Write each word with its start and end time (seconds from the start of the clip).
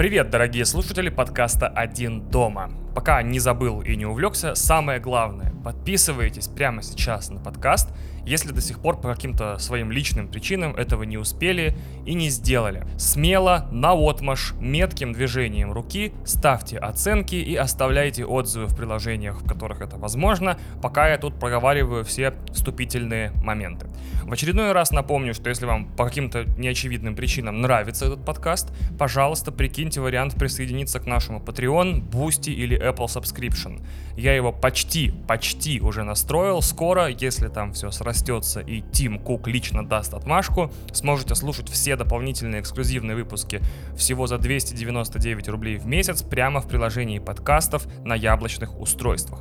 Привет, 0.00 0.30
дорогие 0.30 0.64
слушатели 0.64 1.10
подкаста 1.10 1.68
«Один 1.68 2.30
дома». 2.30 2.70
Пока 2.94 3.22
не 3.22 3.38
забыл 3.38 3.82
и 3.82 3.94
не 3.96 4.06
увлекся, 4.06 4.54
самое 4.54 4.98
главное, 4.98 5.52
подписывайтесь 5.64 6.48
прямо 6.48 6.82
сейчас 6.82 7.30
на 7.30 7.40
подкаст, 7.40 7.88
если 8.26 8.52
до 8.52 8.60
сих 8.60 8.80
пор 8.80 9.00
по 9.00 9.12
каким-то 9.12 9.58
своим 9.58 9.90
личным 9.90 10.28
причинам 10.28 10.74
этого 10.74 11.04
не 11.04 11.16
успели 11.16 11.76
и 12.04 12.14
не 12.14 12.28
сделали. 12.28 12.86
Смело, 12.98 13.68
на 13.70 13.92
отмаш, 13.92 14.54
метким 14.60 15.12
движением 15.12 15.72
руки 15.72 16.12
ставьте 16.24 16.78
оценки 16.78 17.34
и 17.34 17.56
оставляйте 17.56 18.24
отзывы 18.24 18.66
в 18.66 18.76
приложениях, 18.76 19.40
в 19.40 19.48
которых 19.48 19.80
это 19.80 19.96
возможно, 19.96 20.58
пока 20.82 21.08
я 21.08 21.18
тут 21.18 21.38
проговариваю 21.38 22.04
все 22.04 22.34
вступительные 22.52 23.32
моменты. 23.42 23.86
В 24.24 24.32
очередной 24.32 24.72
раз 24.72 24.90
напомню, 24.90 25.34
что 25.34 25.48
если 25.48 25.66
вам 25.66 25.86
по 25.86 26.04
каким-то 26.04 26.44
неочевидным 26.58 27.16
причинам 27.16 27.60
нравится 27.60 28.06
этот 28.06 28.24
подкаст, 28.24 28.72
пожалуйста, 28.98 29.50
прикиньте 29.50 30.00
вариант 30.00 30.34
присоединиться 30.34 31.00
к 31.00 31.06
нашему 31.06 31.40
Patreon, 31.40 32.08
Boosty 32.08 32.52
или 32.52 32.79
Apple 32.80 33.06
Subscription. 33.06 33.80
Я 34.16 34.34
его 34.34 34.52
почти, 34.52 35.12
почти 35.26 35.80
уже 35.80 36.02
настроил. 36.02 36.62
Скоро, 36.62 37.08
если 37.08 37.48
там 37.48 37.72
все 37.72 37.90
срастется 37.90 38.60
и 38.60 38.80
Тим 38.80 39.18
Кук 39.18 39.46
лично 39.48 39.86
даст 39.86 40.14
отмашку, 40.14 40.72
сможете 40.92 41.34
слушать 41.34 41.68
все 41.68 41.96
дополнительные 41.96 42.60
эксклюзивные 42.60 43.16
выпуски 43.16 43.60
всего 43.96 44.26
за 44.26 44.38
299 44.38 45.48
рублей 45.48 45.76
в 45.76 45.86
месяц 45.86 46.22
прямо 46.22 46.60
в 46.60 46.68
приложении 46.68 47.18
подкастов 47.18 47.86
на 48.04 48.14
яблочных 48.14 48.78
устройствах. 48.80 49.40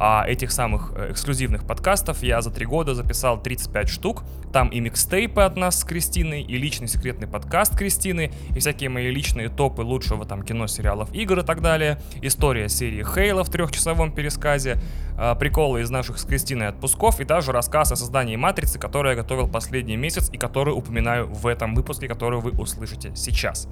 А 0.00 0.24
этих 0.26 0.52
самых 0.52 0.92
э, 0.94 1.12
эксклюзивных 1.12 1.66
подкастов 1.66 2.22
я 2.22 2.40
за 2.40 2.50
три 2.50 2.64
года 2.66 2.94
записал 2.94 3.42
35 3.42 3.88
штук. 3.88 4.22
Там 4.52 4.68
и 4.68 4.78
микстейпы 4.80 5.42
от 5.42 5.56
нас 5.56 5.80
с 5.80 5.84
Кристиной, 5.84 6.42
и 6.42 6.56
личный 6.56 6.86
секретный 6.86 7.26
подкаст 7.26 7.76
Кристины, 7.76 8.32
и 8.54 8.60
всякие 8.60 8.90
мои 8.90 9.10
личные 9.10 9.48
топы 9.48 9.82
лучшего 9.82 10.24
там 10.24 10.42
кино, 10.42 10.68
сериалов, 10.68 11.12
игр 11.12 11.40
и 11.40 11.42
так 11.42 11.60
далее. 11.62 12.00
История 12.22 12.68
серии 12.68 13.02
Хейла 13.02 13.42
в 13.42 13.50
трехчасовом 13.50 14.12
пересказе, 14.12 14.80
а, 15.16 15.34
приколы 15.34 15.82
из 15.82 15.90
наших 15.90 16.18
с 16.18 16.24
Кристиной 16.24 16.68
отпусков 16.68 17.18
и 17.18 17.24
даже 17.24 17.50
рассказ 17.50 17.90
о 17.90 17.96
создании 17.96 18.36
Матрицы, 18.36 18.78
который 18.78 19.10
я 19.10 19.16
готовил 19.16 19.48
последний 19.48 19.96
месяц 19.96 20.30
и 20.32 20.38
который 20.38 20.70
упоминаю 20.70 21.26
в 21.26 21.46
этом 21.48 21.74
выпуске, 21.74 22.06
который 22.06 22.40
вы 22.40 22.52
услышите 22.52 23.12
сейчас. 23.16 23.66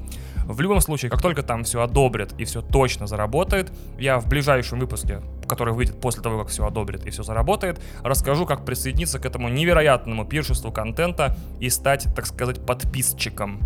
В 0.45 0.61
любом 0.61 0.81
случае, 0.81 1.11
как 1.11 1.23
только 1.23 1.43
там 1.43 1.63
все 1.63 1.83
одобрят 1.83 2.33
и 2.39 2.45
все 2.45 2.63
точно 2.63 3.07
заработает, 3.07 3.73
я 3.99 4.19
в 4.19 4.27
ближайшем 4.29 4.81
выпуске, 4.81 5.23
который 5.49 5.75
выйдет 5.75 6.01
после 6.01 6.23
того, 6.23 6.39
как 6.39 6.49
все 6.49 6.67
одобрят 6.67 7.07
и 7.07 7.11
все 7.11 7.23
заработает, 7.23 7.81
расскажу, 8.03 8.47
как 8.47 8.65
присоединиться 8.65 9.19
к 9.19 9.27
этому 9.27 9.49
невероятному 9.49 10.25
пиршеству 10.25 10.73
контента 10.73 11.37
и 11.61 11.71
стать, 11.71 12.09
так 12.15 12.27
сказать, 12.27 12.65
подписчиком. 12.65 13.61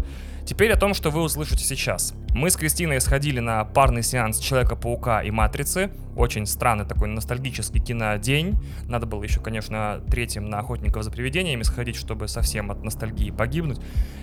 Теперь 0.44 0.72
о 0.72 0.76
том, 0.76 0.94
что 0.94 1.10
вы 1.10 1.22
услышите 1.22 1.64
сейчас. 1.64 2.12
Мы 2.34 2.50
с 2.50 2.56
Кристиной 2.56 3.00
сходили 3.00 3.40
на 3.40 3.64
парный 3.64 4.02
сеанс 4.02 4.38
Человека-паука 4.38 5.22
и 5.22 5.30
Матрицы. 5.30 5.90
Очень 6.20 6.44
странный 6.44 6.84
такой 6.84 7.08
ностальгический 7.08 7.80
кинодень. 7.80 8.58
Надо 8.86 9.06
было 9.06 9.22
еще, 9.22 9.40
конечно, 9.40 10.02
третьим 10.10 10.50
на 10.50 10.58
Охотников 10.58 11.02
за 11.02 11.10
привидениями 11.10 11.62
сходить, 11.62 11.96
чтобы 11.96 12.28
совсем 12.28 12.70
от 12.70 12.84
ностальгии 12.84 13.30
погибнуть. 13.30 13.80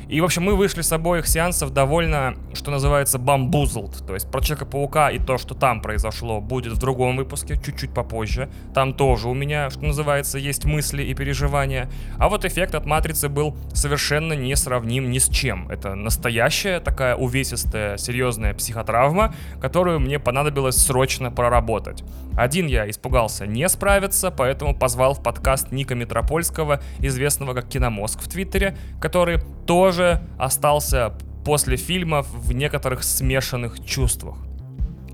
И, 0.07 0.21
в 0.21 0.23
общем, 0.23 0.43
мы 0.43 0.55
вышли 0.55 0.81
с 0.81 0.91
обоих 0.91 1.25
сеансов 1.25 1.73
довольно, 1.73 2.35
что 2.53 2.69
называется, 2.69 3.17
бамбузлд. 3.17 4.05
То 4.05 4.13
есть 4.13 4.29
про 4.29 4.41
Человека-паука 4.41 5.09
и 5.09 5.17
то, 5.17 5.39
что 5.39 5.55
там 5.55 5.81
произошло, 5.81 6.39
будет 6.39 6.73
в 6.73 6.77
другом 6.77 7.17
выпуске, 7.17 7.59
чуть-чуть 7.59 7.95
попозже. 7.95 8.47
Там 8.75 8.93
тоже 8.93 9.27
у 9.27 9.33
меня, 9.33 9.71
что 9.71 9.83
называется, 9.83 10.37
есть 10.37 10.65
мысли 10.65 11.01
и 11.01 11.15
переживания. 11.15 11.89
А 12.19 12.29
вот 12.29 12.45
эффект 12.45 12.75
от 12.75 12.85
Матрицы 12.85 13.27
был 13.27 13.57
совершенно 13.73 14.33
несравним 14.33 15.09
ни 15.09 15.17
с 15.17 15.29
чем. 15.29 15.67
Это 15.69 15.95
настоящая 15.95 16.79
такая 16.79 17.15
увесистая, 17.15 17.97
серьезная 17.97 18.53
психотравма, 18.53 19.33
которую 19.59 19.99
мне 19.99 20.19
понадобилось 20.19 20.77
срочно 20.77 21.31
проработать. 21.31 21.86
Один 22.35 22.67
я 22.67 22.89
испугался 22.89 23.47
не 23.47 23.67
справиться, 23.69 24.31
поэтому 24.31 24.77
позвал 24.77 25.13
в 25.13 25.23
подкаст 25.23 25.71
Ника 25.71 25.95
Метропольского, 25.95 26.81
известного 26.99 27.53
как 27.53 27.67
Киномозг 27.67 28.21
в 28.21 28.29
Твиттере, 28.29 28.77
который 29.01 29.39
тоже 29.65 30.21
остался 30.37 31.13
после 31.45 31.77
фильма 31.77 32.23
в 32.23 32.51
некоторых 32.53 33.03
смешанных 33.03 33.83
чувствах. 33.85 34.37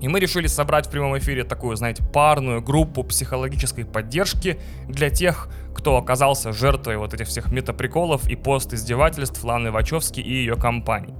И 0.00 0.08
мы 0.08 0.20
решили 0.20 0.48
собрать 0.48 0.86
в 0.86 0.90
прямом 0.90 1.16
эфире 1.16 1.44
такую, 1.44 1.76
знаете, 1.76 2.02
парную 2.02 2.60
группу 2.60 3.02
психологической 3.02 3.86
поддержки 3.86 4.58
для 4.86 5.08
тех, 5.08 5.48
кто 5.74 5.96
оказался 5.96 6.52
жертвой 6.52 6.98
вот 6.98 7.14
этих 7.14 7.28
всех 7.28 7.50
метаприколов 7.50 8.28
и 8.28 8.36
пост-издевательств 8.36 9.42
Ланы 9.42 9.70
Вачовски 9.70 10.20
и 10.20 10.30
ее 10.30 10.56
компании. 10.56 11.14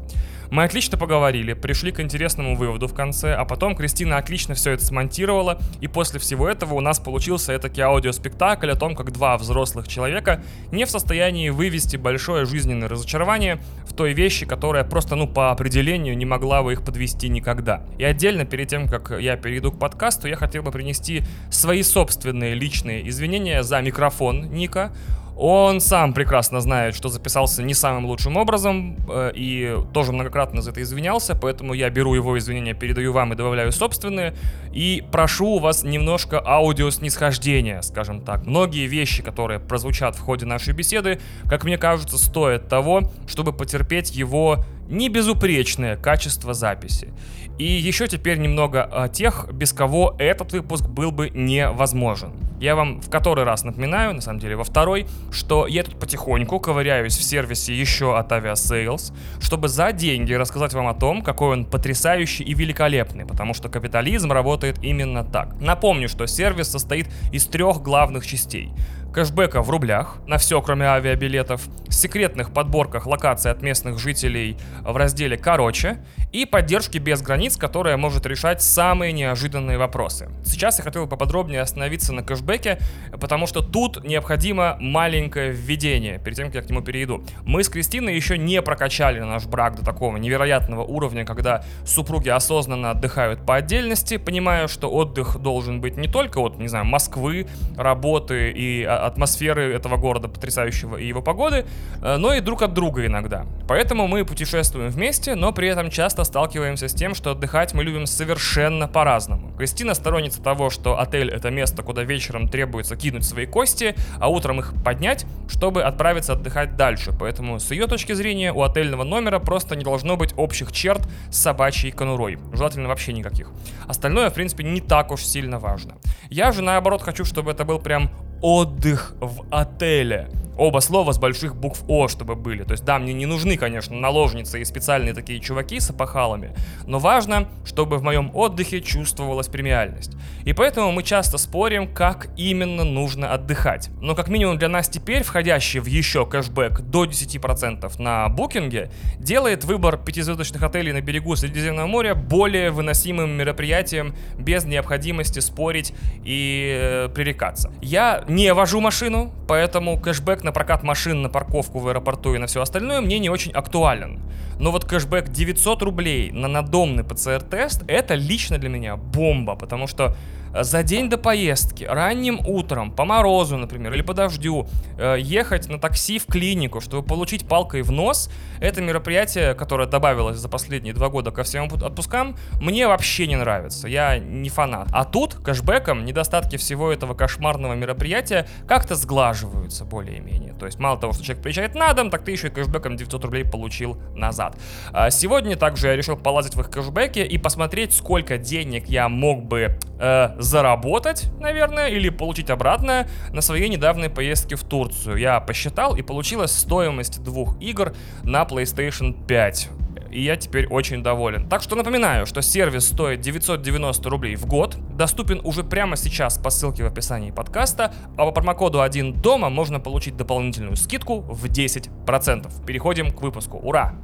Мы 0.50 0.65
отлично 0.65 0.99
поговорили, 0.99 1.53
пришли 1.53 1.93
к 1.93 2.00
интересному 2.00 2.56
выводу 2.56 2.87
в 2.87 2.94
конце, 2.94 3.34
а 3.34 3.44
потом 3.44 3.75
Кристина 3.75 4.19
отлично 4.19 4.55
все 4.55 4.72
это 4.72 4.84
смонтировала, 4.84 5.59
и 5.81 5.88
после 5.88 6.21
всего 6.21 6.49
этого 6.49 6.75
у 6.75 6.81
нас 6.81 6.99
получился 6.99 7.53
этакий 7.53 7.82
аудиоспектакль 7.82 8.71
о 8.71 8.77
том, 8.77 8.94
как 8.94 9.12
два 9.12 9.37
взрослых 9.38 9.88
человека 9.88 10.43
не 10.71 10.84
в 10.84 10.91
состоянии 10.91 11.50
вывести 11.50 11.97
большое 11.97 12.44
жизненное 12.44 12.88
разочарование 12.88 13.59
в 13.87 13.94
той 13.94 14.12
вещи, 14.12 14.47
которая 14.47 14.84
просто, 14.84 15.16
ну, 15.16 15.27
по 15.27 15.50
определению 15.50 16.16
не 16.16 16.27
могла 16.27 16.62
бы 16.62 16.72
их 16.72 16.84
подвести 16.84 17.28
никогда. 17.28 17.82
И 17.99 18.05
отдельно, 18.05 18.44
перед 18.44 18.69
тем, 18.69 18.88
как 18.88 19.11
я 19.19 19.37
перейду 19.37 19.72
к 19.72 19.78
подкасту, 19.78 20.28
я 20.28 20.37
хотел 20.37 20.62
бы 20.62 20.71
принести 20.71 21.22
свои 21.50 21.82
собственные 21.82 22.55
личные 22.55 23.09
извинения 23.09 23.62
за 23.62 23.81
микрофон 23.81 24.50
Ника. 24.53 24.93
Он 25.36 25.80
сам 25.80 26.14
прекрасно 26.14 26.60
знает, 26.60 26.94
что 26.94 27.08
записался 27.08 27.62
не 27.62 27.74
самым 27.74 28.06
лучшим 28.06 28.36
образом 28.36 28.96
э, 29.08 29.32
и 29.34 29.76
тоже 29.92 30.12
многократно 30.12 30.62
за 30.62 30.70
это 30.70 30.82
извинялся, 30.82 31.34
поэтому 31.34 31.74
я 31.74 31.90
беру 31.90 32.14
его 32.14 32.38
извинения, 32.38 32.72
передаю 32.72 33.12
вам 33.12 33.32
и 33.32 33.36
добавляю 33.36 33.72
собственные. 33.72 34.34
И 34.72 35.04
прошу 35.10 35.46
у 35.46 35.58
вас 35.58 35.82
немножко 35.82 36.40
аудио 36.44 36.90
снисхождения, 36.90 37.82
скажем 37.82 38.20
так. 38.20 38.46
Многие 38.46 38.86
вещи, 38.86 39.22
которые 39.22 39.58
прозвучат 39.58 40.14
в 40.14 40.20
ходе 40.20 40.46
нашей 40.46 40.72
беседы, 40.72 41.20
как 41.48 41.64
мне 41.64 41.78
кажется, 41.78 42.16
стоят 42.16 42.68
того, 42.68 43.10
чтобы 43.26 43.52
потерпеть 43.52 44.14
его 44.14 44.64
не 44.88 45.08
безупречное 45.08 45.96
качество 45.96 46.54
записи. 46.54 47.12
И 47.59 47.65
еще 47.65 48.09
теперь 48.09 48.38
немного 48.38 48.82
о 48.82 49.09
тех, 49.09 49.48
без 49.53 49.72
кого 49.72 50.16
этот 50.19 50.53
выпуск 50.53 50.87
был 50.87 51.12
бы 51.12 51.31
невозможен. 51.31 52.32
Я 52.60 52.75
вам 52.75 53.00
в 53.00 53.10
который 53.10 53.44
раз 53.44 53.62
напоминаю, 53.62 54.15
на 54.15 54.20
самом 54.20 54.41
деле 54.41 54.56
во 54.56 54.65
второй, 54.65 55.06
что 55.31 55.66
я 55.66 55.84
тут 55.84 55.98
потихоньку 56.00 56.59
ковыряюсь 56.59 57.16
в 57.16 57.22
сервисе 57.22 57.75
еще 57.75 58.16
от 58.16 58.32
Aviasales, 58.32 59.12
чтобы 59.41 59.69
за 59.69 59.93
деньги 59.93 60.32
рассказать 60.32 60.72
вам 60.72 60.88
о 60.88 60.94
том, 60.94 61.22
какой 61.22 61.53
он 61.53 61.64
потрясающий 61.64 62.43
и 62.43 62.54
великолепный, 62.54 63.26
потому 63.26 63.54
что 63.54 63.69
капитализм 63.69 64.32
работает 64.32 64.82
именно 64.82 65.25
так. 65.25 65.60
Напомню, 65.60 66.09
что 66.09 66.26
сервис 66.26 66.70
состоит 66.70 67.06
из 67.32 67.47
трех 67.47 67.82
главных 67.82 68.26
частей 68.26 68.72
кэшбэка 69.14 69.62
в 69.62 69.70
рублях 69.70 70.16
на 70.26 70.38
все, 70.38 70.60
кроме 70.60 70.87
авиабилетов, 70.87 71.62
секретных 71.88 72.53
подборках 72.53 73.06
локаций 73.06 73.50
от 73.50 73.62
местных 73.62 73.98
жителей 73.98 74.59
в 74.82 74.97
разделе 74.97 75.37
«Короче» 75.37 76.04
и 76.34 76.46
поддержки 76.46 76.98
без 76.98 77.22
границ, 77.22 77.56
которая 77.56 77.96
может 77.96 78.26
решать 78.26 78.60
самые 78.60 79.12
неожиданные 79.12 79.78
вопросы. 79.78 80.30
Сейчас 80.44 80.78
я 80.78 80.84
хотел 80.84 81.04
бы 81.04 81.08
поподробнее 81.08 81.60
остановиться 81.60 82.12
на 82.12 82.24
кэшбэке, 82.24 82.80
потому 83.20 83.46
что 83.46 83.60
тут 83.60 84.04
необходимо 84.04 84.76
маленькое 84.80 85.52
введение, 85.52 86.18
перед 86.18 86.36
тем, 86.36 86.46
как 86.46 86.56
я 86.56 86.62
к 86.62 86.70
нему 86.70 86.82
перейду. 86.82 87.24
Мы 87.44 87.62
с 87.62 87.68
Кристиной 87.68 88.16
еще 88.16 88.36
не 88.36 88.60
прокачали 88.62 89.20
наш 89.20 89.46
брак 89.46 89.76
до 89.76 89.84
такого 89.84 90.16
невероятного 90.16 90.82
уровня, 90.82 91.24
когда 91.24 91.64
супруги 91.86 92.30
осознанно 92.30 92.90
отдыхают 92.90 93.46
по 93.46 93.54
отдельности, 93.54 94.16
понимая, 94.16 94.66
что 94.66 94.90
отдых 94.90 95.38
должен 95.38 95.80
быть 95.80 95.96
не 95.96 96.08
только 96.08 96.38
от, 96.38 96.58
не 96.58 96.66
знаю, 96.66 96.84
Москвы, 96.84 97.46
работы 97.76 98.50
и 98.50 98.82
а, 98.82 99.06
атмосферы 99.06 99.72
этого 99.72 99.98
города 99.98 100.26
потрясающего 100.26 100.96
и 100.96 101.06
его 101.06 101.22
погоды, 101.22 101.64
э, 102.02 102.16
но 102.16 102.34
и 102.34 102.40
друг 102.40 102.62
от 102.62 102.74
друга 102.74 103.06
иногда. 103.06 103.46
Поэтому 103.68 104.08
мы 104.08 104.24
путешествуем 104.24 104.90
вместе, 104.90 105.36
но 105.36 105.52
при 105.52 105.68
этом 105.68 105.90
часто 105.90 106.23
сталкиваемся 106.24 106.88
с 106.88 106.94
тем, 106.94 107.14
что 107.14 107.30
отдыхать 107.30 107.75
мы 107.75 107.84
любим 107.84 108.06
совершенно 108.06 108.88
по-разному. 108.88 109.54
Кристина 109.56 109.94
сторонница 109.94 110.43
того, 110.43 110.70
что 110.70 110.99
отель 110.99 111.31
это 111.31 111.50
место, 111.50 111.82
куда 111.82 112.02
вечером 112.02 112.49
требуется 112.49 112.96
кинуть 112.96 113.25
свои 113.25 113.46
кости, 113.46 113.94
а 114.19 114.28
утром 114.28 114.60
их 114.60 114.75
поднять, 114.84 115.26
чтобы 115.49 115.82
отправиться 115.82 116.32
отдыхать 116.32 116.76
дальше. 116.76 117.12
Поэтому 117.19 117.60
с 117.60 117.70
ее 117.70 117.87
точки 117.87 118.12
зрения 118.12 118.52
у 118.52 118.62
отельного 118.62 119.04
номера 119.04 119.38
просто 119.38 119.76
не 119.76 119.84
должно 119.84 120.16
быть 120.16 120.34
общих 120.37 120.72
черт 120.72 121.02
с 121.31 121.38
собачьей 121.38 121.93
конурой. 121.93 122.38
Желательно 122.52 122.88
вообще 122.88 123.12
никаких. 123.12 123.50
Остальное, 123.87 124.31
в 124.31 124.34
принципе, 124.34 124.64
не 124.64 124.81
так 124.81 125.12
уж 125.12 125.25
сильно 125.25 125.58
важно. 125.58 125.96
Я 126.31 126.52
же, 126.52 126.62
наоборот, 126.62 127.02
хочу, 127.02 127.25
чтобы 127.25 127.50
это 127.50 127.64
был 127.64 127.78
прям 127.78 128.10
отдых 128.44 129.14
в 129.20 129.46
отеле. 129.50 130.29
Оба 130.56 130.79
слова 130.79 131.12
с 131.12 131.19
больших 131.19 131.56
букв 131.56 131.82
О, 131.88 132.06
чтобы 132.06 132.37
были. 132.37 132.62
То 132.62 132.73
есть, 132.73 132.85
да, 132.85 132.99
мне 132.99 133.12
не 133.12 133.26
нужны, 133.26 133.56
конечно, 133.56 133.96
наложницы 133.96 134.61
и 134.61 134.64
специальные 134.64 135.12
такие 135.12 135.41
чуваки 135.41 135.81
с 135.81 135.91
опахалами, 135.91 136.55
но 136.87 136.99
важно, 137.00 137.49
чтобы 137.64 137.99
в 137.99 138.02
моем 138.02 138.31
отдыхе 138.35 138.81
чувствовалась 138.81 139.49
премиальность. 139.49 140.12
И 140.44 140.52
поэтому 140.52 140.93
мы 140.93 141.02
часто 141.02 141.38
спорим, 141.38 141.93
как 141.93 142.29
именно 142.37 142.85
нужно 142.85 143.32
отдыхать. 143.32 143.91
Но 144.00 144.14
как 144.14 144.29
минимум 144.29 144.58
для 144.58 144.69
нас 144.69 144.88
теперь, 144.88 145.25
входящий 145.25 145.81
в 145.81 145.87
еще 145.87 146.25
кэшбэк 146.25 146.82
до 146.82 147.05
10% 147.05 148.00
на 148.00 148.29
букинге, 148.29 148.90
делает 149.19 149.64
выбор 149.64 149.97
пятизвездочных 149.97 150.62
отелей 150.62 150.93
на 150.93 151.00
берегу 151.00 151.35
Средиземного 151.35 151.87
моря 151.87 152.14
более 152.14 152.70
выносимым 152.70 153.31
мероприятием 153.31 154.14
без 154.38 154.64
необходимости 154.64 155.40
спорить 155.40 155.94
и 156.25 156.79
э, 156.79 157.08
пререкаться. 157.08 157.73
Я 157.82 158.23
не 158.34 158.52
вожу 158.52 158.81
машину, 158.81 159.32
поэтому 159.46 159.96
кэшбэк 159.96 160.42
на 160.42 160.50
прокат 160.50 160.82
машин, 160.82 161.22
на 161.22 161.28
парковку 161.28 161.78
в 161.78 161.86
аэропорту 161.86 162.34
и 162.34 162.38
на 162.38 162.48
все 162.48 162.60
остальное 162.60 163.00
мне 163.00 163.20
не 163.20 163.31
очень 163.31 163.52
актуален. 163.52 164.20
Но 164.58 164.72
вот 164.72 164.84
кэшбэк 164.84 165.28
900 165.28 165.82
рублей 165.82 166.32
на 166.32 166.48
надомный 166.48 167.04
ПЦР-тест 167.04 167.84
это 167.86 168.14
лично 168.14 168.58
для 168.58 168.69
меня 168.69 168.96
бомба, 168.96 169.54
потому 169.54 169.86
что 169.86 170.16
за 170.62 170.82
день 170.82 171.08
до 171.08 171.18
поездки, 171.18 171.84
ранним 171.84 172.40
утром, 172.46 172.92
по 172.92 173.04
морозу, 173.04 173.56
например, 173.56 173.92
или 173.94 174.02
по 174.02 174.14
дождю, 174.14 174.66
э, 174.98 175.16
ехать 175.18 175.68
на 175.68 175.78
такси 175.78 176.18
в 176.18 176.26
клинику, 176.26 176.80
чтобы 176.80 177.06
получить 177.06 177.46
палкой 177.48 177.82
в 177.82 177.90
нос, 177.90 178.30
это 178.60 178.80
мероприятие, 178.80 179.54
которое 179.54 179.88
добавилось 179.88 180.38
за 180.38 180.48
последние 180.48 180.94
два 180.94 181.08
года 181.08 181.30
ко 181.30 181.42
всем 181.42 181.64
отпускам, 181.64 182.36
мне 182.60 182.86
вообще 182.86 183.26
не 183.26 183.36
нравится. 183.36 183.88
Я 183.88 184.18
не 184.18 184.48
фанат. 184.48 184.88
А 184.92 185.04
тут 185.04 185.34
кэшбэком 185.34 186.04
недостатки 186.04 186.56
всего 186.56 186.92
этого 186.92 187.14
кошмарного 187.14 187.74
мероприятия 187.74 188.46
как-то 188.68 188.94
сглаживаются 188.94 189.84
более-менее. 189.84 190.54
То 190.54 190.66
есть 190.66 190.78
мало 190.78 190.98
того, 190.98 191.12
что 191.12 191.24
человек 191.24 191.42
приезжает 191.42 191.74
на 191.74 191.92
дом, 191.92 192.10
так 192.10 192.24
ты 192.24 192.32
еще 192.32 192.48
и 192.48 192.50
кэшбэком 192.50 192.96
900 192.96 193.24
рублей 193.24 193.44
получил 193.44 193.98
назад. 194.14 194.56
А 194.92 195.10
сегодня 195.10 195.56
также 195.56 195.88
я 195.88 195.96
решил 195.96 196.16
полазить 196.16 196.54
в 196.54 196.60
их 196.60 196.70
кэшбэке 196.70 197.26
и 197.26 197.38
посмотреть, 197.38 197.92
сколько 197.92 198.38
денег 198.38 198.88
я 198.88 199.08
мог 199.08 199.44
бы 199.44 199.78
э, 199.98 200.36
заработать, 200.44 201.31
наверное, 201.41 201.88
или 201.88 202.08
получить 202.08 202.50
обратно 202.50 203.08
на 203.32 203.41
своей 203.41 203.69
недавней 203.69 204.08
поездке 204.08 204.56
в 204.56 204.64
Турцию. 204.64 205.17
Я 205.17 205.41
посчитал, 205.41 205.96
и 205.96 206.02
получилась 206.02 206.52
стоимость 206.52 207.23
двух 207.23 207.61
игр 207.61 207.94
на 208.23 208.43
PlayStation 208.43 209.26
5 209.26 209.70
и 210.14 210.23
я 210.23 210.37
теперь 210.37 210.69
очень 210.69 211.02
доволен. 211.02 211.49
Так 211.49 211.61
что 211.61 211.75
напоминаю, 211.75 212.25
что 212.25 212.41
сервис 212.41 212.87
стоит 212.87 213.20
990 213.20 214.08
рублей 214.08 214.37
в 214.37 214.46
год, 214.46 214.76
доступен 214.96 215.41
уже 215.43 215.64
прямо 215.64 215.96
сейчас 215.96 216.38
по 216.38 216.50
ссылке 216.50 216.85
в 216.85 216.87
описании 216.87 217.32
подкаста, 217.32 217.93
а 218.17 218.25
по 218.25 218.31
промокоду 218.31 218.81
1 218.81 219.20
дома 219.20 219.50
можно 219.50 219.81
получить 219.81 220.17
дополнительную 220.17 220.76
скидку 220.76 221.20
в 221.20 221.47
10%. 221.47 222.64
Переходим 222.64 223.11
к 223.11 223.20
выпуску. 223.23 223.58
Ура! 223.58 223.94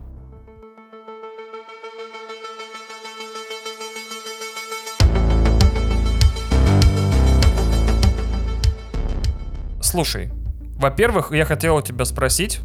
Слушай, 9.91 10.31
во-первых, 10.77 11.33
я 11.33 11.45
хотел 11.45 11.75
у 11.75 11.83
тебя 11.83 12.05
спросить, 12.05 12.61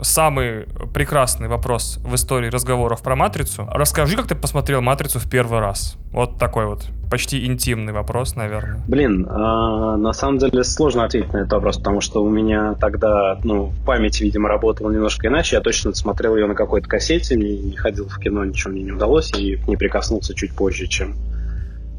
самый 0.00 0.68
прекрасный 0.94 1.48
вопрос 1.48 1.98
в 2.04 2.14
истории 2.14 2.50
разговоров 2.50 3.02
про 3.02 3.16
«Матрицу». 3.16 3.68
Расскажи, 3.68 4.16
как 4.16 4.28
ты 4.28 4.36
посмотрел 4.36 4.80
«Матрицу» 4.80 5.18
в 5.18 5.28
первый 5.28 5.58
раз. 5.58 5.96
Вот 6.12 6.38
такой 6.38 6.66
вот 6.66 6.86
почти 7.10 7.46
интимный 7.46 7.92
вопрос, 7.92 8.36
наверное. 8.36 8.80
Блин, 8.86 9.26
э, 9.26 9.28
на 9.28 10.12
самом 10.12 10.38
деле 10.38 10.62
сложно 10.62 11.02
ответить 11.02 11.32
на 11.32 11.38
этот 11.38 11.54
вопрос, 11.54 11.78
потому 11.78 12.00
что 12.00 12.22
у 12.22 12.30
меня 12.30 12.74
тогда, 12.74 13.40
ну, 13.42 13.72
память, 13.84 14.20
видимо, 14.20 14.48
работала 14.48 14.92
немножко 14.92 15.26
иначе. 15.26 15.56
Я 15.56 15.60
точно 15.60 15.92
смотрел 15.94 16.36
ее 16.36 16.46
на 16.46 16.54
какой-то 16.54 16.88
кассете, 16.88 17.36
мне 17.36 17.58
не 17.58 17.74
ходил 17.74 18.06
в 18.08 18.20
кино, 18.20 18.44
ничего 18.44 18.70
мне 18.70 18.84
не 18.84 18.92
удалось, 18.92 19.32
и 19.36 19.58
не 19.66 19.76
прикоснулся 19.76 20.32
чуть 20.32 20.54
позже, 20.54 20.86
чем, 20.86 21.16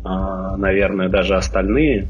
э, 0.05 0.55
наверное, 0.55 1.09
даже 1.09 1.35
остальные 1.35 2.09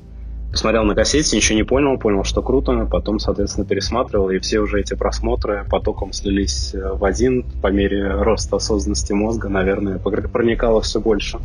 посмотрел 0.52 0.84
на 0.84 0.96
кассете, 0.96 1.36
ничего 1.36 1.58
не 1.58 1.64
понял, 1.64 1.98
понял, 1.98 2.24
что 2.24 2.42
круто, 2.42 2.88
потом, 2.90 3.20
соответственно, 3.20 3.66
пересматривал, 3.66 4.30
и 4.30 4.40
все 4.40 4.60
уже 4.60 4.80
эти 4.80 4.96
просмотры 4.96 5.66
потоком 5.70 6.14
слились 6.14 6.74
э, 6.74 6.94
в 6.94 7.04
один 7.06 7.44
по 7.62 7.68
мере 7.68 8.22
роста 8.22 8.58
осознанности 8.58 9.14
мозга, 9.14 9.50
наверное, 9.50 10.00
проникало 10.00 10.82
все 10.82 11.00
больше 11.00 11.40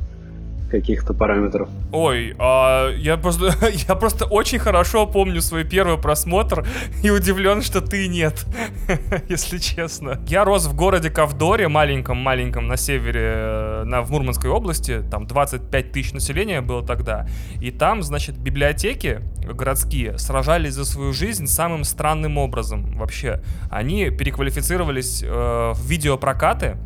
каких-то 0.80 1.14
параметров. 1.14 1.68
Ой, 1.92 2.34
а 2.38 2.90
я 2.96 3.16
просто 3.16 3.54
я 3.88 3.94
просто 3.94 4.24
очень 4.24 4.58
хорошо 4.58 5.06
помню 5.06 5.40
свой 5.40 5.64
первый 5.64 5.98
просмотр 5.98 6.66
и 7.02 7.10
удивлен, 7.10 7.62
что 7.62 7.80
ты 7.80 8.08
нет, 8.08 8.44
если 9.28 9.58
честно. 9.58 10.20
Я 10.26 10.44
рос 10.44 10.66
в 10.66 10.74
городе 10.74 11.10
Ковдоре, 11.10 11.68
маленьком-маленьком 11.68 12.66
на 12.66 12.76
севере, 12.76 13.22
э, 13.24 13.84
на, 13.84 14.02
в 14.02 14.10
Мурманской 14.10 14.50
области, 14.50 15.02
там 15.10 15.26
25 15.26 15.92
тысяч 15.92 16.12
населения 16.12 16.60
было 16.60 16.84
тогда, 16.84 17.26
и 17.60 17.70
там, 17.70 18.02
значит, 18.02 18.36
библиотеки 18.36 19.20
городские 19.44 20.18
сражались 20.18 20.74
за 20.74 20.84
свою 20.84 21.12
жизнь 21.12 21.46
самым 21.46 21.84
странным 21.84 22.38
образом 22.38 22.98
вообще. 22.98 23.42
Они 23.70 24.10
переквалифицировались 24.10 25.22
э, 25.22 25.26
в 25.28 25.86
видеопрокаты, 25.86 26.76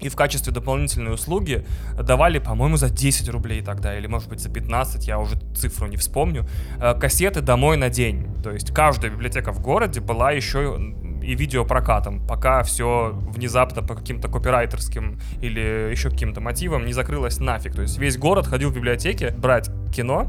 и 0.00 0.08
в 0.08 0.16
качестве 0.16 0.52
дополнительной 0.52 1.14
услуги 1.14 1.64
давали, 1.96 2.38
по-моему, 2.38 2.76
за 2.76 2.90
10 2.90 3.28
рублей 3.28 3.62
тогда, 3.62 3.96
или 3.96 4.06
может 4.06 4.28
быть 4.28 4.40
за 4.40 4.50
15, 4.50 5.06
я 5.06 5.18
уже 5.18 5.36
цифру 5.54 5.86
не 5.86 5.96
вспомню, 5.96 6.46
э, 6.80 6.94
кассеты 6.94 7.40
домой 7.40 7.76
на 7.76 7.88
день. 7.88 8.28
То 8.42 8.50
есть 8.50 8.72
каждая 8.72 9.10
библиотека 9.10 9.52
в 9.52 9.60
городе 9.60 10.00
была 10.00 10.32
еще 10.32 10.78
и 11.22 11.34
видеопрокатом, 11.34 12.24
пока 12.26 12.62
все 12.62 13.12
внезапно 13.30 13.82
по 13.82 13.94
каким-то 13.94 14.28
копирайтерским 14.28 15.20
или 15.40 15.90
еще 15.90 16.10
каким-то 16.10 16.40
мотивам 16.40 16.86
не 16.86 16.92
закрылось 16.92 17.40
нафиг. 17.40 17.74
То 17.74 17.82
есть 17.82 17.98
весь 17.98 18.16
город 18.16 18.46
ходил 18.46 18.70
в 18.70 18.74
библиотеке 18.74 19.30
брать 19.30 19.70
кино, 19.94 20.28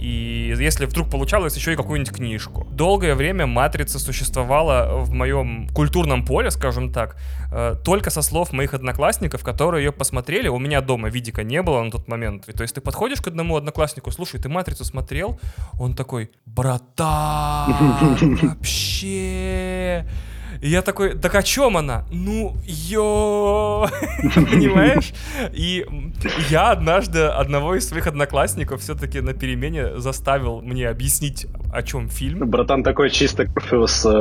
и 0.00 0.54
если 0.58 0.86
вдруг 0.86 1.10
получалось, 1.10 1.54
еще 1.56 1.74
и 1.74 1.76
какую-нибудь 1.76 2.14
книжку. 2.14 2.66
Долгое 2.70 3.14
время 3.14 3.46
«Матрица» 3.46 3.98
существовала 3.98 5.04
в 5.04 5.10
моем 5.12 5.68
культурном 5.74 6.24
поле, 6.24 6.50
скажем 6.50 6.90
так, 6.90 7.16
э, 7.52 7.76
только 7.84 8.08
со 8.08 8.22
слов 8.22 8.52
моих 8.52 8.72
одноклассников, 8.72 9.44
которые 9.44 9.84
ее 9.84 9.92
посмотрели. 9.92 10.48
У 10.48 10.58
меня 10.58 10.80
дома 10.80 11.10
видика 11.10 11.42
не 11.42 11.60
было 11.60 11.82
на 11.82 11.90
тот 11.90 12.08
момент. 12.08 12.46
То 12.46 12.62
есть 12.62 12.74
ты 12.74 12.80
подходишь 12.80 13.20
к 13.20 13.28
одному 13.28 13.56
однокласснику, 13.56 14.10
слушай, 14.10 14.40
ты 14.40 14.48
«Матрицу» 14.48 14.84
смотрел? 14.84 15.38
Он 15.78 15.94
такой, 15.94 16.30
братан, 16.46 17.74
вообще... 18.42 20.06
И 20.60 20.68
я 20.68 20.82
такой, 20.82 21.18
так 21.18 21.34
о 21.34 21.42
чем 21.42 21.76
она? 21.76 22.04
Ну, 22.12 22.54
ё, 22.66 23.88
понимаешь? 24.34 25.12
И 25.52 25.86
я 26.50 26.70
однажды 26.70 27.20
одного 27.20 27.76
из 27.76 27.88
своих 27.88 28.06
одноклассников 28.06 28.82
все-таки 28.82 29.20
на 29.20 29.32
перемене 29.32 29.98
заставил 29.98 30.60
мне 30.60 30.88
объяснить, 30.88 31.46
о 31.72 31.82
чем 31.82 32.08
фильм. 32.08 32.48
Братан 32.48 32.82
такой 32.82 33.10
чисто 33.10 33.46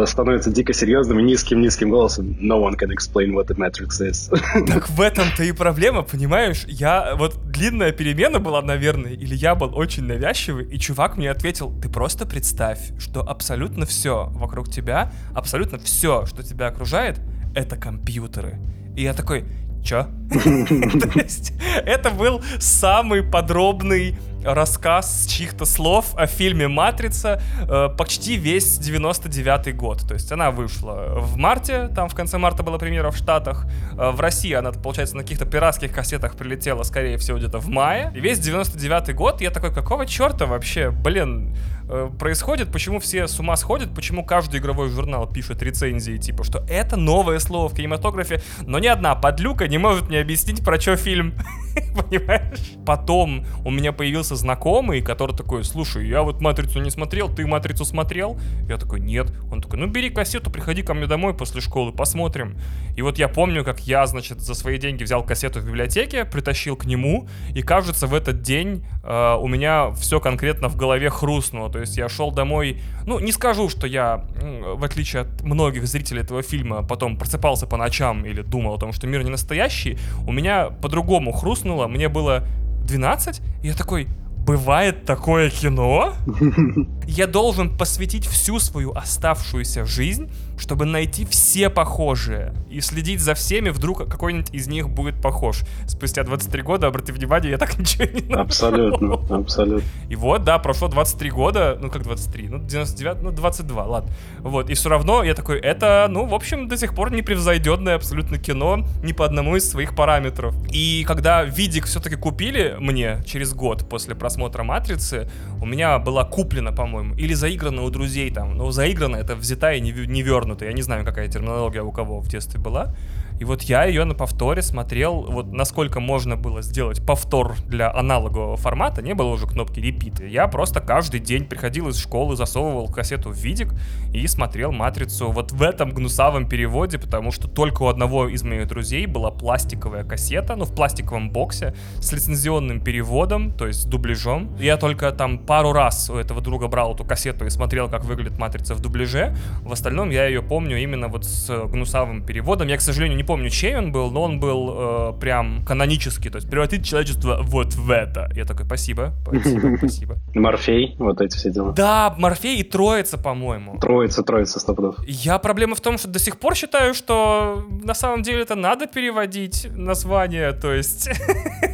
становится 0.06 0.52
дико 0.52 0.74
серьезным 0.74 1.20
и 1.20 1.24
низким-низким 1.24 1.90
голосом. 1.90 2.38
No 2.42 2.62
one 2.62 2.76
can 2.78 2.90
explain 2.92 3.34
what 3.34 3.48
the 3.48 3.56
Matrix 3.56 4.02
is. 4.02 4.30
Так 4.68 4.90
в 4.90 5.02
этом-то 5.02 5.44
и 5.44 5.52
проблема, 5.52 6.04
понимаешь? 6.04 6.66
Я, 6.68 7.16
вот 7.16 7.38
длинная 7.52 7.92
перемена 7.92 8.40
была, 8.40 8.62
наверное, 8.62 9.14
или 9.14 9.36
я 9.36 9.56
был 9.56 9.76
очень 9.78 10.04
навязчивый, 10.04 10.66
и 10.66 10.78
чувак 10.80 11.18
мне 11.18 11.32
ответил, 11.32 11.74
ты 11.82 11.90
просто 11.90 12.26
представь, 12.26 12.92
что 13.00 13.22
абсолютно 13.22 13.86
все 13.86 14.30
вокруг 14.34 14.70
тебя, 14.70 15.12
абсолютно 15.34 15.80
все, 15.80 16.26
что 16.26 16.44
тебя 16.44 16.68
окружает, 16.68 17.20
это 17.56 17.76
компьютеры. 17.78 18.60
И 18.96 19.04
я 19.04 19.14
такой, 19.14 19.46
чё? 19.84 20.08
То 20.30 21.20
есть 21.20 21.54
это 21.86 22.12
был 22.12 22.42
самый 22.60 23.24
подробный 23.24 24.18
рассказ 24.44 25.26
чьих-то 25.28 25.66
слов 25.66 26.16
о 26.16 26.28
фильме 26.28 26.68
«Матрица» 26.68 27.42
э, 27.62 27.90
почти 27.98 28.36
весь 28.36 28.80
99-й 28.80 29.74
год. 29.74 30.08
То 30.08 30.14
есть 30.14 30.32
она 30.32 30.52
вышла 30.52 31.16
в 31.18 31.38
марте, 31.38 31.90
там 31.90 32.10
в 32.10 32.16
конце 32.16 32.38
марта 32.38 32.64
была 32.64 32.78
премьера 32.78 33.12
в 33.12 33.18
Штатах. 33.18 33.66
Э, 33.98 34.12
в 34.12 34.20
России 34.20 34.54
она, 34.54 34.72
получается, 34.72 35.16
на 35.16 35.24
каких-то 35.24 35.46
пиратских 35.46 35.94
кассетах 35.94 36.36
прилетела, 36.36 36.84
скорее 36.84 37.18
всего, 37.18 37.38
где-то 37.38 37.60
в 37.60 37.68
мае. 37.68 38.12
И 38.16 38.20
весь 38.20 38.40
99-й 38.40 39.14
год 39.14 39.42
я 39.42 39.52
такой, 39.52 39.74
какого 39.74 40.06
черта 40.06 40.46
вообще, 40.46 40.92
блин, 40.92 41.56
э, 41.90 42.10
происходит, 42.18 42.72
почему 42.72 43.00
все 43.00 43.28
с 43.28 43.40
ума 43.40 43.56
сходят, 43.56 43.94
почему 43.94 44.26
каждый 44.26 44.60
игровой 44.60 44.90
журнал 44.90 45.28
пишет 45.28 45.62
рецензии, 45.62 46.18
типа, 46.18 46.44
что 46.44 46.66
это 46.70 46.96
новое 46.96 47.40
слово 47.40 47.70
в 47.70 47.76
кинематографе, 47.76 48.42
но 48.62 48.80
ни 48.80 48.88
одна 48.88 49.16
подлюка 49.16 49.68
не 49.68 49.78
может 49.78 50.10
мне 50.10 50.20
объяснить, 50.20 50.64
про 50.64 50.80
что 50.80 50.96
фильм. 50.96 51.34
Понимаешь? 52.10 52.60
Потом 52.86 53.46
у 53.64 53.72
меня 53.72 53.92
появился 53.92 54.29
знакомый, 54.36 55.02
который 55.02 55.36
такой, 55.36 55.64
слушай, 55.64 56.08
я 56.08 56.24
вот 56.24 56.42
«Матрицу» 56.42 56.82
не 56.82 56.90
смотрел, 56.90 57.30
ты 57.30 57.46
«Матрицу» 57.46 57.86
смотрел? 57.86 58.40
Я 58.68 58.78
такой, 58.78 59.00
нет. 59.00 59.32
Он 59.52 59.62
такой, 59.62 59.80
ну 59.80 59.88
бери 59.88 60.10
кассету, 60.10 60.50
приходи 60.50 60.82
ко 60.82 60.94
мне 60.94 61.08
домой 61.08 61.34
после 61.34 61.62
школы, 61.62 61.92
посмотрим. 61.92 62.58
И 62.96 63.02
вот 63.02 63.18
я 63.18 63.28
помню, 63.28 63.64
как 63.64 63.80
я, 63.82 64.06
значит, 64.08 64.42
за 64.42 64.54
свои 64.54 64.78
деньги 64.78 65.04
взял 65.04 65.24
кассету 65.24 65.60
в 65.60 65.66
библиотеке, 65.66 66.26
притащил 66.26 66.76
к 66.76 66.86
нему, 66.86 67.28
и 67.56 67.62
кажется, 67.62 68.08
в 68.08 68.14
этот 68.14 68.42
день 68.42 68.86
э, 69.04 69.36
у 69.40 69.48
меня 69.48 69.92
все 69.92 70.20
конкретно 70.20 70.68
в 70.70 70.76
голове 70.76 71.10
хрустнуло. 71.10 71.70
То 71.70 71.80
есть 71.80 71.98
я 71.98 72.10
шел 72.10 72.32
домой, 72.32 72.82
ну, 73.06 73.20
не 73.20 73.32
скажу, 73.32 73.70
что 73.70 73.88
я, 73.88 74.26
в 74.42 74.84
отличие 74.84 75.24
от 75.24 75.42
многих 75.44 75.88
зрителей 75.88 76.22
этого 76.22 76.42
фильма, 76.42 76.84
потом 76.84 77.18
просыпался 77.18 77.68
по 77.68 77.78
ночам 77.78 78.26
или 78.26 78.42
думал 78.42 78.76
о 78.76 78.78
том, 78.78 78.94
что 78.94 79.08
мир 79.08 79.24
не 79.24 79.30
настоящий, 79.30 79.98
у 80.28 80.32
меня 80.32 80.70
по-другому 80.82 81.32
хрустнуло, 81.32 81.88
мне 81.88 82.10
было 82.10 82.46
12, 82.90 83.42
и 83.64 83.68
я 83.68 83.74
такой, 83.74 84.08
бывает 84.46 85.06
такое 85.06 85.50
кино? 85.50 86.16
Я 87.08 87.28
должен 87.28 87.78
посвятить 87.78 88.26
всю 88.26 88.60
свою 88.60 88.94
оставшуюся 88.94 89.86
жизнь 89.86 90.32
чтобы 90.60 90.86
найти 90.86 91.26
все 91.26 91.70
похожие 91.70 92.54
и 92.70 92.82
следить 92.82 93.22
за 93.22 93.34
всеми, 93.34 93.70
вдруг 93.70 94.10
какой-нибудь 94.10 94.54
из 94.54 94.68
них 94.68 94.90
будет 94.90 95.22
похож. 95.22 95.62
Спустя 95.88 96.24
23 96.24 96.62
года, 96.62 96.88
обрати 96.88 97.12
внимание, 97.12 97.52
я 97.52 97.58
так 97.58 97.78
ничего 97.80 98.06
не 98.06 98.22
нашел. 98.22 98.42
Абсолютно, 98.42 99.38
абсолютно. 99.38 99.88
И 100.10 100.16
вот, 100.16 100.44
да, 100.44 100.60
прошло 100.60 100.88
23 100.88 101.30
года, 101.32 101.78
ну 101.82 101.90
как 101.90 102.04
23, 102.04 102.50
ну 102.50 102.60
99, 102.60 103.22
ну 103.24 103.32
22, 103.32 103.84
ладно. 103.84 104.12
Вот, 104.40 104.70
и 104.70 104.74
все 104.74 104.90
равно 104.90 105.24
я 105.24 105.34
такой, 105.34 105.60
это, 105.60 106.08
ну, 106.10 106.26
в 106.26 106.34
общем, 106.34 106.68
до 106.68 106.78
сих 106.78 106.94
пор 106.94 107.12
непревзойденное 107.12 107.96
абсолютно 107.96 108.38
кино, 108.38 108.86
ни 109.04 109.14
по 109.14 109.26
одному 109.26 109.56
из 109.56 109.70
своих 109.70 109.96
параметров. 109.96 110.56
И 110.72 111.04
когда 111.08 111.44
видик 111.44 111.86
все-таки 111.86 112.16
купили 112.16 112.76
мне 112.80 113.24
через 113.26 113.54
год 113.54 113.88
после 113.88 114.14
просмотра 114.16 114.64
«Матрицы», 114.64 115.30
у 115.62 115.66
меня 115.66 116.00
была 116.00 116.26
куплена, 116.26 116.72
по-моему, 116.72 117.16
или 117.16 117.34
заиграна 117.34 117.84
у 117.84 117.90
друзей 117.90 118.32
там, 118.32 118.58
ну, 118.58 118.72
заиграна, 118.72 119.16
это 119.16 119.36
взята 119.36 119.74
и 119.74 119.82
не, 119.82 119.92
не 119.92 120.22
вернута 120.22 120.49
развернуто. 120.50 120.66
Я 120.66 120.74
не 120.74 120.82
знаю, 120.82 121.06
какая 121.06 121.28
терминология 121.28 121.82
у 121.82 121.92
кого 121.92 122.20
в 122.20 122.28
детстве 122.28 122.60
была. 122.60 122.94
И 123.40 123.46
вот 123.46 123.62
я 123.64 123.86
ее 123.86 124.04
на 124.04 124.16
повторе 124.16 124.62
смотрел, 124.62 125.22
вот 125.22 125.54
насколько 125.54 126.02
можно 126.02 126.36
было 126.36 126.62
сделать 126.62 127.06
повтор 127.06 127.56
для 127.66 127.90
аналогового 127.90 128.58
формата, 128.58 129.02
не 129.02 129.14
было 129.14 129.30
уже 129.30 129.48
кнопки 129.48 129.80
repeat. 129.80 130.28
Я 130.28 130.48
просто 130.50 130.82
каждый 130.82 131.22
день 131.22 131.46
приходил 131.46 131.88
из 131.88 131.98
школы, 131.98 132.36
засовывал 132.36 132.90
кассету 132.90 133.30
в 133.30 133.36
видик 133.36 133.74
и 134.14 134.28
смотрел 134.28 134.74
«Матрицу» 134.74 135.32
вот 135.32 135.54
в 135.54 135.62
этом 135.62 135.92
гнусавом 135.92 136.50
переводе, 136.50 137.00
потому 137.00 137.32
что 137.32 137.48
только 137.48 137.84
у 137.84 137.88
одного 137.88 138.28
из 138.28 138.44
моих 138.44 138.68
друзей 138.68 139.06
была 139.06 139.32
пластиковая 139.32 140.04
кассета, 140.04 140.58
ну, 140.58 140.66
в 140.66 140.76
пластиковом 140.76 141.30
боксе, 141.32 141.74
с 142.02 142.12
лицензионным 142.12 142.82
переводом, 142.82 143.54
то 143.54 143.68
есть 143.68 143.84
с 143.84 143.86
дубляжом. 143.86 144.54
Я 144.60 144.76
только 144.76 145.12
там 145.14 145.40
пару 145.40 145.72
раз 145.72 146.10
у 146.10 146.16
этого 146.16 146.42
друга 146.42 146.68
брал 146.68 146.94
эту 146.94 147.06
кассету 147.06 147.46
и 147.46 147.50
смотрел, 147.50 147.88
как 147.88 148.04
выглядит 148.04 148.38
«Матрица» 148.38 148.76
в 148.76 148.82
дубляже. 148.82 149.34
В 149.62 149.72
остальном 149.72 150.10
я 150.10 150.26
ее 150.26 150.42
помню 150.42 150.78
именно 150.78 151.08
вот 151.08 151.24
с 151.24 151.50
гнусавым 151.68 152.22
переводом. 152.26 152.68
Я, 152.68 152.76
к 152.76 152.82
сожалению, 152.82 153.16
не 153.16 153.24
помню, 153.30 153.52
чей 153.52 153.78
он 153.78 153.92
был, 153.92 154.10
но 154.10 154.24
он 154.24 154.40
был 154.40 154.74
э, 154.76 155.20
прям 155.20 155.64
канонический, 155.64 156.32
то 156.32 156.38
есть 156.38 156.50
превратить 156.50 156.84
человечество 156.84 157.38
вот 157.44 157.76
в 157.76 157.92
это. 157.92 158.28
Я 158.36 158.44
такой, 158.44 158.66
спасибо, 158.66 159.14
спасибо, 159.22 159.78
спасибо. 159.78 160.18
Морфей, 160.34 160.96
вот 160.98 161.22
эти 161.22 161.38
все 161.38 161.52
дела. 161.52 161.74
Да, 161.74 162.16
Морфей 162.18 162.58
и 162.60 162.64
Троица, 162.64 163.20
по-моему. 163.20 163.78
Троица, 163.80 164.24
Троица, 164.24 164.60
сто 164.60 164.96
Я 165.06 165.38
проблема 165.38 165.76
в 165.76 165.82
том, 165.82 166.00
что 166.00 166.08
до 166.08 166.18
сих 166.18 166.40
пор 166.40 166.56
считаю, 166.56 166.96
что 166.96 167.64
на 167.84 167.94
самом 167.94 168.24
деле 168.24 168.42
это 168.42 168.56
надо 168.56 168.88
переводить 168.88 169.68
название, 169.76 170.52
то 170.54 170.74
есть 170.74 171.08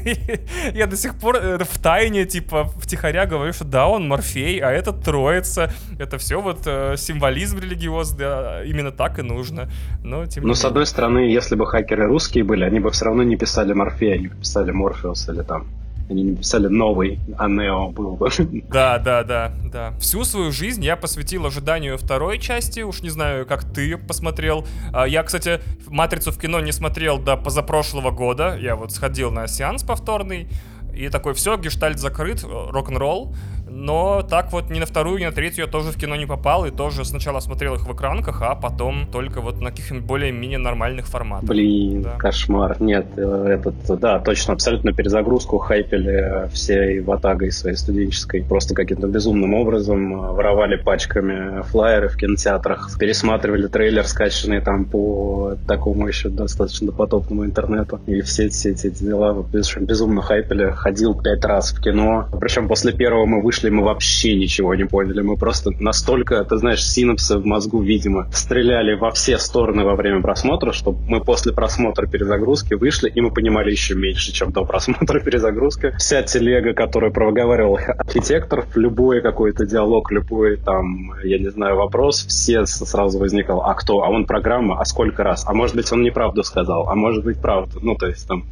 я 0.74 0.88
до 0.88 0.97
сих 0.97 1.15
пор 1.15 1.38
э, 1.38 1.63
в 1.63 1.79
тайне, 1.79 2.25
типа, 2.25 2.65
втихаря 2.81 3.25
говорю, 3.25 3.53
что 3.53 3.63
да, 3.63 3.88
он 3.88 4.07
Морфей, 4.07 4.59
а 4.59 4.71
это 4.71 4.91
Троица. 4.91 5.71
Это 6.00 6.17
все 6.17 6.41
вот 6.41 6.59
э, 6.65 6.95
символизм 6.97 7.59
религиозный, 7.59 8.25
а 8.25 8.63
именно 8.63 8.91
так 8.91 9.19
и 9.19 9.21
нужно. 9.21 9.69
Но, 10.03 10.25
тем 10.25 10.45
Но 10.45 10.53
с 10.53 10.65
одной 10.65 10.85
стороны, 10.85 11.19
если 11.19 11.44
если 11.45 11.55
бы 11.55 11.67
хакеры 11.67 12.07
русские 12.07 12.43
были, 12.43 12.63
они 12.63 12.79
бы 12.79 12.89
все 12.89 13.05
равно 13.05 13.21
не 13.23 13.37
писали 13.37 13.73
Морфея, 13.73 14.15
они 14.15 14.27
бы 14.27 14.35
писали 14.35 14.71
Морфеус 14.71 15.29
или 15.29 15.43
там 15.43 15.67
они 16.09 16.21
не 16.21 16.35
писали 16.35 16.67
новый, 16.67 17.19
а 17.37 17.47
Нео 17.47 17.89
был 17.89 18.15
бы. 18.15 18.29
Да, 18.69 18.99
да, 18.99 19.23
да, 19.23 19.51
да. 19.73 19.93
Всю 19.99 20.23
свою 20.23 20.51
жизнь 20.51 20.83
я 20.83 20.95
посвятил 20.97 21.47
ожиданию 21.47 21.97
второй 21.97 22.37
части. 22.37 22.81
Уж 22.81 23.01
не 23.01 23.09
знаю, 23.09 23.47
как 23.47 23.63
ты 23.63 23.97
посмотрел. 23.97 24.67
А, 24.93 25.07
я, 25.07 25.23
кстати, 25.23 25.61
«Матрицу» 25.87 26.31
в 26.31 26.37
кино 26.37 26.59
не 26.59 26.71
смотрел 26.71 27.17
до 27.17 27.37
позапрошлого 27.37 28.11
года. 28.11 28.55
Я 28.61 28.75
вот 28.75 28.91
сходил 28.91 29.31
на 29.31 29.47
сеанс 29.47 29.83
повторный. 29.83 30.47
И 30.93 31.09
такой, 31.09 31.33
все, 31.33 31.57
гештальт 31.57 31.99
закрыт, 31.99 32.43
рок-н-ролл. 32.43 33.35
Но 33.67 34.22
так 34.22 34.51
вот 34.51 34.69
ни 34.69 34.79
на 34.79 34.86
вторую, 34.86 35.19
ни 35.19 35.25
на 35.25 35.31
третью 35.31 35.65
я 35.65 35.72
тоже 35.72 35.91
в 35.91 35.98
кино 35.98 36.15
не 36.15 36.25
попал, 36.25 36.65
и 36.65 36.72
тоже 36.72 37.03
сначала 37.03 37.39
смотрел 37.39 37.75
их 37.75 37.88
в 37.88 37.93
экранках, 37.93 38.41
а 38.41 38.55
потом 38.55 39.07
только 39.12 39.41
вот 39.41 39.62
на 39.62 39.72
каких-нибудь 39.72 40.05
более-менее 40.05 40.60
нормальных 40.60 41.07
форматах. 41.07 41.50
Блин, 41.50 42.03
да. 42.03 42.17
кошмар. 42.17 42.77
Нет, 42.79 43.05
э, 43.17 43.60
этот, 43.60 44.00
да, 44.00 44.19
точно, 44.19 44.53
абсолютно 44.53 44.93
перезагрузку 44.93 45.57
хайпели 45.57 46.48
всей 46.53 47.01
ватагой 47.01 47.51
своей 47.51 47.75
студенческой. 47.75 48.43
Просто 48.43 48.75
каким-то 48.75 49.07
безумным 49.07 49.53
образом 49.53 50.13
э, 50.13 50.31
воровали 50.31 50.75
пачками 50.77 51.62
флайеры 51.63 52.10
в 52.10 52.17
кинотеатрах, 52.17 52.98
пересматривали 52.98 53.67
трейлер, 53.67 54.05
скачанный 54.07 54.62
там 54.62 54.86
по 54.86 55.55
такому 55.67 56.07
еще 56.07 56.29
достаточно 56.29 56.91
потопному 56.91 57.45
интернету. 57.45 58.00
И 58.05 58.22
все 58.22 58.45
эти, 58.45 58.53
все 58.53 58.89
эти 58.89 59.03
дела 59.03 59.45
безумно 59.79 60.22
хайпели. 60.22 60.72
Ходил 60.72 61.13
пять 61.15 61.43
раз 61.43 61.74
в 61.74 61.81
кино. 61.81 62.27
Причем 62.39 62.67
после 62.67 62.93
первого 62.93 63.25
мы 63.25 63.41
вышли 63.41 63.54
вышли, 63.55 63.69
мы 63.69 63.83
вообще 63.83 64.35
ничего 64.35 64.75
не 64.75 64.85
поняли. 64.85 65.21
Мы 65.21 65.38
просто 65.38 65.71
настолько, 65.79 66.43
ты 66.43 66.57
знаешь, 66.57 66.85
синапсы 66.85 67.38
в 67.38 67.45
мозгу, 67.45 67.81
видимо, 67.81 68.27
стреляли 68.33 68.95
во 68.95 69.12
все 69.12 69.38
стороны 69.38 69.83
во 69.83 69.95
время 69.95 70.21
просмотра, 70.21 70.74
что 70.74 70.91
мы 71.07 71.21
после 71.21 71.53
просмотра 71.53 72.05
перезагрузки 72.05 72.74
вышли, 72.74 73.09
и 73.09 73.21
мы 73.21 73.31
понимали 73.31 73.71
еще 73.71 73.95
меньше, 73.95 74.33
чем 74.33 74.51
до 74.51 74.65
просмотра 74.65 75.19
перезагрузки. 75.24 75.93
Вся 75.97 76.24
телега, 76.24 76.74
которую 76.74 77.13
проговаривал 77.13 77.79
архитектор, 77.97 78.65
любой 78.75 79.21
какой-то 79.21 79.65
диалог, 79.65 80.12
любой 80.12 80.57
там, 80.57 81.13
я 81.24 81.39
не 81.39 81.50
знаю, 81.50 81.77
вопрос, 81.77 82.25
все 82.25 82.65
сразу 82.65 83.19
возникал, 83.19 83.62
а 83.62 83.74
кто? 83.74 84.03
А 84.03 84.09
он 84.09 84.25
программа? 84.25 84.79
А 84.79 84.85
сколько 84.85 85.24
раз? 85.24 85.45
А 85.47 85.53
может 85.53 85.75
быть, 85.75 85.91
он 85.91 86.01
неправду 86.01 86.43
сказал? 86.43 86.89
А 86.89 86.95
может 86.95 87.24
быть, 87.24 87.39
правду? 87.39 87.79
Ну, 87.81 87.95
то 87.95 88.07
есть 88.07 88.27
там 88.27 88.43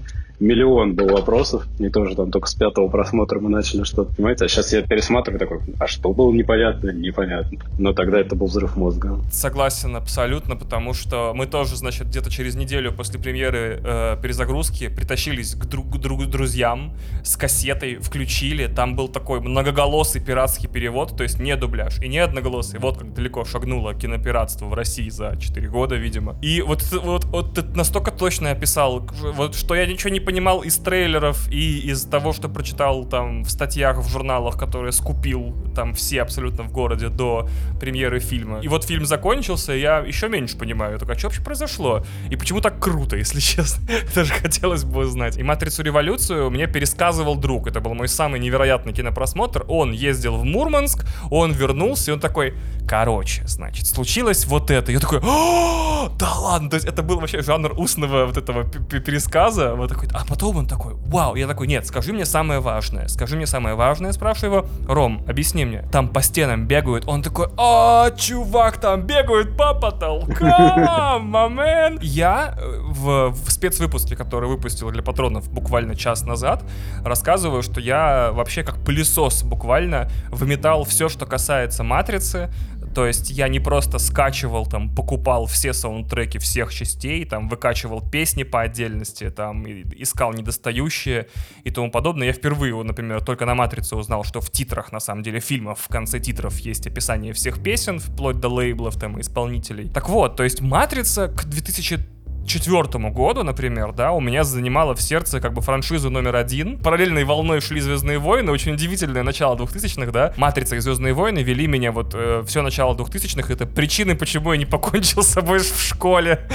миллион 0.44 0.96
был 0.96 1.08
вопросов. 1.08 1.66
Не 1.80 1.90
тоже 1.90 2.16
там 2.16 2.30
только 2.32 2.48
с 2.48 2.56
пятого 2.56 2.90
просмотра 2.90 3.40
мы 3.40 3.50
начали 3.50 3.84
что-то 3.84 4.14
понимать. 4.14 4.42
А 4.42 4.48
сейчас 4.48 4.74
я 4.74 4.82
пересматриваю 4.82 5.40
такой, 5.40 5.60
а 5.80 5.88
что 5.88 6.14
было 6.14 6.32
непонятно? 6.32 6.92
Непонятно. 6.92 7.60
Но 7.80 7.94
тогда 7.94 8.20
это 8.20 8.36
был 8.36 8.48
взрыв 8.48 8.76
мозга. 8.76 9.20
Согласен 9.32 9.96
абсолютно, 9.96 10.56
потому 10.56 10.94
что 10.94 11.34
мы 11.34 11.48
тоже, 11.48 11.78
значит, 11.78 12.08
где-то 12.08 12.30
через 12.30 12.56
неделю 12.56 12.92
после 12.92 13.20
премьеры 13.20 13.80
э, 13.84 14.18
перезагрузки 14.22 14.90
притащились 14.90 15.56
к 15.56 15.66
друг, 15.66 15.98
друг 16.00 16.26
друзьям 16.28 16.94
с 17.24 17.38
кассетой, 17.38 17.96
включили. 17.96 18.68
Там 18.68 18.96
был 18.96 19.08
такой 19.08 19.40
многоголосый 19.40 20.22
пиратский 20.22 20.68
перевод, 20.68 21.16
то 21.16 21.24
есть 21.24 21.40
не 21.40 21.56
дубляж 21.56 22.00
и 22.00 22.08
не 22.08 22.20
одноголосый. 22.20 22.80
Вот 22.80 22.98
как 22.98 23.14
далеко 23.14 23.46
шагнуло 23.46 23.94
кинопиратство 23.94 24.66
в 24.66 24.74
России 24.74 25.10
за 25.10 25.38
4 25.40 25.70
года, 25.70 25.96
видимо. 25.96 26.36
И 26.42 26.62
вот, 26.62 26.84
вот, 26.92 27.26
вот 27.26 27.54
ты 27.54 27.64
настолько 27.76 28.12
точно 28.12 28.52
описал, 28.52 29.08
вот, 29.22 29.56
что 29.56 29.76
я 29.76 29.86
ничего 29.86 30.10
не 30.10 30.20
понимал 30.34 30.64
из 30.64 30.78
трейлеров 30.78 31.48
и 31.52 31.92
из 31.92 32.06
того, 32.06 32.34
что 32.34 32.50
прочитал 32.50 33.06
там 33.06 33.44
в 33.44 33.52
статьях, 33.52 34.00
в 34.00 34.10
журналах, 34.10 34.58
которые 34.58 34.92
скупил 34.92 35.54
там 35.76 35.94
все 35.94 36.24
абсолютно 36.24 36.64
в 36.64 36.72
городе 36.72 37.10
до 37.10 37.48
премьеры 37.80 38.20
фильма. 38.20 38.60
И 38.62 38.68
вот 38.68 38.84
фильм 38.84 39.06
закончился, 39.06 39.74
я 39.74 40.00
еще 40.00 40.30
меньше 40.30 40.58
понимаю. 40.58 40.98
Такой, 40.98 41.14
а 41.14 41.18
что 41.20 41.28
вообще 41.28 41.44
произошло? 41.44 42.04
И 42.32 42.36
почему 42.36 42.62
так 42.62 42.80
круто, 42.80 43.16
если 43.24 43.40
честно? 43.40 43.88
Даже 44.16 44.34
хотелось 44.34 44.84
бы 44.84 45.02
узнать. 45.02 45.38
И 45.38 45.44
«Матрицу 45.44 45.84
революцию» 45.84 46.50
мне 46.50 46.66
пересказывал 46.66 47.36
друг. 47.36 47.68
Это 47.68 47.80
был 47.80 47.94
мой 47.94 48.08
самый 48.08 48.40
невероятный 48.40 48.94
кинопросмотр. 48.94 49.66
Он 49.68 49.92
ездил 49.92 50.38
в 50.38 50.44
Мурманск, 50.44 51.06
он 51.30 51.52
вернулся, 51.52 52.10
и 52.10 52.14
он 52.14 52.20
такой, 52.20 52.56
короче, 52.88 53.46
значит, 53.46 53.86
случилось 53.86 54.46
вот 54.46 54.72
это. 54.72 54.92
Я 54.92 55.00
такой, 55.00 55.20
да 55.22 56.34
ладно, 56.40 56.70
то 56.70 56.76
есть 56.76 56.88
это 56.88 57.04
был 57.04 57.20
вообще 57.20 57.42
жанр 57.42 57.74
устного 57.78 58.26
вот 58.26 58.38
этого 58.38 58.64
пересказа. 58.64 59.76
Вот 59.76 59.90
такой, 59.90 60.10
а 60.14 60.26
потом 60.26 60.58
он 60.58 60.68
такой, 60.68 60.94
вау, 61.08 61.36
я 61.36 61.48
такой, 61.48 61.68
нет, 61.68 61.88
скажи 61.88 62.14
мне 62.14 62.26
самое 62.26 62.60
важное, 62.60 63.08
скажи 63.08 63.36
мне 63.36 63.48
самое 63.48 63.76
важное, 63.76 64.12
спрашиваю 64.12 64.60
его, 64.60 64.68
Ром, 64.88 65.24
объясни 65.28 65.66
мне, 65.66 65.84
там 65.92 66.08
по 66.08 66.22
стенам 66.22 66.68
бегают, 66.68 67.06
он 67.08 67.24
такой, 67.24 67.48
а, 67.58 68.12
чувак, 68.12 68.78
там 68.78 69.02
бегают 69.02 69.58
по 69.58 69.74
потолкам, 69.74 71.26
мамен. 71.30 71.98
Я 72.02 72.56
э, 72.58 72.80
в, 72.84 73.30
в 73.32 73.52
спецвыпуске, 73.52 74.16
который 74.16 74.48
выпустил 74.48 74.92
для 74.92 75.02
патронов 75.02 75.50
буквально 75.52 75.96
час 75.96 76.24
назад, 76.24 76.64
рассказываю, 77.04 77.64
что 77.64 77.80
я 77.80 78.32
вообще 78.34 78.64
как 78.64 78.78
пылесос 78.78 79.44
буквально 79.44 80.10
выметал 80.30 80.84
все, 80.84 81.10
что 81.10 81.26
касается 81.26 81.84
матрицы, 81.84 82.52
То 82.94 83.08
есть 83.08 83.30
я 83.32 83.48
не 83.48 83.60
просто 83.60 84.00
скачивал, 84.00 84.66
там, 84.66 84.94
покупал 84.94 85.46
все 85.46 85.74
саундтреки 85.74 86.38
всех 86.38 86.74
частей, 86.74 87.26
там, 87.26 87.50
выкачивал 87.50 88.02
песни 88.02 88.44
по 88.44 88.62
отдельности, 88.62 89.30
там, 89.30 89.66
искал 89.66 90.34
недостающие 90.34 91.28
и 91.64 91.72
тому 91.72 91.92
подобное. 91.92 92.28
Я 92.28 92.34
впервые, 92.34 92.82
например, 92.84 93.24
только 93.24 93.46
на 93.46 93.56
«Матрице» 93.56 93.96
узнал, 93.96 94.24
что 94.24 94.42
в 94.42 94.52
титрах, 94.52 94.92
на 94.92 95.00
самом 95.00 95.24
деле, 95.24 95.40
фильмов, 95.40 95.80
в 95.80 95.88
конце 95.88 96.20
титров 96.20 96.60
есть 96.60 96.88
описание 96.88 97.34
всех 97.34 97.62
песен, 97.62 98.00
вплоть 98.00 98.40
до 98.40 98.50
лейблов, 98.50 99.00
там, 99.00 99.20
исполнителей. 99.20 99.90
Так 99.90 100.10
вот, 100.10 100.36
то 100.36 100.44
есть 100.44 100.62
«Матрица» 100.62 101.28
к 101.28 101.46
2000 101.46 102.13
четвертому 102.46 103.12
году, 103.12 103.44
например, 103.44 103.94
да, 103.94 104.12
у 104.12 104.20
меня 104.20 104.44
занимала 104.44 104.96
в 104.96 105.02
сердце 105.02 105.40
как 105.40 105.54
бы 105.54 105.62
франшизу 105.62 106.10
номер 106.10 106.36
один. 106.36 106.78
Параллельной 106.78 107.24
волной 107.24 107.62
шли 107.62 107.80
«Звездные 107.80 108.20
войны», 108.20 108.52
очень 108.52 108.74
удивительное 108.74 109.24
начало 109.24 109.56
2000-х, 109.56 110.12
да. 110.12 110.34
«Матрица» 110.38 110.76
и 110.76 110.80
«Звездные 110.80 111.14
войны» 111.14 111.40
вели 111.40 111.68
меня 111.68 111.92
вот 111.92 112.14
э, 112.14 112.44
все 112.46 112.62
начало 112.62 112.96
2000-х. 112.96 113.52
Это 113.54 113.66
причины, 113.66 114.16
почему 114.16 114.52
я 114.52 114.58
не 114.58 114.66
покончил 114.66 115.24
с 115.24 115.28
собой 115.28 115.60
в 115.60 115.82
школе. 115.82 116.48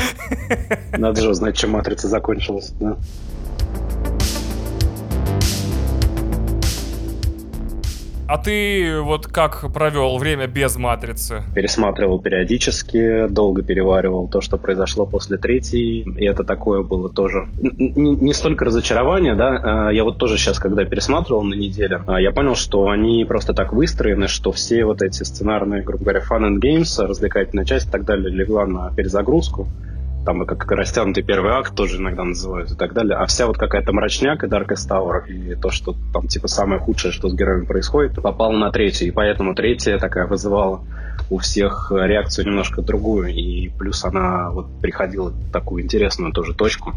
Надо 0.96 1.20
же 1.20 1.30
узнать, 1.30 1.56
чем 1.56 1.70
«Матрица» 1.70 2.08
закончилась, 2.08 2.70
да. 2.80 2.96
А 8.28 8.36
ты 8.36 9.00
вот 9.00 9.26
как 9.26 9.72
провел 9.72 10.18
время 10.18 10.46
без 10.46 10.76
«Матрицы»? 10.76 11.44
Пересматривал 11.54 12.20
периодически, 12.20 13.26
долго 13.26 13.62
переваривал 13.62 14.28
то, 14.28 14.42
что 14.42 14.58
произошло 14.58 15.06
после 15.06 15.38
третьей, 15.38 16.02
и 16.02 16.26
это 16.26 16.44
такое 16.44 16.82
было 16.82 17.08
тоже... 17.08 17.48
Не, 17.58 18.16
не 18.16 18.34
столько 18.34 18.66
разочарование, 18.66 19.34
да, 19.34 19.86
а 19.88 19.90
я 19.90 20.04
вот 20.04 20.18
тоже 20.18 20.36
сейчас, 20.36 20.58
когда 20.58 20.84
пересматривал 20.84 21.42
на 21.42 21.54
неделе, 21.54 22.02
а 22.06 22.20
я 22.20 22.30
понял, 22.30 22.54
что 22.54 22.90
они 22.90 23.24
просто 23.24 23.54
так 23.54 23.72
выстроены, 23.72 24.28
что 24.28 24.52
все 24.52 24.84
вот 24.84 25.00
эти 25.00 25.22
сценарные, 25.22 25.82
грубо 25.82 26.04
говоря, 26.04 26.20
fun 26.20 26.50
and 26.50 26.60
games, 26.60 27.02
развлекательная 27.02 27.64
часть 27.64 27.88
и 27.88 27.90
так 27.90 28.04
далее 28.04 28.28
легла 28.28 28.66
на 28.66 28.92
перезагрузку 28.94 29.68
там 30.28 30.44
как 30.44 30.70
растянутый 30.72 31.22
первый 31.22 31.52
акт 31.52 31.74
тоже 31.74 31.96
иногда 31.96 32.22
называют 32.22 32.70
и 32.70 32.74
так 32.74 32.92
далее. 32.92 33.16
А 33.16 33.24
вся 33.24 33.46
вот 33.46 33.56
какая-то 33.56 33.94
мрачняк 33.94 34.44
и 34.44 34.46
Darkest 34.46 34.86
Tower 34.86 35.26
и 35.26 35.54
то, 35.54 35.70
что 35.70 35.94
там 36.12 36.28
типа 36.28 36.48
самое 36.48 36.78
худшее, 36.78 37.12
что 37.12 37.30
с 37.30 37.34
героями 37.34 37.64
происходит, 37.64 38.20
попало 38.20 38.52
на 38.52 38.70
третью. 38.70 39.08
И 39.08 39.10
поэтому 39.10 39.54
третья 39.54 39.96
такая 39.96 40.26
вызывала 40.26 40.82
у 41.30 41.38
всех 41.38 41.90
реакцию 41.90 42.44
немножко 42.44 42.82
другую. 42.82 43.28
И 43.28 43.68
плюс 43.68 44.04
она 44.04 44.50
вот 44.50 44.66
приходила 44.82 45.30
в 45.30 45.50
такую 45.50 45.82
интересную 45.82 46.30
тоже 46.34 46.52
точку 46.52 46.92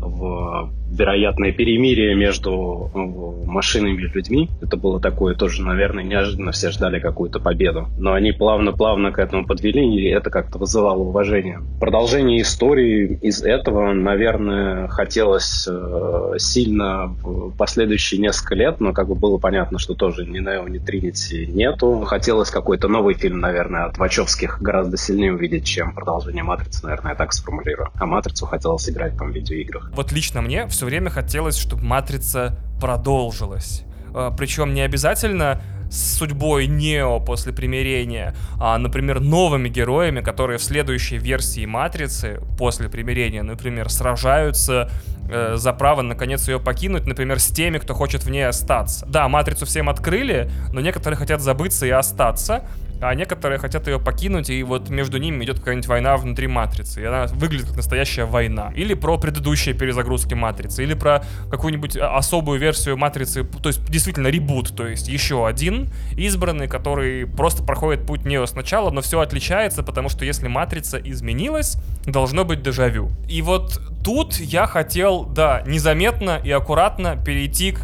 в 0.00 0.72
вероятное 0.94 1.52
перемирие 1.52 2.14
между 2.14 2.90
э, 2.94 3.46
машинами 3.46 4.00
и 4.00 4.06
людьми. 4.06 4.50
Это 4.62 4.76
было 4.76 5.00
такое 5.00 5.34
тоже, 5.34 5.62
наверное, 5.62 6.04
неожиданно 6.04 6.52
все 6.52 6.70
ждали 6.70 7.00
какую-то 7.00 7.40
победу. 7.40 7.88
Но 7.98 8.12
они 8.12 8.32
плавно-плавно 8.32 9.10
к 9.10 9.18
этому 9.18 9.44
подвели, 9.44 9.84
и 9.96 10.08
это 10.08 10.30
как-то 10.30 10.58
вызывало 10.58 11.00
уважение. 11.00 11.60
Продолжение 11.80 12.42
истории 12.42 13.18
из 13.20 13.42
этого, 13.42 13.92
наверное, 13.92 14.88
хотелось 14.88 15.66
э, 15.68 16.34
сильно 16.38 17.06
в 17.22 17.56
последующие 17.56 18.20
несколько 18.20 18.54
лет, 18.54 18.80
но 18.80 18.92
как 18.92 19.08
бы 19.08 19.14
было 19.14 19.38
понятно, 19.38 19.78
что 19.78 19.94
тоже 19.94 20.24
ни 20.24 20.38
Нео, 20.38 20.68
ни 20.68 20.78
Тринити 20.78 21.46
нету. 21.46 22.02
Хотелось 22.06 22.50
какой-то 22.50 22.88
новый 22.88 23.14
фильм, 23.14 23.40
наверное, 23.40 23.84
от 23.84 23.98
Вачовских 23.98 24.60
гораздо 24.60 24.96
сильнее 24.96 25.34
увидеть, 25.34 25.64
чем 25.64 25.92
продолжение 25.92 26.44
Матрицы, 26.44 26.84
наверное, 26.84 27.12
я 27.12 27.16
так 27.16 27.32
сформулирую. 27.32 27.88
А 27.94 28.06
Матрицу 28.06 28.46
хотелось 28.46 28.88
играть 28.88 29.16
там 29.16 29.32
в 29.32 29.34
видеоиграх. 29.34 29.83
Вот 29.92 30.12
лично 30.12 30.42
мне 30.42 30.66
все 30.68 30.86
время 30.86 31.10
хотелось, 31.10 31.56
чтобы 31.56 31.84
Матрица 31.84 32.58
продолжилась. 32.80 33.84
А, 34.14 34.30
Причем 34.30 34.74
не 34.74 34.82
обязательно 34.82 35.60
с 35.90 36.18
судьбой 36.18 36.66
Нео 36.66 37.20
после 37.20 37.52
примирения, 37.52 38.34
а, 38.58 38.78
например, 38.78 39.20
новыми 39.20 39.68
героями, 39.68 40.20
которые 40.20 40.58
в 40.58 40.62
следующей 40.62 41.18
версии 41.18 41.66
Матрицы 41.66 42.40
после 42.58 42.88
примирения, 42.88 43.42
например, 43.42 43.88
сражаются 43.90 44.90
э, 45.30 45.54
за 45.56 45.72
право 45.72 46.02
наконец 46.02 46.48
ее 46.48 46.58
покинуть, 46.58 47.06
например, 47.06 47.38
с 47.38 47.46
теми, 47.46 47.78
кто 47.78 47.94
хочет 47.94 48.24
в 48.24 48.30
ней 48.30 48.46
остаться. 48.46 49.06
Да, 49.06 49.28
Матрицу 49.28 49.66
всем 49.66 49.88
открыли, 49.88 50.50
но 50.72 50.80
некоторые 50.80 51.16
хотят 51.16 51.40
забыться 51.40 51.86
и 51.86 51.90
остаться, 51.90 52.64
а 53.04 53.14
некоторые 53.14 53.58
хотят 53.58 53.86
ее 53.86 53.98
покинуть, 54.00 54.50
и 54.50 54.62
вот 54.62 54.88
между 54.88 55.18
ними 55.18 55.44
идет 55.44 55.58
какая-нибудь 55.58 55.86
война 55.88 56.16
внутри 56.16 56.46
Матрицы, 56.46 57.02
и 57.02 57.04
она 57.04 57.26
выглядит 57.26 57.66
как 57.66 57.76
настоящая 57.76 58.24
война. 58.24 58.72
Или 58.74 58.94
про 58.94 59.18
предыдущие 59.18 59.74
перезагрузки 59.74 60.34
Матрицы, 60.34 60.82
или 60.82 60.94
про 60.94 61.24
какую-нибудь 61.50 61.96
а, 61.96 62.16
особую 62.16 62.58
версию 62.58 62.96
Матрицы, 62.96 63.44
то 63.44 63.68
есть 63.68 63.84
действительно 63.84 64.28
ребут, 64.28 64.74
то 64.76 64.86
есть 64.86 65.08
еще 65.08 65.46
один 65.46 65.90
избранный, 66.16 66.66
который 66.66 67.26
просто 67.26 67.62
проходит 67.62 68.06
путь 68.06 68.24
Нео 68.24 68.46
сначала, 68.46 68.90
но 68.90 69.02
все 69.02 69.20
отличается, 69.20 69.82
потому 69.82 70.08
что 70.08 70.24
если 70.24 70.48
Матрица 70.48 70.98
изменилась, 70.98 71.76
должно 72.06 72.44
быть 72.44 72.62
дежавю. 72.62 73.10
И 73.28 73.42
вот 73.42 73.80
тут 74.02 74.36
я 74.36 74.66
хотел, 74.66 75.24
да, 75.24 75.62
незаметно 75.66 76.40
и 76.42 76.50
аккуратно 76.50 77.16
перейти 77.16 77.72
к 77.72 77.80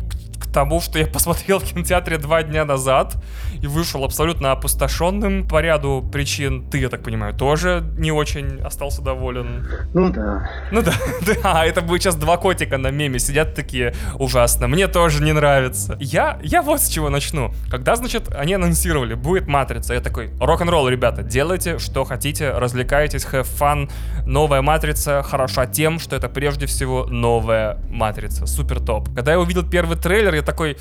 тому, 0.53 0.81
что 0.81 0.99
я 0.99 1.07
посмотрел 1.13 1.59
в 1.59 1.65
кинотеатре 1.65 2.19
два 2.19 2.43
дня 2.43 2.65
назад 2.65 3.17
и 3.63 3.67
вышел 3.67 4.05
абсолютно 4.05 4.53
опустошенным 4.53 5.47
по 5.47 5.61
ряду 5.61 6.09
причин. 6.13 6.69
Ты, 6.71 6.79
я 6.79 6.89
так 6.89 7.03
понимаю, 7.03 7.35
тоже 7.35 7.85
не 7.99 8.13
очень 8.13 8.61
остался 8.61 9.03
доволен. 9.03 9.67
Ну 9.95 10.11
да. 10.11 10.51
Ну 10.71 10.83
да, 10.83 10.93
да, 11.43 11.65
это 11.65 11.81
будет 11.83 12.03
сейчас 12.03 12.17
два 12.17 12.37
котика 12.37 12.79
на 12.79 12.91
меме 12.91 13.19
сидят 13.19 13.55
такие 13.55 13.95
ужасно. 14.19 14.69
Мне 14.69 14.89
тоже 14.89 15.23
не 15.23 15.33
нравится. 15.33 15.97
Я, 16.01 16.39
я 16.43 16.63
вот 16.63 16.81
с 16.81 16.89
чего 16.89 17.11
начну. 17.11 17.53
Когда, 17.71 17.97
значит, 17.97 18.35
они 18.35 18.55
анонсировали, 18.55 19.15
будет 19.15 19.47
Матрица, 19.47 19.95
я 19.95 20.01
такой, 20.01 20.31
рок-н-ролл, 20.41 20.89
ребята, 20.89 21.23
делайте, 21.23 21.79
что 21.79 22.05
хотите, 22.05 22.51
развлекайтесь, 22.51 23.25
have 23.25 23.47
fun. 23.59 23.91
Новая 24.27 24.63
Матрица 24.63 25.23
хороша 25.23 25.67
тем, 25.67 25.99
что 25.99 26.17
это 26.17 26.29
прежде 26.29 26.67
всего 26.67 27.07
новая 27.07 27.79
Матрица. 27.89 28.47
Супер 28.47 28.81
топ. 28.81 29.09
Когда 29.15 29.33
я 29.33 29.41
увидел 29.41 29.69
первый 29.69 29.97
трейлер, 29.97 30.35
такой... 30.43 30.77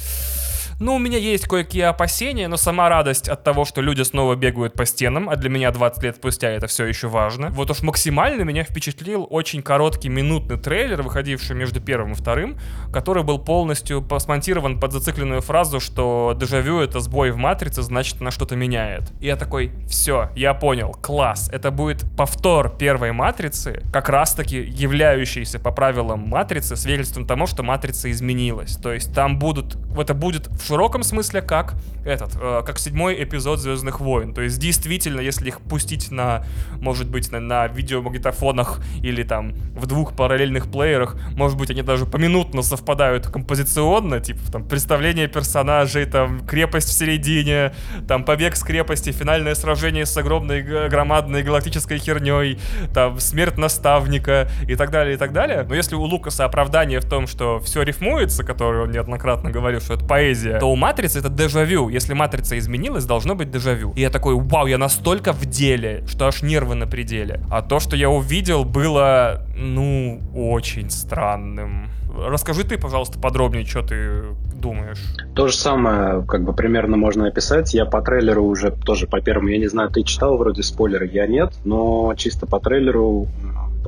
Ну, 0.82 0.96
у 0.96 0.98
меня 0.98 1.18
есть 1.18 1.46
кое-какие 1.46 1.84
опасения, 1.84 2.48
но 2.48 2.56
сама 2.56 2.88
радость 2.88 3.28
от 3.28 3.44
того, 3.44 3.66
что 3.66 3.82
люди 3.82 4.02
снова 4.04 4.36
бегают 4.36 4.72
по 4.76 4.86
стенам, 4.86 5.30
а 5.30 5.36
для 5.36 5.50
меня 5.50 5.72
20 5.72 6.04
лет 6.04 6.16
спустя 6.16 6.52
это 6.52 6.68
все 6.68 6.86
еще 6.86 7.10
важно. 7.10 7.50
Вот 7.50 7.70
уж 7.70 7.82
максимально 7.82 8.44
меня 8.44 8.64
впечатлил 8.64 9.28
очень 9.30 9.62
короткий 9.62 10.08
минутный 10.08 10.58
трейлер, 10.58 11.02
выходивший 11.02 11.58
между 11.58 11.82
первым 11.82 12.14
и 12.14 12.16
вторым, 12.16 12.58
который 12.94 13.24
был 13.24 13.40
полностью 13.40 14.08
смонтирован 14.20 14.80
под 14.80 14.94
зацикленную 14.94 15.42
фразу, 15.42 15.82
что 15.82 16.34
дежавю 16.40 16.80
это 16.80 17.02
сбой 17.02 17.32
в 17.32 17.36
матрице, 17.36 17.82
значит 17.82 18.22
она 18.22 18.32
что-то 18.32 18.56
меняет. 18.56 19.12
И 19.20 19.26
я 19.26 19.36
такой, 19.36 19.74
все, 19.90 20.30
я 20.34 20.54
понял, 20.54 20.94
класс, 20.94 21.50
это 21.52 21.72
будет 21.72 22.06
повтор 22.16 22.70
первой 22.78 23.12
матрицы, 23.12 23.84
как 23.92 24.08
раз 24.08 24.34
таки 24.34 24.62
являющийся 24.62 25.60
по 25.60 25.72
правилам 25.72 26.22
матрицы 26.22 26.78
свидетельством 26.78 27.28
тому, 27.28 27.48
что 27.48 27.64
матрица 27.64 28.10
изменилась. 28.10 28.78
То 28.78 28.94
есть 28.94 29.14
там 29.14 29.40
будут, 29.40 29.76
это 29.98 30.14
будет 30.14 30.48
в 30.48 30.69
широком 30.70 31.04
смысле 31.04 31.42
как 31.42 31.76
этот, 32.06 32.38
э, 32.40 32.62
как 32.66 32.80
седьмой 32.80 33.22
эпизод 33.24 33.60
Звездных 33.60 34.00
войн. 34.00 34.34
То 34.34 34.42
есть 34.42 34.60
действительно, 34.60 35.20
если 35.20 35.48
их 35.48 35.62
пустить 35.62 36.12
на, 36.12 36.46
может 36.80 37.10
быть, 37.10 37.32
на, 37.32 37.40
на 37.40 37.68
видеомагнитофонах 37.68 38.82
или 39.02 39.24
там 39.24 39.54
в 39.76 39.86
двух 39.88 40.16
параллельных 40.16 40.72
плеерах, 40.72 41.18
может 41.36 41.58
быть, 41.58 41.72
они 41.72 41.82
даже 41.82 42.06
поминутно 42.06 42.62
совпадают 42.62 43.28
композиционно, 43.28 44.20
типа 44.20 44.40
там 44.52 44.64
представление 44.64 45.28
персонажей, 45.28 46.06
там 46.06 46.46
крепость 46.46 46.90
в 46.90 46.94
середине, 46.94 47.74
там 48.08 48.24
побег 48.24 48.56
с 48.56 48.64
крепости, 48.64 49.12
финальное 49.12 49.56
сражение 49.56 50.06
с 50.06 50.16
огромной 50.16 50.62
громадной 50.90 51.44
галактической 51.44 51.98
херней, 51.98 52.60
там 52.94 53.20
смерть 53.20 53.58
наставника 53.58 54.50
и 54.68 54.76
так 54.76 54.92
далее, 54.92 55.16
и 55.16 55.18
так 55.18 55.34
далее. 55.34 55.66
Но 55.68 55.76
если 55.76 55.96
у 55.96 56.02
Лукаса 56.02 56.46
оправдание 56.46 57.00
в 57.00 57.06
том, 57.06 57.28
что 57.28 57.60
все 57.60 57.82
рифмуется, 57.82 58.44
которое 58.44 58.84
он 58.84 58.92
неоднократно 58.92 59.52
говорил, 59.52 59.82
что 59.82 59.96
это 59.96 60.06
поэзия, 60.06 60.59
то 60.60 60.72
у 60.72 60.76
Матрицы 60.76 61.20
это 61.20 61.30
дежавю. 61.30 61.90
Если 61.90 62.14
Матрица 62.14 62.58
изменилась, 62.58 63.06
должно 63.06 63.36
быть 63.36 63.52
дежавю. 63.52 63.94
И 63.96 64.02
я 64.02 64.10
такой, 64.10 64.36
вау, 64.36 64.68
я 64.68 64.78
настолько 64.78 65.34
в 65.34 65.46
деле, 65.46 66.04
что 66.08 66.28
аж 66.28 66.42
нервы 66.42 66.76
на 66.76 66.88
пределе. 66.88 67.42
А 67.50 67.62
то, 67.62 67.80
что 67.80 67.96
я 67.96 68.10
увидел, 68.10 68.66
было, 68.66 69.46
ну, 69.56 70.22
очень 70.36 70.90
странным. 70.90 71.90
Расскажи 72.18 72.64
ты, 72.64 72.78
пожалуйста, 72.78 73.20
подробнее, 73.20 73.66
что 73.66 73.82
ты 73.82 74.36
думаешь. 74.56 75.00
То 75.36 75.48
же 75.48 75.56
самое, 75.56 76.24
как 76.26 76.44
бы 76.44 76.54
примерно 76.54 76.98
можно 76.98 77.28
описать. 77.28 77.74
Я 77.74 77.86
по 77.86 78.02
трейлеру 78.02 78.44
уже 78.44 78.72
тоже 78.72 79.08
по 79.08 79.22
первому, 79.22 79.50
я 79.50 79.58
не 79.58 79.68
знаю, 79.68 79.90
ты 79.90 80.04
читал 80.04 80.38
вроде 80.38 80.64
спойлеры, 80.64 81.08
я 81.08 81.28
нет, 81.28 81.54
но 81.64 82.14
чисто 82.18 82.46
по 82.46 82.60
трейлеру 82.60 83.28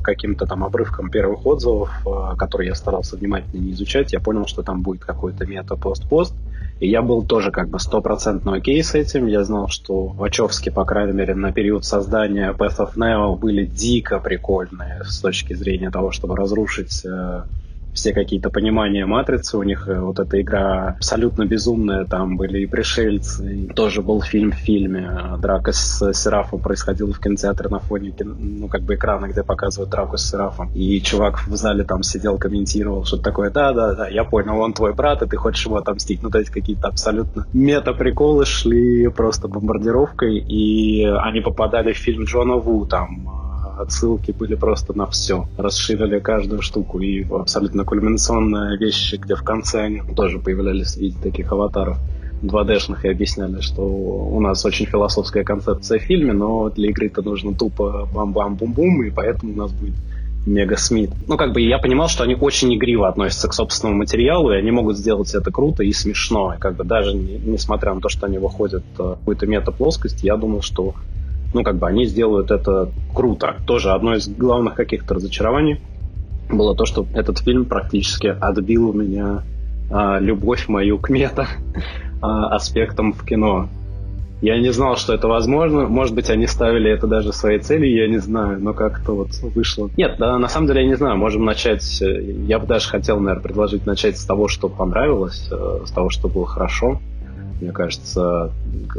каким-то 0.02 0.46
там 0.46 0.64
обрывкам 0.64 1.10
первых 1.10 1.46
отзывов, 1.46 1.90
э, 2.06 2.36
которые 2.36 2.68
я 2.68 2.74
старался 2.74 3.16
внимательно 3.16 3.60
не 3.60 3.72
изучать, 3.72 4.12
я 4.12 4.20
понял, 4.20 4.46
что 4.46 4.62
там 4.62 4.82
будет 4.82 5.04
какой-то 5.04 5.46
мета-пост-пост. 5.46 6.34
И 6.80 6.88
я 6.88 7.00
был 7.00 7.22
тоже 7.22 7.52
как 7.52 7.68
бы 7.68 7.78
стопроцентно 7.78 8.54
окей 8.54 8.82
с 8.82 8.94
этим. 8.94 9.26
Я 9.26 9.44
знал, 9.44 9.68
что 9.68 10.06
Вачовски, 10.06 10.70
по 10.70 10.84
крайней 10.84 11.12
мере, 11.12 11.34
на 11.34 11.52
период 11.52 11.84
создания 11.84 12.52
Path 12.52 12.78
of 12.78 12.96
Neo 12.96 13.38
были 13.38 13.64
дико 13.64 14.18
прикольные 14.18 15.04
с 15.04 15.20
точки 15.20 15.54
зрения 15.54 15.90
того, 15.90 16.10
чтобы 16.10 16.34
разрушить 16.34 17.04
э, 17.04 17.42
все 17.92 18.12
какие-то 18.12 18.50
понимания 18.50 19.06
матрицы. 19.06 19.58
У 19.58 19.62
них 19.62 19.86
э, 19.88 20.00
вот 20.00 20.18
эта 20.18 20.40
игра 20.40 20.94
абсолютно 20.96 21.44
безумная. 21.44 22.04
Там 22.04 22.36
были 22.36 22.60
и 22.60 22.66
пришельцы, 22.66 23.54
и 23.54 23.66
тоже 23.68 24.02
был 24.02 24.22
фильм 24.22 24.52
в 24.52 24.56
фильме. 24.56 25.10
Драка 25.38 25.72
с 25.72 26.12
Серафом 26.12 26.60
происходила 26.60 27.12
в 27.12 27.20
кинотеатре 27.20 27.68
на 27.68 27.78
фоне 27.78 28.14
ну, 28.20 28.68
как 28.68 28.82
бы 28.82 28.94
экрана, 28.94 29.26
где 29.26 29.42
показывают 29.42 29.90
драку 29.90 30.16
с 30.16 30.28
Серафом. 30.28 30.70
И 30.74 31.00
чувак 31.00 31.46
в 31.46 31.56
зале 31.56 31.84
там 31.84 32.02
сидел, 32.02 32.38
комментировал, 32.38 33.04
что 33.04 33.18
такое, 33.18 33.50
да-да-да, 33.50 34.08
я 34.08 34.24
понял, 34.24 34.58
он 34.60 34.72
твой 34.72 34.94
брат, 34.94 35.22
и 35.22 35.26
ты 35.26 35.36
хочешь 35.36 35.66
его 35.66 35.76
отомстить. 35.76 36.22
Ну, 36.22 36.30
то 36.30 36.38
есть 36.38 36.50
какие-то 36.50 36.88
абсолютно 36.88 37.46
мета-приколы 37.52 38.44
шли 38.44 39.08
просто 39.08 39.48
бомбардировкой, 39.48 40.38
и 40.38 41.04
они 41.04 41.40
попадали 41.40 41.92
в 41.92 41.98
фильм 41.98 42.24
Джона 42.24 42.56
Ву, 42.56 42.86
там 42.86 43.51
отсылки 43.78 44.32
были 44.32 44.54
просто 44.54 44.96
на 44.96 45.06
все. 45.06 45.46
Расширили 45.56 46.18
каждую 46.18 46.62
штуку. 46.62 47.00
И 47.00 47.24
абсолютно 47.24 47.84
кульминационная 47.84 48.76
вещь, 48.78 49.14
где 49.14 49.34
в 49.34 49.42
конце 49.42 49.82
они 49.82 50.02
тоже 50.14 50.38
появлялись 50.38 50.94
в 50.94 50.96
виде 50.98 51.16
таких 51.22 51.52
аватаров 51.52 51.98
2D-шных 52.42 53.04
и 53.04 53.08
объясняли, 53.08 53.60
что 53.60 53.82
у 53.82 54.40
нас 54.40 54.64
очень 54.64 54.86
философская 54.86 55.44
концепция 55.44 55.98
в 55.98 56.02
фильме, 56.02 56.32
но 56.32 56.70
для 56.70 56.90
игры-то 56.90 57.22
нужно 57.22 57.54
тупо 57.54 58.08
бам-бам-бум-бум, 58.12 59.04
и 59.04 59.10
поэтому 59.10 59.52
у 59.52 59.56
нас 59.56 59.72
будет 59.72 59.94
Мега 60.44 60.76
Смит. 60.76 61.10
Ну, 61.28 61.36
как 61.36 61.52
бы 61.52 61.60
я 61.60 61.78
понимал, 61.78 62.08
что 62.08 62.24
они 62.24 62.34
очень 62.34 62.74
игриво 62.74 63.08
относятся 63.08 63.48
к 63.48 63.54
собственному 63.54 63.98
материалу, 63.98 64.52
и 64.52 64.56
они 64.56 64.72
могут 64.72 64.98
сделать 64.98 65.32
это 65.34 65.52
круто 65.52 65.84
и 65.84 65.92
смешно. 65.92 66.54
И 66.54 66.58
как 66.58 66.76
бы 66.76 66.84
даже 66.84 67.14
не, 67.14 67.38
несмотря 67.38 67.94
на 67.94 68.00
то, 68.00 68.08
что 68.08 68.26
они 68.26 68.38
выходят 68.38 68.82
в 68.96 68.96
какую-то 68.96 69.46
мета-плоскость, 69.46 70.24
я 70.24 70.36
думал, 70.36 70.62
что 70.62 70.94
ну, 71.52 71.62
как 71.62 71.76
бы 71.76 71.86
они 71.86 72.06
сделают 72.06 72.50
это 72.50 72.90
круто. 73.14 73.56
Тоже 73.66 73.90
одно 73.92 74.14
из 74.14 74.28
главных 74.28 74.74
каких-то 74.74 75.14
разочарований 75.14 75.80
было 76.50 76.74
то, 76.74 76.84
что 76.84 77.06
этот 77.14 77.38
фильм 77.38 77.64
практически 77.64 78.26
отбил 78.26 78.90
у 78.90 78.92
меня 78.92 79.42
а, 79.90 80.18
любовь 80.18 80.68
мою 80.68 80.98
к 80.98 81.08
мета 81.10 81.46
а, 82.22 82.54
аспектам 82.54 83.12
в 83.12 83.24
кино. 83.24 83.68
Я 84.40 84.58
не 84.58 84.72
знал, 84.72 84.96
что 84.96 85.14
это 85.14 85.28
возможно. 85.28 85.86
Может 85.86 86.16
быть, 86.16 86.28
они 86.28 86.48
ставили 86.48 86.90
это 86.90 87.06
даже 87.06 87.32
своей 87.32 87.60
целью, 87.60 87.94
я 87.94 88.08
не 88.08 88.18
знаю, 88.18 88.60
но 88.60 88.74
как-то 88.74 89.14
вот 89.14 89.28
вышло. 89.54 89.88
Нет, 89.96 90.16
да, 90.18 90.36
на 90.36 90.48
самом 90.48 90.66
деле 90.66 90.82
я 90.82 90.88
не 90.88 90.96
знаю. 90.96 91.16
Можем 91.16 91.44
начать. 91.44 92.02
Э, 92.02 92.20
я 92.48 92.58
бы 92.58 92.66
даже 92.66 92.88
хотел, 92.88 93.20
наверное, 93.20 93.42
предложить 93.42 93.86
начать 93.86 94.18
с 94.18 94.24
того, 94.24 94.48
что 94.48 94.68
понравилось, 94.68 95.48
э, 95.52 95.82
с 95.86 95.92
того, 95.92 96.10
что 96.10 96.26
было 96.28 96.44
хорошо. 96.44 97.00
Мне 97.62 97.70
кажется, 97.70 98.50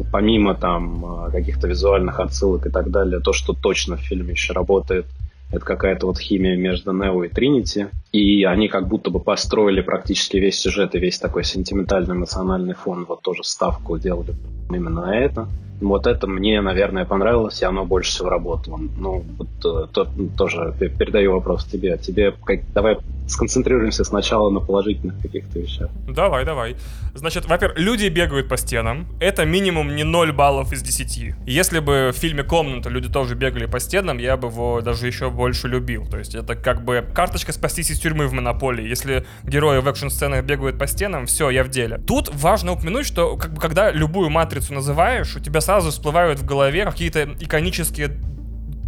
помимо 0.10 0.56
там 0.56 1.04
а, 1.06 1.30
каких-то 1.30 1.68
визуальных 1.68 2.22
отсылок 2.22 2.66
и 2.66 2.70
так 2.70 2.92
далее, 2.92 3.20
то, 3.20 3.34
что 3.34 3.52
точно 3.52 3.98
в 3.98 4.00
фильме 4.00 4.32
еще 4.32 4.54
работает, 4.54 5.06
это 5.52 5.66
какая-то 5.66 6.06
вот 6.06 6.18
химия 6.18 6.56
между 6.56 6.94
Нео 6.94 7.26
и 7.26 7.28
Тринити. 7.28 7.88
И 8.14 8.44
они 8.44 8.68
как 8.68 8.88
будто 8.88 9.10
бы 9.10 9.20
построили 9.20 9.82
практически 9.82 10.38
весь 10.38 10.60
сюжет 10.60 10.94
и 10.94 11.00
весь 11.00 11.18
такой 11.18 11.44
сентиментальный 11.44 12.16
эмоциональный 12.16 12.76
фон. 12.76 13.06
Вот 13.10 13.22
тоже 13.22 13.44
ставку 13.44 13.98
делали 13.98 14.36
именно 14.70 15.02
на 15.02 15.18
это. 15.18 15.48
Вот 15.82 16.08
это 16.08 16.28
мне, 16.28 16.62
наверное, 16.62 17.06
понравилось, 17.06 17.62
и 17.62 17.66
оно 17.66 17.86
больше 17.86 18.12
всего 18.12 18.30
работало. 18.30 18.80
Ну, 18.98 19.24
вот, 19.38 19.48
э, 19.66 19.88
то, 19.92 20.08
тоже 20.38 20.74
передаю 20.80 21.34
вопрос 21.34 21.66
тебе. 21.66 21.98
Тебе 21.98 22.34
как, 22.46 22.72
давай 22.74 22.98
сконцентрируемся 23.28 24.04
сначала 24.04 24.50
на 24.50 24.60
положительных 24.60 25.22
каких-то 25.22 25.60
вещах. 25.60 25.90
Давай, 26.08 26.46
давай. 26.46 26.76
Значит, 27.16 27.46
во-первых, 27.46 27.78
люди 27.78 28.08
бегают 28.08 28.50
по 28.50 28.58
стенам. 28.58 29.08
Это 29.20 29.46
минимум 29.46 29.96
не 29.96 30.04
0 30.04 30.32
баллов 30.32 30.74
из 30.74 30.82
10. 30.82 31.36
Если 31.46 31.80
бы 31.80 32.12
в 32.14 32.18
фильме 32.18 32.44
«Комната» 32.44 32.90
люди 32.90 33.10
тоже 33.10 33.36
бегали 33.36 33.66
по 33.66 33.80
стенам, 33.80 34.18
я 34.18 34.36
бы 34.36 34.48
его 34.48 34.82
даже 34.82 35.08
еще 35.08 35.30
больше 35.30 35.68
любил. 35.68 36.06
То 36.08 36.18
есть 36.18 36.36
это 36.36 36.56
как 36.56 36.84
бы 36.84 37.06
карточка 37.14 37.54
спастись 37.54 37.92
из 37.92 38.00
тюрьмы 38.04 38.28
в 38.28 38.34
«Монополии». 38.34 38.88
Если 38.88 39.26
герои 39.44 39.80
в 39.80 39.88
экшн-сценах 39.88 40.44
бегают 40.44 40.78
по 40.78 40.88
стенам, 40.88 41.26
все, 41.26 41.50
я 41.50 41.64
в 41.64 41.70
деле. 41.70 41.98
Тут 41.98 42.30
важно 42.34 42.74
упомянуть, 42.74 43.06
что 43.06 43.38
как 43.38 43.54
бы, 43.54 43.62
когда 43.62 43.92
любую 43.92 44.30
матрицу 44.30 44.74
называешь, 44.74 45.36
у 45.36 45.40
тебя 45.40 45.62
сразу 45.62 45.90
всплывают 45.90 46.40
в 46.40 46.46
голове 46.46 46.86
какие-то 46.86 47.24
иконические 47.40 48.10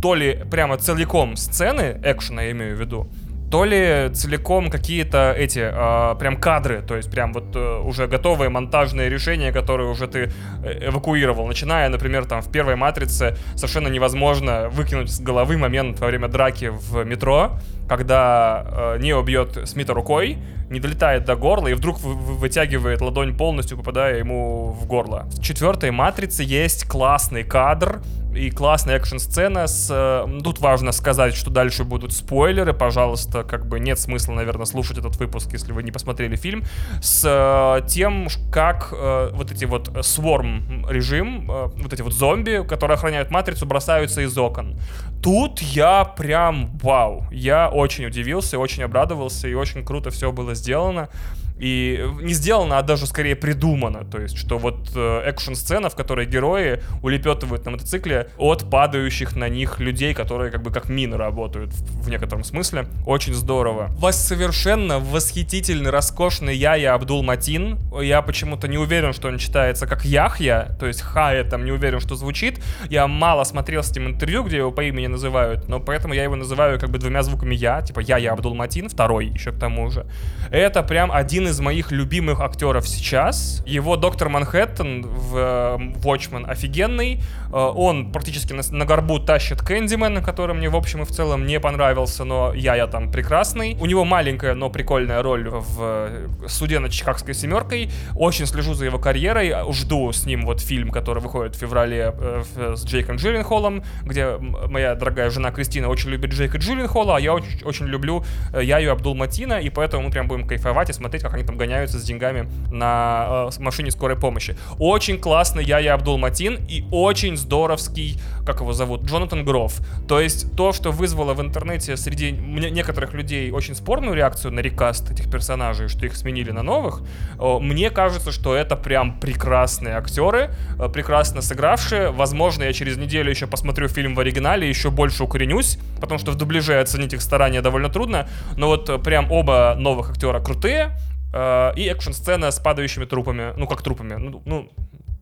то 0.02 0.14
ли 0.14 0.44
прямо 0.52 0.78
целиком 0.78 1.36
сцены 1.36 2.00
экшена, 2.04 2.44
я 2.44 2.52
имею 2.52 2.76
в 2.76 2.80
виду, 2.80 3.10
то 3.52 3.64
ли 3.64 4.10
целиком 4.14 4.70
какие-то 4.70 5.34
эти 5.38 5.60
э, 5.60 6.16
прям 6.20 6.38
кадры, 6.38 6.84
то 6.86 6.96
есть 6.96 7.10
прям 7.10 7.32
вот 7.32 7.56
э, 7.56 7.80
уже 7.80 8.08
готовые 8.08 8.50
монтажные 8.50 9.10
решения, 9.10 9.52
которые 9.52 9.90
уже 9.90 10.08
ты 10.08 10.32
э, 10.64 10.90
эвакуировал. 10.90 11.48
Начиная, 11.48 11.90
например, 11.90 12.26
там 12.26 12.42
в 12.42 12.52
первой 12.52 12.76
матрице 12.76 13.38
совершенно 13.56 13.88
невозможно 13.88 14.70
выкинуть 14.70 15.10
с 15.10 15.20
головы 15.20 15.58
момент 15.58 16.00
во 16.00 16.08
время 16.08 16.28
драки 16.28 16.72
в 16.72 17.04
метро, 17.04 17.58
когда 17.88 18.96
э, 18.96 19.00
Нео 19.02 19.22
бьет 19.22 19.68
Смита 19.68 19.94
рукой, 19.94 20.38
не 20.70 20.80
долетает 20.80 21.26
до 21.26 21.36
горла 21.36 21.68
и 21.68 21.74
вдруг 21.74 22.00
вытягивает 22.00 23.02
ладонь 23.02 23.38
полностью, 23.38 23.78
попадая 23.78 24.18
ему 24.18 24.72
в 24.72 24.86
горло. 24.88 25.28
В 25.30 25.42
четвертой 25.42 25.92
матрице 25.92 26.44
есть 26.44 26.86
классный 26.88 27.44
кадр, 27.44 28.02
и 28.36 28.52
классная 28.52 28.98
экшн-сцена 28.98 29.68
с... 29.68 29.90
Э, 29.90 30.42
тут 30.44 30.60
важно 30.60 30.92
сказать, 30.92 31.36
что 31.36 31.50
дальше 31.50 31.84
будут 31.84 32.14
спойлеры, 32.14 32.74
пожалуйста, 32.74 33.44
как 33.44 33.66
бы 33.66 33.80
нет 33.80 33.98
смысла, 34.00 34.34
наверное, 34.34 34.66
слушать 34.66 34.98
этот 34.98 35.16
выпуск, 35.18 35.54
если 35.54 35.72
вы 35.72 35.84
не 35.84 35.92
посмотрели 35.92 36.36
фильм, 36.36 36.64
с 37.02 37.24
э, 37.26 37.88
тем, 37.88 38.28
как 38.52 38.90
э, 38.92 39.30
вот 39.34 39.52
эти 39.52 39.66
вот 39.66 39.90
сворм 40.02 40.86
режим, 40.90 41.48
вот 41.48 41.94
эти 41.94 42.02
вот 42.02 42.14
зомби, 42.14 42.66
которые 42.68 42.96
охраняют 42.96 43.32
матрицу, 43.32 43.66
бросаются 43.66 44.22
из 44.22 44.38
окон. 44.38 44.80
Тут 45.24 45.62
я 45.62 46.04
прям 46.04 46.78
вау, 46.80 47.26
я 47.32 47.70
очень 47.76 48.06
удивился, 48.06 48.58
очень 48.58 48.84
обрадовался, 48.84 49.48
и 49.48 49.54
очень 49.54 49.84
круто 49.84 50.10
все 50.10 50.32
было 50.32 50.56
сделано. 50.56 51.10
И 51.58 52.06
не 52.22 52.34
сделано, 52.34 52.78
а 52.78 52.82
даже 52.82 53.08
скорее 53.08 53.36
придумано. 53.36 54.04
То 54.06 54.20
есть, 54.20 54.38
что 54.38 54.58
вот 54.58 54.92
э, 54.96 55.22
экшн-сцена, 55.26 55.90
в 55.90 55.96
которой 55.96 56.26
герои 56.26 56.82
улепетывают 57.02 57.66
на 57.66 57.72
мотоцикле 57.72 58.30
от 58.38 58.70
падающих 58.70 59.36
на 59.36 59.48
них 59.48 59.80
людей, 59.80 60.14
которые 60.14 60.52
как 60.52 60.62
бы 60.62 60.72
как 60.72 60.90
мины 60.90 61.18
работают 61.18 61.72
в, 61.72 62.06
в 62.06 62.10
некотором 62.10 62.44
смысле. 62.44 62.88
Очень 63.06 63.34
здорово. 63.34 63.88
Вас 63.98 64.28
совершенно 64.28 65.00
восхитительный, 65.00 65.92
роскошный 65.92 66.56
Яя 66.56 66.94
Абдул 66.94 67.24
Матин. 67.24 67.80
Я 68.02 68.22
почему-то 68.22 68.68
не 68.68 68.78
уверен, 68.78 69.14
что 69.14 69.30
он 69.30 69.38
читается 69.38 69.88
как 69.88 70.04
Яхья, 70.06 70.76
то 70.80 70.86
есть 70.88 71.02
Ха 71.02 71.34
я 71.34 71.44
там 71.44 71.66
не 71.66 71.72
уверен, 71.72 72.00
что 72.00 72.16
звучит. 72.16 72.62
Я 72.90 73.08
мало 73.08 73.44
смотрел 73.46 73.84
с 73.84 73.96
ним 73.96 74.08
интервью, 74.08 74.44
где 74.44 74.58
его 74.58 74.72
по 74.72 74.82
имени 74.82 75.08
называют, 75.08 75.68
но 75.70 75.80
поэтому 75.80 76.14
я 76.14 76.24
его 76.24 76.36
называю 76.36 76.80
как 76.80 76.90
бы 76.90 76.98
двумя 76.98 77.24
звуками 77.24 77.56
Я, 77.56 77.82
типа 77.82 78.02
Яя 78.02 78.34
Абдул 78.34 78.56
Матин, 78.56 78.90
второй 78.90 79.28
еще 79.28 79.52
к 79.52 79.60
тому 79.60 79.90
же. 79.90 80.06
Это 80.52 80.84
прям 80.84 81.12
один 81.12 81.45
из 81.48 81.60
моих 81.60 81.92
любимых 81.92 82.42
актеров 82.42 82.88
сейчас. 82.88 83.64
Его 83.66 83.96
доктор 83.96 84.30
Манхэттен 84.30 85.06
в 85.06 85.38
э, 85.38 85.78
Watchmen 86.04 86.46
офигенный. 86.46 87.22
Э, 87.52 87.72
он 87.76 88.12
практически 88.12 88.54
на, 88.54 88.64
на 88.72 88.86
горбу 88.86 89.20
тащит 89.20 89.62
Кэндимена, 89.62 90.22
который 90.22 90.56
мне 90.56 90.70
в 90.70 90.76
общем 90.76 91.04
и 91.04 91.06
в 91.06 91.12
целом 91.12 91.46
не 91.46 91.60
понравился, 91.60 92.24
но 92.24 92.54
я, 92.54 92.76
я 92.76 92.88
там 92.88 93.12
прекрасный. 93.12 93.78
У 93.80 93.86
него 93.86 94.06
маленькая, 94.06 94.54
но 94.56 94.70
прикольная 94.70 95.22
роль 95.22 95.50
в 95.50 95.78
э, 95.80 96.28
суде 96.48 96.80
над 96.80 96.92
Чикагской 96.92 97.34
семеркой. 97.34 97.92
Очень 98.16 98.46
слежу 98.46 98.74
за 98.74 98.86
его 98.86 99.00
карьерой. 99.00 99.54
Жду 99.72 100.12
с 100.12 100.26
ним 100.26 100.46
вот 100.46 100.62
фильм, 100.62 100.92
который 100.92 101.22
выходит 101.22 101.56
в 101.56 101.60
феврале 101.60 102.14
с 102.56 102.86
Джейком 102.86 103.18
Джилленхолом, 103.18 103.84
где 104.04 104.38
моя 104.38 104.96
дорогая 104.96 105.30
жена 105.30 105.52
Кристина 105.52 105.90
очень 105.90 106.10
любит 106.10 106.32
Джейка 106.32 106.58
Джилленхола, 106.58 107.18
а 107.18 107.20
я 107.20 107.34
очень, 107.34 107.64
очень 107.64 107.86
люблю 107.86 108.24
Яю 108.54 108.92
Абдул 108.92 109.16
Матина, 109.16 109.60
и 109.60 109.70
поэтому 109.70 110.04
мы 110.04 110.12
прям 110.12 110.28
будем 110.28 110.48
кайфовать 110.48 110.90
и 110.90 110.94
смотреть, 110.94 111.24
как 111.24 111.35
они 111.36 111.44
там 111.44 111.58
гоняются 111.58 112.00
с 112.00 112.04
деньгами 112.04 112.50
на 112.72 113.50
э, 113.56 113.62
машине 113.62 113.92
скорой 113.92 114.18
помощи. 114.18 114.58
Очень 114.80 115.20
классный 115.20 115.64
Яя 115.64 115.94
Абдул 115.94 116.18
Матин 116.18 116.60
и 116.68 116.84
очень 116.92 117.38
здоровский, 117.38 118.20
как 118.46 118.62
его 118.62 118.74
зовут, 118.74 119.04
Джонатан 119.04 119.46
Гроф. 119.46 119.80
То 120.08 120.20
есть 120.20 120.56
то, 120.56 120.74
что 120.74 120.92
вызвало 120.92 121.34
в 121.34 121.42
интернете 121.42 121.98
среди 121.98 122.32
некоторых 122.32 123.14
людей 123.14 123.52
очень 123.52 123.76
спорную 123.76 124.16
реакцию 124.16 124.54
на 124.54 124.62
рекаст 124.62 125.12
этих 125.12 125.30
персонажей, 125.30 125.88
что 125.88 126.06
их 126.06 126.16
сменили 126.16 126.52
на 126.52 126.64
новых, 126.64 127.02
э, 127.40 127.58
мне 127.60 127.90
кажется, 127.90 128.32
что 128.32 128.56
это 128.56 128.76
прям 128.76 129.20
прекрасные 129.20 129.96
актеры, 129.96 130.52
э, 130.80 130.90
прекрасно 130.90 131.42
сыгравшие. 131.42 132.12
Возможно, 132.12 132.64
я 132.64 132.74
через 132.74 132.98
неделю 132.98 133.30
еще 133.30 133.48
посмотрю 133.48 133.88
фильм 133.88 134.16
в 134.16 134.20
оригинале, 134.20 134.68
еще 134.68 134.90
больше 134.90 135.24
укоренюсь, 135.24 135.78
потому 136.00 136.20
что 136.20 136.32
в 136.32 136.36
дубляже 136.36 136.80
оценить 136.80 137.14
их 137.14 137.22
старания 137.22 137.62
довольно 137.62 137.90
трудно. 137.90 138.28
Но 138.58 138.68
вот 138.68 139.04
прям 139.04 139.32
оба 139.32 139.76
новых 139.78 140.12
актера 140.12 140.40
крутые. 140.40 140.92
Э, 141.36 141.74
и 141.76 141.84
экшн-сцена 141.90 142.50
с 142.50 142.60
падающими 142.60 143.04
трупами. 143.06 143.54
Ну, 143.58 143.68
как 143.68 143.82
трупами. 143.82 144.14
Ну, 144.14 144.42
ну 144.46 144.72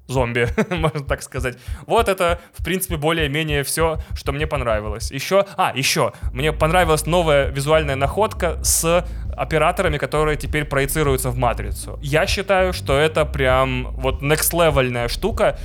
зомби, 0.08 0.48
можно 0.70 1.04
так 1.04 1.24
сказать. 1.24 1.58
Вот 1.88 2.08
это, 2.08 2.40
в 2.54 2.64
принципе, 2.64 2.98
более-менее 2.98 3.64
все, 3.64 3.98
что 4.14 4.32
мне 4.32 4.46
понравилось. 4.46 5.12
Еще, 5.12 5.46
а, 5.58 5.74
еще, 5.76 6.14
мне 6.32 6.54
понравилась 6.54 7.08
новая 7.08 7.48
визуальная 7.48 7.96
находка 7.96 8.64
с 8.64 9.06
операторами, 9.36 9.98
которые 9.98 10.38
теперь 10.38 10.66
проецируются 10.66 11.32
в 11.32 11.38
матрицу. 11.38 11.98
Я 12.04 12.28
считаю, 12.28 12.74
что 12.74 12.96
это 12.96 13.26
прям 13.26 13.88
вот 13.94 14.22
next 14.22 14.54
levelная 14.54 15.08
штука. 15.08 15.58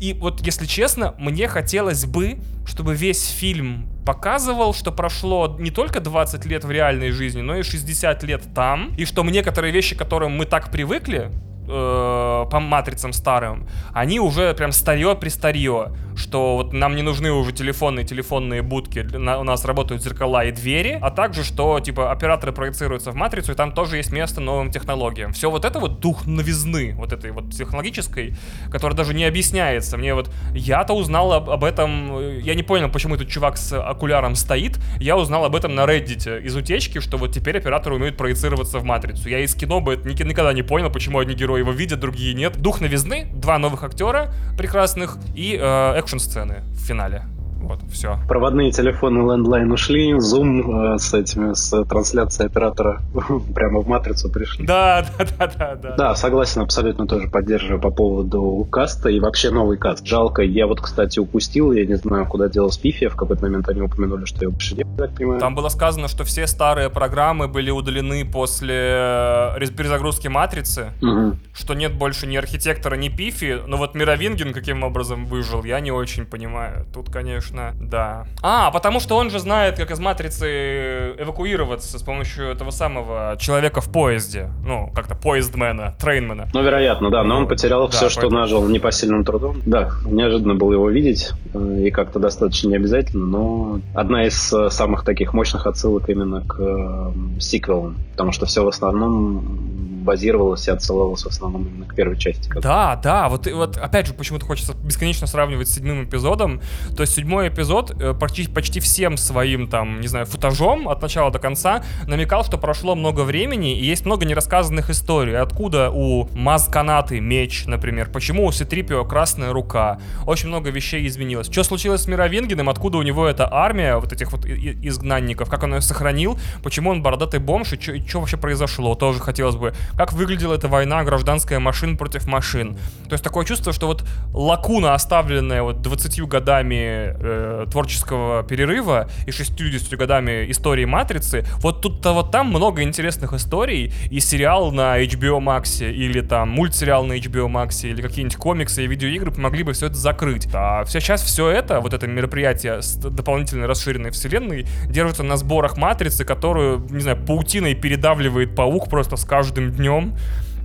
И 0.00 0.14
вот, 0.14 0.40
если 0.40 0.66
честно, 0.66 1.14
мне 1.18 1.46
хотелось 1.46 2.04
бы, 2.06 2.38
чтобы 2.66 2.96
весь 2.96 3.28
фильм 3.28 3.91
показывал, 4.04 4.74
что 4.74 4.92
прошло 4.92 5.56
не 5.58 5.70
только 5.70 6.00
20 6.00 6.44
лет 6.46 6.64
в 6.64 6.70
реальной 6.70 7.10
жизни, 7.10 7.40
но 7.40 7.56
и 7.56 7.62
60 7.62 8.22
лет 8.24 8.42
там, 8.54 8.94
и 8.96 9.04
что 9.04 9.22
некоторые 9.24 9.72
вещи, 9.72 9.94
к 9.94 9.98
которым 9.98 10.32
мы 10.32 10.46
так 10.46 10.70
привыкли, 10.70 11.30
э, 11.66 12.46
по 12.50 12.60
матрицам 12.60 13.12
старым, 13.12 13.66
они 13.92 14.20
уже 14.20 14.54
прям 14.54 14.72
старье 14.72 15.14
при 15.14 15.28
старье, 15.28 15.92
что 16.16 16.56
вот 16.56 16.72
нам 16.72 16.96
не 16.96 17.02
нужны 17.02 17.32
уже 17.32 17.52
телефонные 17.52 18.04
телефонные 18.04 18.62
будки, 18.62 19.00
на, 19.00 19.40
у 19.40 19.44
нас 19.44 19.64
работают 19.64 20.02
зеркала 20.02 20.44
и 20.44 20.52
двери, 20.52 20.98
а 21.00 21.10
также, 21.10 21.44
что 21.44 21.80
типа 21.80 22.12
операторы 22.12 22.52
проецируются 22.52 23.10
в 23.10 23.14
матрицу, 23.14 23.52
и 23.52 23.54
там 23.54 23.72
тоже 23.72 23.96
есть 23.96 24.12
место 24.12 24.40
новым 24.40 24.70
технологиям. 24.70 25.32
Все 25.32 25.50
вот 25.50 25.64
это 25.64 25.78
вот 25.78 26.00
дух 26.00 26.26
новизны, 26.26 26.94
вот 26.96 27.12
этой 27.12 27.30
вот 27.30 27.50
технологической, 27.50 28.34
которая 28.70 28.96
даже 28.96 29.14
не 29.14 29.24
объясняется. 29.24 29.96
Мне 29.96 30.14
вот, 30.14 30.30
я-то 30.52 30.92
узнал 30.92 31.32
об, 31.32 31.50
об 31.50 31.64
этом, 31.64 32.38
я 32.38 32.54
не 32.54 32.62
понял, 32.62 32.90
почему 32.90 33.14
этот 33.14 33.28
чувак 33.28 33.56
с 33.56 33.78
окуляром 33.78 34.34
стоит, 34.34 34.78
я 34.98 35.16
узнал 35.16 35.44
об 35.44 35.56
этом 35.56 35.74
на 35.74 35.84
Reddit 35.84 36.42
из 36.42 36.54
утечки, 36.54 37.00
что 37.00 37.16
вот 37.16 37.32
теперь 37.32 37.58
операторы 37.58 37.96
умеют 37.96 38.16
проецироваться 38.16 38.78
в 38.78 38.84
матрицу. 38.84 39.28
Я 39.28 39.40
из 39.40 39.54
кино 39.54 39.80
бы 39.80 39.94
это 39.94 40.08
никогда 40.08 40.52
не 40.52 40.62
понял, 40.62 40.90
почему 40.90 41.18
одни 41.18 41.34
герои 41.34 41.61
его 41.62 41.72
видят, 41.72 42.00
другие 42.00 42.34
нет. 42.34 42.58
Дух 42.58 42.80
новизны, 42.80 43.26
два 43.34 43.58
новых 43.58 43.82
актера 43.82 44.32
прекрасных 44.56 45.16
и 45.34 45.58
э, 45.60 45.98
экшн-сцены 45.98 46.62
в 46.72 46.78
финале. 46.78 47.24
Вот, 47.62 47.80
все. 47.90 48.18
Проводные 48.28 48.72
телефоны 48.72 49.20
Landline 49.20 49.72
ушли, 49.72 50.12
Zoom 50.14 50.94
э, 50.94 50.98
с 50.98 51.14
этими, 51.14 51.54
с 51.54 51.84
трансляцией 51.84 52.48
оператора 52.48 53.02
прямо 53.54 53.80
в 53.80 53.88
матрицу 53.88 54.30
пришли. 54.30 54.66
Да, 54.66 55.04
да, 55.18 55.24
да, 55.38 55.46
да, 55.58 55.74
да. 55.76 55.94
Да, 55.96 56.14
согласен, 56.16 56.62
абсолютно 56.62 57.06
тоже 57.06 57.28
поддерживаю 57.28 57.80
по 57.80 57.90
поводу 57.90 58.66
каста 58.70 59.08
и 59.10 59.20
вообще 59.20 59.50
новый 59.50 59.76
каст. 59.78 60.04
Жалко, 60.06 60.42
я 60.42 60.66
вот, 60.66 60.80
кстати, 60.80 61.18
упустил, 61.18 61.72
я 61.72 61.86
не 61.86 61.96
знаю, 61.96 62.26
куда 62.26 62.48
делась 62.48 62.78
Пифи, 62.78 63.08
в 63.08 63.16
какой-то 63.16 63.42
момент 63.42 63.68
они 63.68 63.82
упомянули, 63.82 64.24
что 64.24 64.42
его 64.42 64.52
больше 64.52 64.74
нет, 64.74 64.86
так 64.98 65.14
понимаю. 65.14 65.40
Там 65.40 65.54
было 65.54 65.68
сказано, 65.68 66.08
что 66.08 66.24
все 66.24 66.46
старые 66.46 66.90
программы 66.90 67.46
были 67.48 67.70
удалены 67.70 68.24
после 68.24 68.74
э, 68.74 69.66
перезагрузки 69.76 70.28
матрицы, 70.28 70.92
Угу. 71.00 71.36
что 71.54 71.74
нет 71.74 71.94
больше 71.94 72.26
ни 72.26 72.36
архитектора, 72.36 72.96
ни 72.96 73.08
Пифи, 73.08 73.60
но 73.66 73.76
вот 73.76 73.94
Мировингин 73.94 74.52
каким 74.52 74.82
образом 74.82 75.26
выжил, 75.26 75.64
я 75.64 75.80
не 75.80 75.90
очень 75.92 76.24
понимаю. 76.24 76.86
Тут, 76.92 77.10
конечно, 77.10 77.51
да. 77.80 78.26
А, 78.42 78.70
потому 78.70 79.00
что 79.00 79.16
он 79.16 79.30
же 79.30 79.38
знает, 79.38 79.76
как 79.76 79.90
из 79.90 79.98
матрицы 80.00 81.14
эвакуироваться 81.18 81.98
с 81.98 82.02
помощью 82.02 82.46
этого 82.46 82.70
самого 82.70 83.36
человека 83.38 83.80
в 83.80 83.90
поезде. 83.90 84.50
Ну, 84.64 84.90
как-то 84.94 85.14
поездмена, 85.14 85.94
трейнмена. 86.00 86.48
Ну, 86.52 86.62
вероятно, 86.62 87.10
да, 87.10 87.22
но 87.24 87.36
он 87.38 87.48
потерял 87.48 87.86
Да, 87.88 87.92
все, 87.96 88.08
что 88.08 88.22
поэтому- 88.22 88.40
нажил 88.40 88.68
непосильным 88.68 89.24
трудом. 89.24 89.56
Да, 89.66 89.90
неожиданно 90.04 90.54
было 90.54 90.72
его 90.72 90.90
видеть, 90.90 91.30
э, 91.54 91.82
и 91.86 91.90
как-то 91.90 92.18
достаточно 92.18 92.68
необязательно, 92.70 93.26
но 93.26 93.80
одна 93.94 94.26
из 94.26 94.52
э, 94.52 94.70
самых 94.70 95.04
таких 95.04 95.32
мощных 95.34 95.66
отсылок 95.66 96.08
именно 96.08 96.40
к 96.42 96.56
э, 96.58 97.12
сиквелам, 97.40 97.96
потому 98.12 98.32
что 98.32 98.46
все 98.46 98.64
в 98.64 98.68
основном 98.68 100.01
базировалось 100.02 100.68
и 100.68 100.70
отсылалось 100.70 101.22
в 101.22 101.26
основном 101.28 101.66
именно 101.66 101.86
к 101.86 101.94
первой 101.94 102.16
части. 102.18 102.48
как- 102.48 102.62
Да, 102.62 102.96
да, 102.96 103.28
вот, 103.28 103.46
вот 103.50 103.76
опять 103.76 104.06
же 104.06 104.14
почему-то 104.14 104.46
хочется 104.46 104.74
бесконечно 104.74 105.26
сравнивать 105.26 105.68
с 105.68 105.74
седьмым 105.74 106.04
эпизодом. 106.04 106.60
То 106.96 107.02
есть 107.02 107.14
седьмой 107.14 107.48
эпизод 107.48 107.92
э, 108.00 108.14
почти, 108.14 108.48
почти 108.48 108.80
всем 108.80 109.16
своим 109.16 109.68
там, 109.68 110.00
не 110.00 110.08
знаю, 110.08 110.26
футажом 110.26 110.88
от 110.88 111.00
начала 111.02 111.30
до 111.30 111.38
конца 111.38 111.82
намекал, 112.06 112.44
что 112.44 112.58
прошло 112.58 112.94
много 112.94 113.22
времени 113.22 113.78
и 113.78 113.84
есть 113.84 114.04
много 114.06 114.24
нерассказанных 114.26 114.90
историй. 114.90 115.38
Откуда 115.38 115.90
у 115.90 116.28
Маз 116.34 116.68
канаты 116.68 117.20
меч, 117.20 117.64
например, 117.66 118.10
почему 118.10 118.46
у 118.46 118.52
Ситрипио 118.52 119.04
красная 119.04 119.52
рука. 119.52 119.98
Очень 120.26 120.48
много 120.48 120.70
вещей 120.70 121.06
изменилось. 121.06 121.48
Что 121.50 121.62
случилось 121.64 122.02
с 122.02 122.06
Мировингиным, 122.08 122.68
откуда 122.68 122.98
у 122.98 123.02
него 123.02 123.26
эта 123.26 123.48
армия 123.52 123.96
вот 123.96 124.12
этих 124.12 124.32
вот 124.32 124.44
изгнанников, 124.46 125.48
как 125.48 125.62
он 125.62 125.74
ее 125.74 125.80
сохранил, 125.80 126.38
почему 126.62 126.90
он 126.90 127.02
бородатый 127.02 127.40
бомж 127.40 127.72
и 127.72 127.80
что 128.06 128.20
вообще 128.20 128.36
произошло, 128.36 128.94
тоже 128.94 129.20
хотелось 129.20 129.56
бы. 129.56 129.72
Как 129.96 130.12
выглядела 130.12 130.54
эта 130.54 130.68
война, 130.68 131.04
гражданская 131.04 131.58
машин 131.58 131.96
против 131.96 132.26
машин. 132.26 132.76
То 133.08 133.12
есть 133.12 133.22
такое 133.22 133.44
чувство, 133.44 133.72
что 133.72 133.86
вот 133.86 134.04
лакуна, 134.32 134.94
оставленная 134.94 135.62
вот 135.62 135.82
20 135.82 136.22
годами 136.22 137.14
э, 137.18 137.66
творческого 137.70 138.42
перерыва 138.42 139.08
и 139.26 139.30
60 139.30 139.98
годами 139.98 140.50
истории 140.50 140.86
Матрицы, 140.86 141.44
вот 141.58 141.82
тут-то 141.82 142.12
вот 142.12 142.30
там 142.30 142.48
много 142.48 142.82
интересных 142.82 143.32
историй, 143.34 143.92
и 144.10 144.20
сериал 144.20 144.72
на 144.72 145.02
HBO 145.02 145.40
Max, 145.40 145.86
или 145.86 146.20
там 146.20 146.48
мультсериал 146.50 147.04
на 147.04 147.14
HBO 147.14 147.48
Max, 147.48 147.86
или 147.86 148.00
какие-нибудь 148.00 148.36
комиксы 148.36 148.84
и 148.84 148.86
видеоигры 148.86 149.30
помогли 149.30 149.62
бы 149.62 149.72
все 149.74 149.86
это 149.86 149.96
закрыть. 149.96 150.48
А 150.54 150.84
сейчас 150.86 151.22
все 151.22 151.48
это, 151.48 151.80
вот 151.80 151.92
это 151.92 152.06
мероприятие 152.06 152.80
с 152.80 152.96
дополнительной 152.96 153.66
расширенной 153.66 154.10
вселенной, 154.10 154.66
держится 154.88 155.22
на 155.22 155.36
сборах 155.36 155.76
Матрицы, 155.76 156.24
которую, 156.24 156.86
не 156.90 157.00
знаю, 157.00 157.18
паутиной 157.24 157.74
передавливает 157.74 158.54
паук 158.56 158.88
просто 158.88 159.16
с 159.16 159.24
каждым 159.24 159.70
днем. 159.72 159.81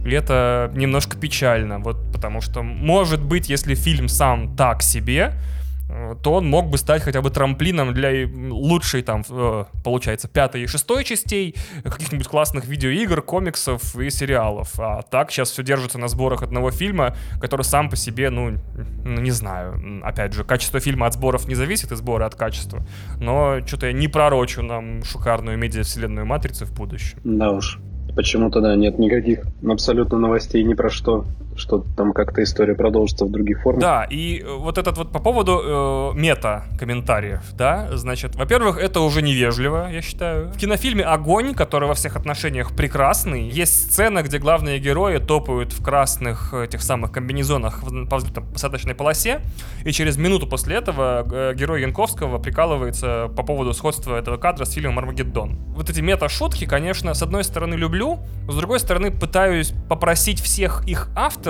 И 0.06 0.12
это 0.12 0.72
немножко 0.74 1.18
печально, 1.18 1.80
вот 1.80 1.98
потому 2.14 2.40
что, 2.42 2.64
может 2.64 3.22
быть, 3.22 3.50
если 3.50 3.76
фильм 3.76 4.08
сам 4.08 4.56
так 4.56 4.82
себе, 4.82 5.34
э, 5.90 6.16
то 6.24 6.34
он 6.36 6.48
мог 6.48 6.70
бы 6.70 6.78
стать 6.78 7.02
хотя 7.02 7.22
бы 7.22 7.30
трамплином 7.30 7.94
для 7.94 8.26
лучшей 8.50 9.02
там, 9.02 9.24
э, 9.30 9.66
получается, 9.84 10.30
пятой 10.30 10.64
и 10.64 10.68
шестой 10.68 11.04
частей, 11.04 11.56
каких-нибудь 11.84 12.28
классных 12.28 12.66
видеоигр, 12.66 13.22
комиксов 13.22 13.96
и 13.98 14.10
сериалов. 14.10 14.80
А 14.80 15.02
так 15.02 15.32
сейчас 15.32 15.52
все 15.52 15.62
держится 15.62 15.98
на 15.98 16.08
сборах 16.08 16.42
одного 16.42 16.72
фильма, 16.72 17.16
который 17.42 17.64
сам 17.64 17.90
по 17.90 17.98
себе, 17.98 18.30
ну, 18.30 18.54
ну, 19.04 19.20
не 19.20 19.32
знаю. 19.32 20.02
Опять 20.04 20.34
же, 20.34 20.46
качество 20.46 20.80
фильма 20.80 21.08
от 21.08 21.16
сборов 21.16 21.48
не 21.50 21.56
зависит, 21.56 21.92
и 21.92 21.96
сборы 21.98 22.24
от 22.24 22.36
качества. 22.36 22.86
Но 23.20 23.60
что-то 23.66 23.88
я 23.88 23.94
не 23.94 24.08
пророчу 24.08 24.62
нам 24.62 25.04
шикарную 25.04 25.58
медиа-вселенную 25.58 26.26
Матрицы 26.26 26.66
в 26.66 26.74
будущем. 26.74 27.20
Да 27.24 27.52
уж. 27.52 27.80
Почему-то, 28.18 28.62
да, 28.62 28.76
нет 28.76 28.98
никаких 28.98 29.46
абсолютно 29.64 30.18
новостей 30.18 30.64
ни 30.64 30.74
про 30.74 30.90
что, 30.90 31.28
что 31.58 31.84
там 31.96 32.14
как-то 32.14 32.44
история 32.44 32.76
продолжится 32.76 33.26
в 33.26 33.32
других 33.32 33.62
формах. 33.62 33.82
Да, 33.82 34.04
и 34.10 34.40
э, 34.40 34.56
вот 34.58 34.78
этот 34.78 34.98
вот 34.98 35.12
по 35.12 35.20
поводу 35.20 36.14
э, 36.14 36.18
мета-комментариев, 36.18 37.42
да, 37.54 37.90
значит, 37.98 38.36
во-первых, 38.36 38.78
это 38.78 39.02
уже 39.02 39.22
невежливо, 39.22 39.90
я 39.92 40.02
считаю. 40.02 40.50
В 40.50 40.58
кинофильме 40.58 41.04
«Огонь», 41.04 41.54
который 41.54 41.88
во 41.88 41.94
всех 41.94 42.16
отношениях 42.16 42.76
прекрасный, 42.76 43.50
есть 43.50 43.92
сцена, 43.92 44.24
где 44.24 44.38
главные 44.38 44.80
герои 44.80 45.18
топают 45.18 45.74
в 45.74 45.84
красных 45.84 46.54
этих 46.54 46.82
самых 46.82 47.12
комбинезонах 47.12 47.82
по 47.82 48.16
взлетно- 48.18 48.52
посадочной 48.54 48.96
полосе, 48.96 49.42
и 49.84 49.92
через 49.92 50.18
минуту 50.18 50.48
после 50.48 50.78
этого 50.78 51.28
э, 51.30 51.54
герой 51.56 51.82
Янковского 51.82 52.38
прикалывается 52.38 53.30
по 53.36 53.44
поводу 53.44 53.74
сходства 53.74 54.16
этого 54.16 54.38
кадра 54.38 54.66
с 54.66 54.72
фильмом 54.72 55.00
«Армагеддон». 55.00 55.58
Вот 55.76 55.90
эти 55.90 56.02
мета-шутки, 56.02 56.66
конечно, 56.66 57.14
с 57.14 57.22
одной 57.22 57.44
стороны 57.44 57.76
люблю, 57.76 58.20
с 58.48 58.56
другой 58.56 58.80
стороны 58.80 59.12
пытаюсь 59.12 59.74
попросить 59.90 60.40
всех 60.42 60.88
их 60.88 61.10
авторов 61.16 61.47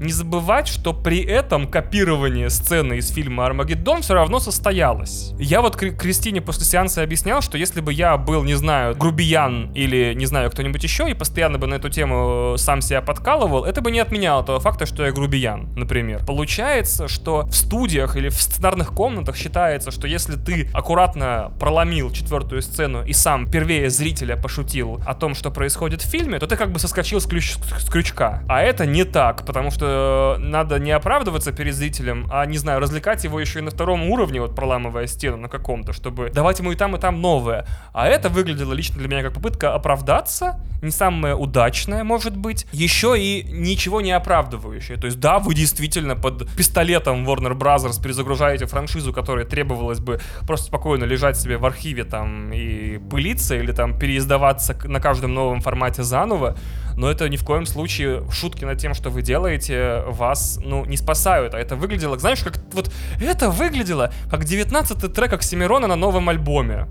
не 0.00 0.12
забывать, 0.12 0.68
что 0.68 0.92
при 0.92 1.22
этом 1.22 1.66
копирование 1.68 2.50
сцены 2.50 2.98
из 2.98 3.10
фильма 3.10 3.46
«Армагеддон» 3.46 4.02
все 4.02 4.14
равно 4.14 4.38
состоялось. 4.38 5.32
Я 5.38 5.60
вот 5.60 5.76
Кри- 5.76 5.92
Кристине 5.92 6.40
после 6.40 6.64
сеанса 6.64 7.02
объяснял, 7.02 7.42
что 7.42 7.58
если 7.58 7.80
бы 7.80 7.92
я 7.92 8.16
был, 8.16 8.44
не 8.44 8.54
знаю, 8.54 8.96
грубиян 8.96 9.72
или, 9.74 10.14
не 10.14 10.26
знаю, 10.26 10.50
кто-нибудь 10.50 10.82
еще, 10.82 11.10
и 11.10 11.14
постоянно 11.14 11.58
бы 11.58 11.66
на 11.66 11.74
эту 11.74 11.88
тему 11.88 12.54
э, 12.54 12.58
сам 12.58 12.80
себя 12.80 13.02
подкалывал, 13.02 13.64
это 13.64 13.80
бы 13.80 13.90
не 13.90 14.00
отменяло 14.00 14.44
того 14.44 14.60
факта, 14.60 14.86
что 14.86 15.04
я 15.04 15.12
грубиян, 15.12 15.68
например. 15.74 16.24
Получается, 16.24 17.08
что 17.08 17.46
в 17.46 17.54
студиях 17.54 18.16
или 18.16 18.28
в 18.28 18.40
сценарных 18.40 18.92
комнатах 18.92 19.36
считается, 19.36 19.90
что 19.90 20.06
если 20.06 20.36
ты 20.36 20.68
аккуратно 20.72 21.52
проломил 21.58 22.10
четвертую 22.12 22.62
сцену 22.62 23.04
и 23.04 23.12
сам 23.12 23.50
первее 23.50 23.90
зрителя 23.90 24.36
пошутил 24.36 25.00
о 25.06 25.14
том, 25.14 25.34
что 25.34 25.50
происходит 25.50 26.02
в 26.02 26.08
фильме, 26.08 26.38
то 26.38 26.46
ты 26.46 26.56
как 26.56 26.70
бы 26.70 26.78
соскочил 26.78 27.20
с, 27.20 27.26
ключ- 27.26 27.56
с 27.78 27.88
крючка. 27.88 28.42
А 28.48 28.62
это 28.62 28.86
не 28.86 29.04
так, 29.04 29.33
потому 29.42 29.70
что 29.70 30.36
надо 30.38 30.78
не 30.78 30.90
оправдываться 30.90 31.52
перед 31.52 31.74
зрителем, 31.74 32.28
а, 32.30 32.46
не 32.46 32.58
знаю, 32.58 32.80
развлекать 32.80 33.24
его 33.24 33.40
еще 33.40 33.58
и 33.58 33.62
на 33.62 33.70
втором 33.70 34.08
уровне, 34.10 34.40
вот 34.40 34.54
проламывая 34.54 35.06
стену 35.06 35.36
на 35.36 35.48
каком-то, 35.48 35.92
чтобы 35.92 36.30
давать 36.30 36.58
ему 36.58 36.72
и 36.72 36.76
там, 36.76 36.96
и 36.96 37.00
там 37.00 37.20
новое. 37.20 37.66
А 37.92 38.06
это 38.08 38.28
выглядело 38.28 38.72
лично 38.72 38.98
для 38.98 39.08
меня 39.08 39.22
как 39.22 39.34
попытка 39.34 39.74
оправдаться, 39.74 40.60
не 40.82 40.90
самая 40.90 41.34
удачная, 41.34 42.04
может 42.04 42.36
быть, 42.36 42.66
еще 42.72 43.18
и 43.18 43.42
ничего 43.42 44.00
не 44.00 44.12
оправдывающая. 44.12 44.96
То 44.96 45.06
есть, 45.06 45.18
да, 45.20 45.38
вы 45.38 45.54
действительно 45.54 46.16
под 46.16 46.48
пистолетом 46.56 47.28
Warner 47.28 47.56
Brothers 47.56 48.02
перезагружаете 48.02 48.66
франшизу, 48.66 49.12
которая 49.12 49.44
требовалось 49.44 50.00
бы 50.00 50.20
просто 50.46 50.66
спокойно 50.66 51.04
лежать 51.04 51.36
себе 51.36 51.56
в 51.56 51.64
архиве 51.64 52.04
там 52.04 52.52
и 52.52 52.98
пылиться, 52.98 53.56
или 53.56 53.72
там 53.72 53.98
переиздаваться 53.98 54.76
на 54.84 55.00
каждом 55.00 55.34
новом 55.34 55.60
формате 55.60 56.02
заново, 56.02 56.56
но 56.96 57.10
это 57.10 57.28
ни 57.28 57.36
в 57.36 57.44
коем 57.44 57.66
случае 57.66 58.24
шутки 58.30 58.64
над 58.64 58.78
тем, 58.78 58.94
что 58.94 59.10
вы 59.10 59.22
делаете, 59.22 60.02
вас, 60.06 60.58
ну, 60.64 60.84
не 60.84 60.96
спасают. 60.96 61.54
А 61.54 61.58
это 61.58 61.76
выглядело, 61.76 62.18
знаешь, 62.18 62.42
как 62.42 62.58
вот 62.72 62.90
это 63.20 63.50
выглядело 63.50 64.12
как 64.30 64.44
19-й 64.44 65.08
трек 65.10 65.32
Оксимирона 65.32 65.86
на 65.86 65.96
новом 65.96 66.28
альбоме 66.28 66.86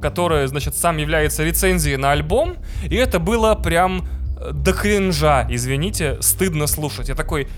который, 0.00 0.46
значит, 0.46 0.76
сам 0.76 0.96
является 0.98 1.44
рецензией 1.44 1.96
на 1.96 2.12
альбом, 2.12 2.56
и 2.84 2.94
это 2.94 3.18
было 3.18 3.54
прям 3.54 4.06
э, 4.40 4.52
до 4.52 4.72
кринжа, 4.72 5.46
извините, 5.50 6.18
стыдно 6.20 6.66
слушать. 6.66 7.08
Я 7.08 7.14
такой, 7.14 7.48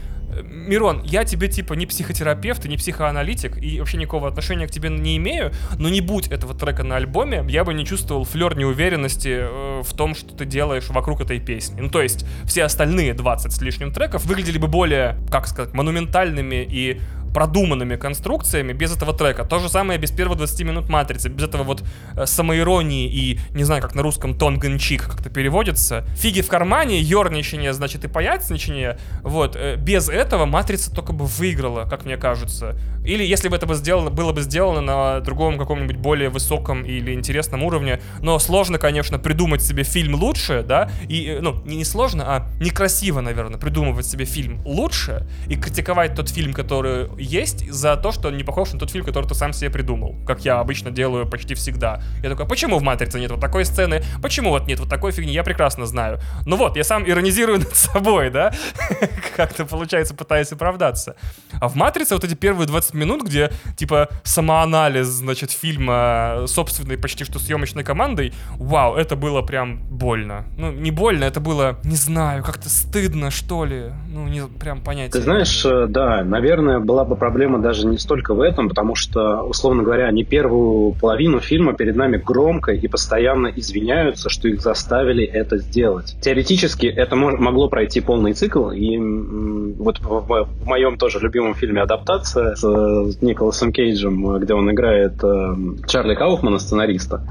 Мирон, 0.43 1.03
я 1.05 1.25
тебе 1.25 1.49
типа 1.49 1.75
не 1.75 1.87
психотерапевт 1.87 2.64
и 2.64 2.69
не 2.69 2.77
психоаналитик, 2.77 3.62
и 3.62 3.79
вообще 3.79 3.97
никакого 3.97 4.29
отношения 4.29 4.66
к 4.66 4.71
тебе 4.71 4.88
не 4.88 5.16
имею, 5.16 5.53
но 5.79 5.88
не 5.88 6.01
будь 6.01 6.29
этого 6.29 6.55
трека 6.55 6.83
на 6.85 6.97
альбоме, 6.97 7.45
я 7.49 7.64
бы 7.64 7.75
не 7.75 7.85
чувствовал 7.85 8.25
флер 8.25 8.57
неуверенности 8.57 9.40
э, 9.43 9.83
в 9.83 9.93
том, 9.95 10.14
что 10.14 10.35
ты 10.35 10.45
делаешь 10.45 10.88
вокруг 10.88 11.21
этой 11.21 11.40
песни. 11.40 11.81
Ну, 11.81 11.90
то 11.90 12.03
есть, 12.03 12.25
все 12.45 12.64
остальные 12.64 13.14
20 13.14 13.53
с 13.53 13.61
лишним 13.61 13.93
треков 13.93 14.25
выглядели 14.25 14.59
бы 14.59 14.69
более, 14.69 15.16
как 15.31 15.47
сказать, 15.47 15.75
монументальными 15.75 16.66
и 16.69 17.01
продуманными 17.33 17.97
конструкциями 17.97 18.73
без 18.73 18.95
этого 18.95 19.12
трека. 19.12 19.45
То 19.45 19.59
же 19.59 19.69
самое 19.69 19.99
без 19.99 20.11
первых 20.11 20.38
20 20.38 20.61
минут 20.62 20.88
Матрицы, 20.88 21.29
без 21.29 21.45
этого 21.45 21.62
вот 21.62 21.83
э, 22.16 22.27
самоиронии 22.27 23.09
и, 23.09 23.38
не 23.55 23.64
знаю, 23.64 23.83
как 23.83 23.95
на 23.95 24.03
русском 24.03 24.35
тонгенчик 24.35 25.05
как-то 25.05 25.31
переводится. 25.31 26.05
Фиги 26.16 26.43
в 26.43 26.49
кармане, 26.49 27.01
ерничание, 27.01 27.73
значит, 27.73 28.05
и 28.05 28.09
паяцничание. 28.09 28.99
Вот, 29.23 29.57
э, 29.57 29.77
без 29.77 30.09
этого 30.09 30.47
Матрица 30.47 30.95
только 30.95 31.12
бы 31.12 31.25
выиграла, 31.25 31.85
как 31.88 32.05
мне 32.05 32.16
кажется. 32.16 32.77
Или 33.05 33.25
если 33.25 33.49
бы 33.49 33.57
это 33.57 33.66
бы 33.66 33.75
сделано, 33.75 34.11
было 34.11 34.33
бы 34.33 34.43
сделано 34.43 34.81
на 34.81 35.21
другом 35.21 35.59
каком-нибудь 35.59 35.97
более 35.97 36.29
высоком 36.29 36.85
или 36.85 37.14
интересном 37.14 37.62
уровне. 37.62 38.01
Но 38.21 38.38
сложно, 38.38 38.79
конечно, 38.79 39.19
придумать 39.19 39.62
себе 39.62 39.85
фильм 39.85 40.14
лучше, 40.14 40.64
да, 40.66 40.90
и, 41.09 41.27
э, 41.27 41.40
ну, 41.40 41.62
не, 41.64 41.77
не 41.77 41.85
сложно, 41.85 42.25
а 42.27 42.49
некрасиво, 42.61 43.21
наверное, 43.21 43.59
придумывать 43.59 44.07
себе 44.07 44.25
фильм 44.25 44.61
лучше 44.64 45.27
и 45.47 45.57
критиковать 45.57 46.14
тот 46.14 46.29
фильм, 46.29 46.53
который 46.53 47.09
есть 47.21 47.71
за 47.71 47.97
то, 47.97 48.13
что 48.13 48.29
он 48.29 48.37
не 48.37 48.45
похож 48.45 48.73
на 48.73 48.79
тот 48.79 48.91
фильм, 48.91 49.05
который 49.05 49.27
ты 49.27 49.35
сам 49.35 49.53
себе 49.53 49.71
придумал, 49.71 50.17
как 50.27 50.45
я 50.45 50.59
обычно 50.61 50.91
делаю 50.91 51.27
почти 51.29 51.55
всегда. 51.55 52.03
Я 52.23 52.31
такой, 52.31 52.47
почему 52.47 52.79
в 52.79 52.83
«Матрице» 52.83 53.21
нет 53.21 53.31
вот 53.31 53.41
такой 53.41 53.65
сцены, 53.65 54.03
почему 54.23 54.51
вот 54.51 54.67
нет 54.67 54.81
вот 54.81 54.89
такой 54.89 55.13
фигни, 55.13 55.33
я 55.33 55.43
прекрасно 55.43 55.87
знаю. 55.87 56.21
Ну 56.47 56.57
вот, 56.57 56.77
я 56.77 56.85
сам 56.85 57.09
иронизирую 57.09 57.59
над 57.61 57.75
собой, 57.75 58.31
да, 58.31 58.53
как-то 59.37 59.65
получается 59.65 60.15
пытаюсь 60.15 60.53
оправдаться. 60.53 61.17
А 61.61 61.69
в 61.69 61.77
«Матрице» 61.77 62.15
вот 62.15 62.25
эти 62.25 62.35
первые 62.35 62.67
20 62.67 62.95
минут, 62.95 63.23
где 63.23 63.51
типа 63.77 64.09
самоанализ, 64.25 65.07
значит, 65.07 65.51
фильма 65.51 66.45
собственной 66.47 66.99
почти 66.99 67.25
что 67.25 67.39
съемочной 67.39 67.85
командой, 67.85 68.33
вау, 68.57 68.95
это 68.95 69.17
было 69.17 69.43
прям 69.43 69.83
больно. 69.89 70.47
Ну, 70.57 70.73
не 70.73 70.91
больно, 70.91 71.25
это 71.25 71.41
было, 71.41 71.79
не 71.85 71.97
знаю, 71.97 72.43
как-то 72.43 72.69
стыдно, 72.69 73.31
что 73.31 73.65
ли. 73.65 73.93
Ну, 74.09 74.27
не 74.29 74.47
прям 74.47 74.83
понять. 74.83 75.13
Ты 75.13 75.21
знаешь, 75.21 75.65
э, 75.65 75.87
да, 75.89 76.23
наверное, 76.25 76.81
была 76.81 77.05
бы 77.05 77.10
проблема 77.16 77.61
даже 77.61 77.87
не 77.87 77.99
столько 77.99 78.35
в 78.35 78.40
этом, 78.40 78.68
потому 78.68 78.94
что, 78.94 79.42
условно 79.42 79.83
говоря, 79.83 80.07
они 80.07 80.25
первую 80.25 80.92
половину 80.92 81.40
фильма 81.40 81.75
перед 81.75 81.96
нами 81.96 82.16
громко 82.16 82.73
и 82.73 82.88
постоянно 82.88 83.49
извиняются, 83.49 84.29
что 84.29 84.49
их 84.49 84.61
заставили 84.61 85.25
это 85.25 85.59
сделать. 85.59 86.16
Теоретически 86.20 86.87
это 86.87 87.16
могло 87.16 87.68
пройти 87.68 88.01
полный 88.01 88.33
цикл, 88.33 88.70
и 88.70 88.96
вот 88.99 90.01
в, 90.01 90.49
моем 90.64 90.96
тоже 90.99 91.18
любимом 91.20 91.55
фильме 91.55 91.83
«Адаптация» 91.83 92.55
с 92.55 93.23
Николасом 93.23 93.73
Кейджем, 93.73 94.38
где 94.38 94.55
он 94.55 94.70
играет 94.70 95.23
э, 95.23 95.55
Чарли 95.87 96.14
Кауфмана, 96.14 96.59
сценариста, 96.59 97.23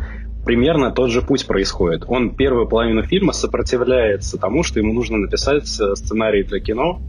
примерно 0.46 0.92
тот 0.92 1.12
же 1.12 1.22
путь 1.22 1.46
происходит. 1.46 2.04
Он 2.08 2.32
первую 2.36 2.68
половину 2.68 3.04
фильма 3.04 3.34
сопротивляется 3.34 4.38
тому, 4.38 4.64
что 4.64 4.80
ему 4.80 4.94
нужно 4.94 5.18
написать 5.18 5.70
э, 5.80 5.96
сценарий 5.96 6.44
для 6.44 6.60
кино, 6.60 7.02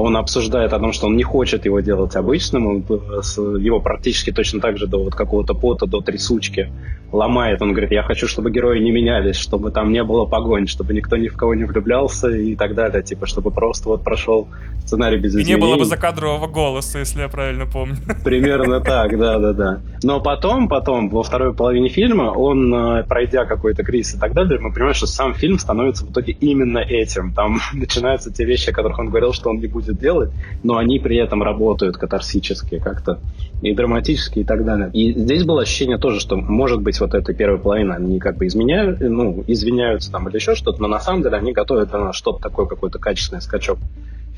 он 0.00 0.16
обсуждает 0.16 0.72
о 0.72 0.78
том, 0.78 0.92
что 0.92 1.06
он 1.06 1.16
не 1.16 1.22
хочет 1.22 1.64
его 1.66 1.80
делать 1.80 2.16
обычным, 2.16 2.66
он 2.66 2.76
его 3.60 3.80
практически 3.80 4.32
точно 4.32 4.60
так 4.60 4.76
же 4.76 4.86
до 4.86 5.02
вот 5.02 5.14
какого-то 5.14 5.54
пота, 5.54 5.86
до 5.86 6.00
трясучки 6.00 6.70
ломает. 7.14 7.62
Он 7.62 7.70
говорит, 7.70 7.92
я 7.92 8.02
хочу, 8.02 8.26
чтобы 8.26 8.50
герои 8.50 8.80
не 8.80 8.90
менялись, 8.90 9.36
чтобы 9.36 9.70
там 9.70 9.92
не 9.92 10.02
было 10.02 10.26
погонь, 10.26 10.66
чтобы 10.66 10.92
никто 10.92 11.16
ни 11.16 11.28
в 11.28 11.36
кого 11.36 11.54
не 11.54 11.64
влюблялся 11.64 12.28
и 12.28 12.56
так 12.56 12.74
далее. 12.74 13.02
Типа, 13.02 13.26
чтобы 13.26 13.50
просто 13.50 13.88
вот 13.88 14.02
прошел 14.02 14.48
сценарий 14.84 15.18
без 15.18 15.30
изменений. 15.30 15.52
И 15.52 15.54
не 15.54 15.60
было 15.60 15.76
бы 15.76 15.84
закадрового 15.84 16.46
голоса, 16.46 16.98
если 16.98 17.22
я 17.22 17.28
правильно 17.28 17.66
помню. 17.66 17.96
Примерно 18.24 18.80
так, 18.80 19.16
да-да-да. 19.18 19.80
Но 20.02 20.20
потом, 20.20 20.68
потом, 20.68 21.08
во 21.08 21.22
второй 21.22 21.54
половине 21.54 21.88
фильма, 21.88 22.32
он, 22.32 22.74
э, 22.74 23.04
пройдя 23.04 23.44
какой-то 23.44 23.82
кризис 23.84 24.16
и 24.16 24.18
так 24.18 24.32
далее, 24.34 24.58
мы 24.58 24.72
понимаем, 24.72 24.94
что 24.94 25.06
сам 25.06 25.34
фильм 25.34 25.58
становится 25.58 26.04
в 26.04 26.10
итоге 26.10 26.32
именно 26.32 26.78
этим. 26.78 27.32
Там 27.32 27.60
начинаются 27.72 28.32
те 28.32 28.44
вещи, 28.44 28.70
о 28.70 28.72
которых 28.72 28.98
он 28.98 29.08
говорил, 29.08 29.32
что 29.32 29.50
он 29.50 29.58
не 29.58 29.68
будет 29.68 29.83
делать, 29.92 30.30
но 30.62 30.76
они 30.76 30.98
при 30.98 31.16
этом 31.16 31.42
работают 31.42 31.96
катарсически 31.96 32.78
как-то 32.78 33.20
и 33.60 33.74
драматически 33.74 34.40
и 34.40 34.44
так 34.44 34.64
далее. 34.64 34.90
И 34.92 35.12
здесь 35.12 35.44
было 35.44 35.62
ощущение 35.62 35.98
тоже, 35.98 36.20
что 36.20 36.36
может 36.36 36.82
быть 36.82 37.00
вот 37.00 37.14
этой 37.14 37.34
первой 37.34 37.58
половины 37.58 37.92
они 37.92 38.18
как 38.18 38.36
бы 38.36 38.46
изменяют, 38.46 39.00
ну, 39.00 39.44
извиняются 39.46 40.10
там 40.10 40.28
или 40.28 40.36
еще 40.36 40.54
что-то, 40.54 40.80
но 40.82 40.88
на 40.88 41.00
самом 41.00 41.22
деле 41.22 41.36
они 41.36 41.52
готовят 41.52 41.92
на 41.92 42.12
что-то 42.12 42.40
такое, 42.40 42.66
какой-то 42.66 42.98
качественный 42.98 43.42
скачок 43.42 43.78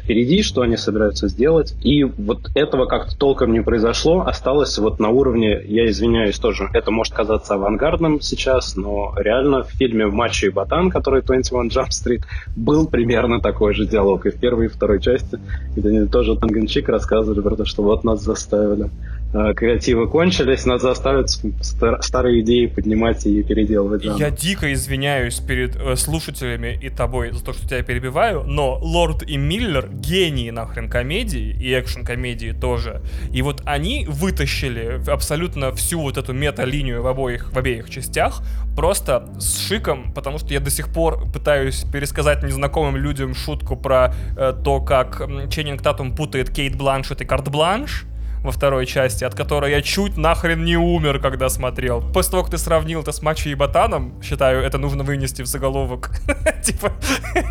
впереди, 0.07 0.43
что 0.43 0.63
они 0.63 0.77
собираются 0.77 1.27
сделать. 1.27 1.75
И 1.83 2.05
вот 2.05 2.51
этого 2.55 2.87
как-то 2.87 3.19
толком 3.19 3.53
не 3.53 3.61
произошло, 3.61 4.21
осталось 4.25 4.79
вот 4.79 5.01
на 5.01 5.09
уровне, 5.09 5.61
я 5.65 5.87
извиняюсь 5.87 6.39
тоже, 6.39 6.69
это 6.73 6.93
может 6.93 7.13
казаться 7.13 7.55
авангардным 7.55 8.21
сейчас, 8.21 8.77
но 8.77 9.13
реально 9.17 9.65
в 9.65 9.71
фильме 9.71 10.07
«Мачо 10.07 10.47
и 10.47 10.51
Ботан», 10.51 10.91
который 10.91 11.23
21 11.23 11.71
Jump 11.71 11.89
Street, 11.89 12.23
был 12.55 12.87
примерно 12.87 13.41
такой 13.41 13.75
же 13.75 13.85
диалог 13.85 14.27
и 14.27 14.31
в 14.31 14.37
первой, 14.37 14.67
и 14.67 14.69
второй 14.69 15.01
части, 15.01 15.41
где 15.75 15.89
они 15.89 16.07
тоже 16.07 16.37
Тангенчик 16.37 16.89
рассказывали 16.89 17.41
про 17.41 17.57
то, 17.57 17.65
что 17.65 17.83
вот 17.83 18.05
нас 18.05 18.23
заставили. 18.23 18.91
Э, 19.33 19.53
креативы 19.55 20.09
кончились, 20.09 20.65
надо 20.67 20.83
заставить 20.83 21.31
стар- 21.63 22.01
старые 22.03 22.43
идеи 22.43 22.67
поднимать 22.67 23.27
и 23.27 23.43
переделывать. 23.43 24.03
Заново. 24.03 24.19
Я 24.19 24.31
дико 24.31 24.73
извиняюсь 24.73 25.41
перед 25.41 25.77
э, 25.77 25.97
слушателями 25.97 26.79
и 26.81 26.91
тобой 26.91 27.33
за 27.33 27.45
то, 27.45 27.53
что 27.53 27.67
тебя 27.67 27.83
перебиваю, 27.83 28.45
но 28.45 28.79
Лорд 28.81 29.25
и 29.25 29.37
Миллер 29.37 29.89
гении 29.93 30.51
нахрен 30.51 30.89
комедии 30.89 31.57
и 31.61 31.73
экшн-комедии 31.73 32.53
тоже. 32.53 33.03
И 33.33 33.43
вот 33.43 33.63
они 33.65 34.07
вытащили 34.09 35.01
абсолютно 35.11 35.73
всю 35.73 36.01
вот 36.01 36.17
эту 36.17 36.33
мета-линию 36.33 37.03
в 37.03 37.07
обоих, 37.07 37.53
в 37.53 37.59
обеих 37.59 37.91
частях 37.91 38.43
просто 38.77 39.29
с 39.39 39.59
шиком, 39.67 40.13
потому 40.15 40.39
что 40.39 40.53
я 40.53 40.61
до 40.61 40.71
сих 40.71 40.93
пор 40.93 41.29
пытаюсь 41.33 41.85
пересказать 41.93 42.45
незнакомым 42.45 42.97
людям 42.97 43.35
шутку 43.35 43.77
про 43.77 44.15
э, 44.37 44.55
то, 44.65 44.81
как 44.81 45.21
Ченнинг 45.51 45.83
Татум 45.83 46.15
путает 46.15 46.51
Кейт 46.51 46.77
Бланшет 46.77 47.21
и 47.23 47.25
Карт 47.25 47.49
Бланш 47.49 48.07
во 48.47 48.53
второй 48.53 48.87
части, 48.87 49.25
от 49.25 49.35
которой 49.35 49.71
я 49.73 49.83
чуть 49.83 50.17
нахрен 50.17 50.65
не 50.65 50.77
умер, 50.77 51.19
когда 51.19 51.49
смотрел. 51.49 52.03
После 52.13 52.31
того, 52.31 52.43
как 52.45 52.53
ты 52.53 52.59
сравнил 52.59 53.03
это 53.03 53.13
с 53.13 53.23
Мачо 53.23 53.51
и 53.51 53.55
Ботаном, 53.55 54.15
считаю, 54.23 54.63
это 54.63 54.79
нужно 54.79 55.05
вынести 55.05 55.43
в 55.43 55.47
заголовок, 55.47 56.11
типа, 56.65 56.93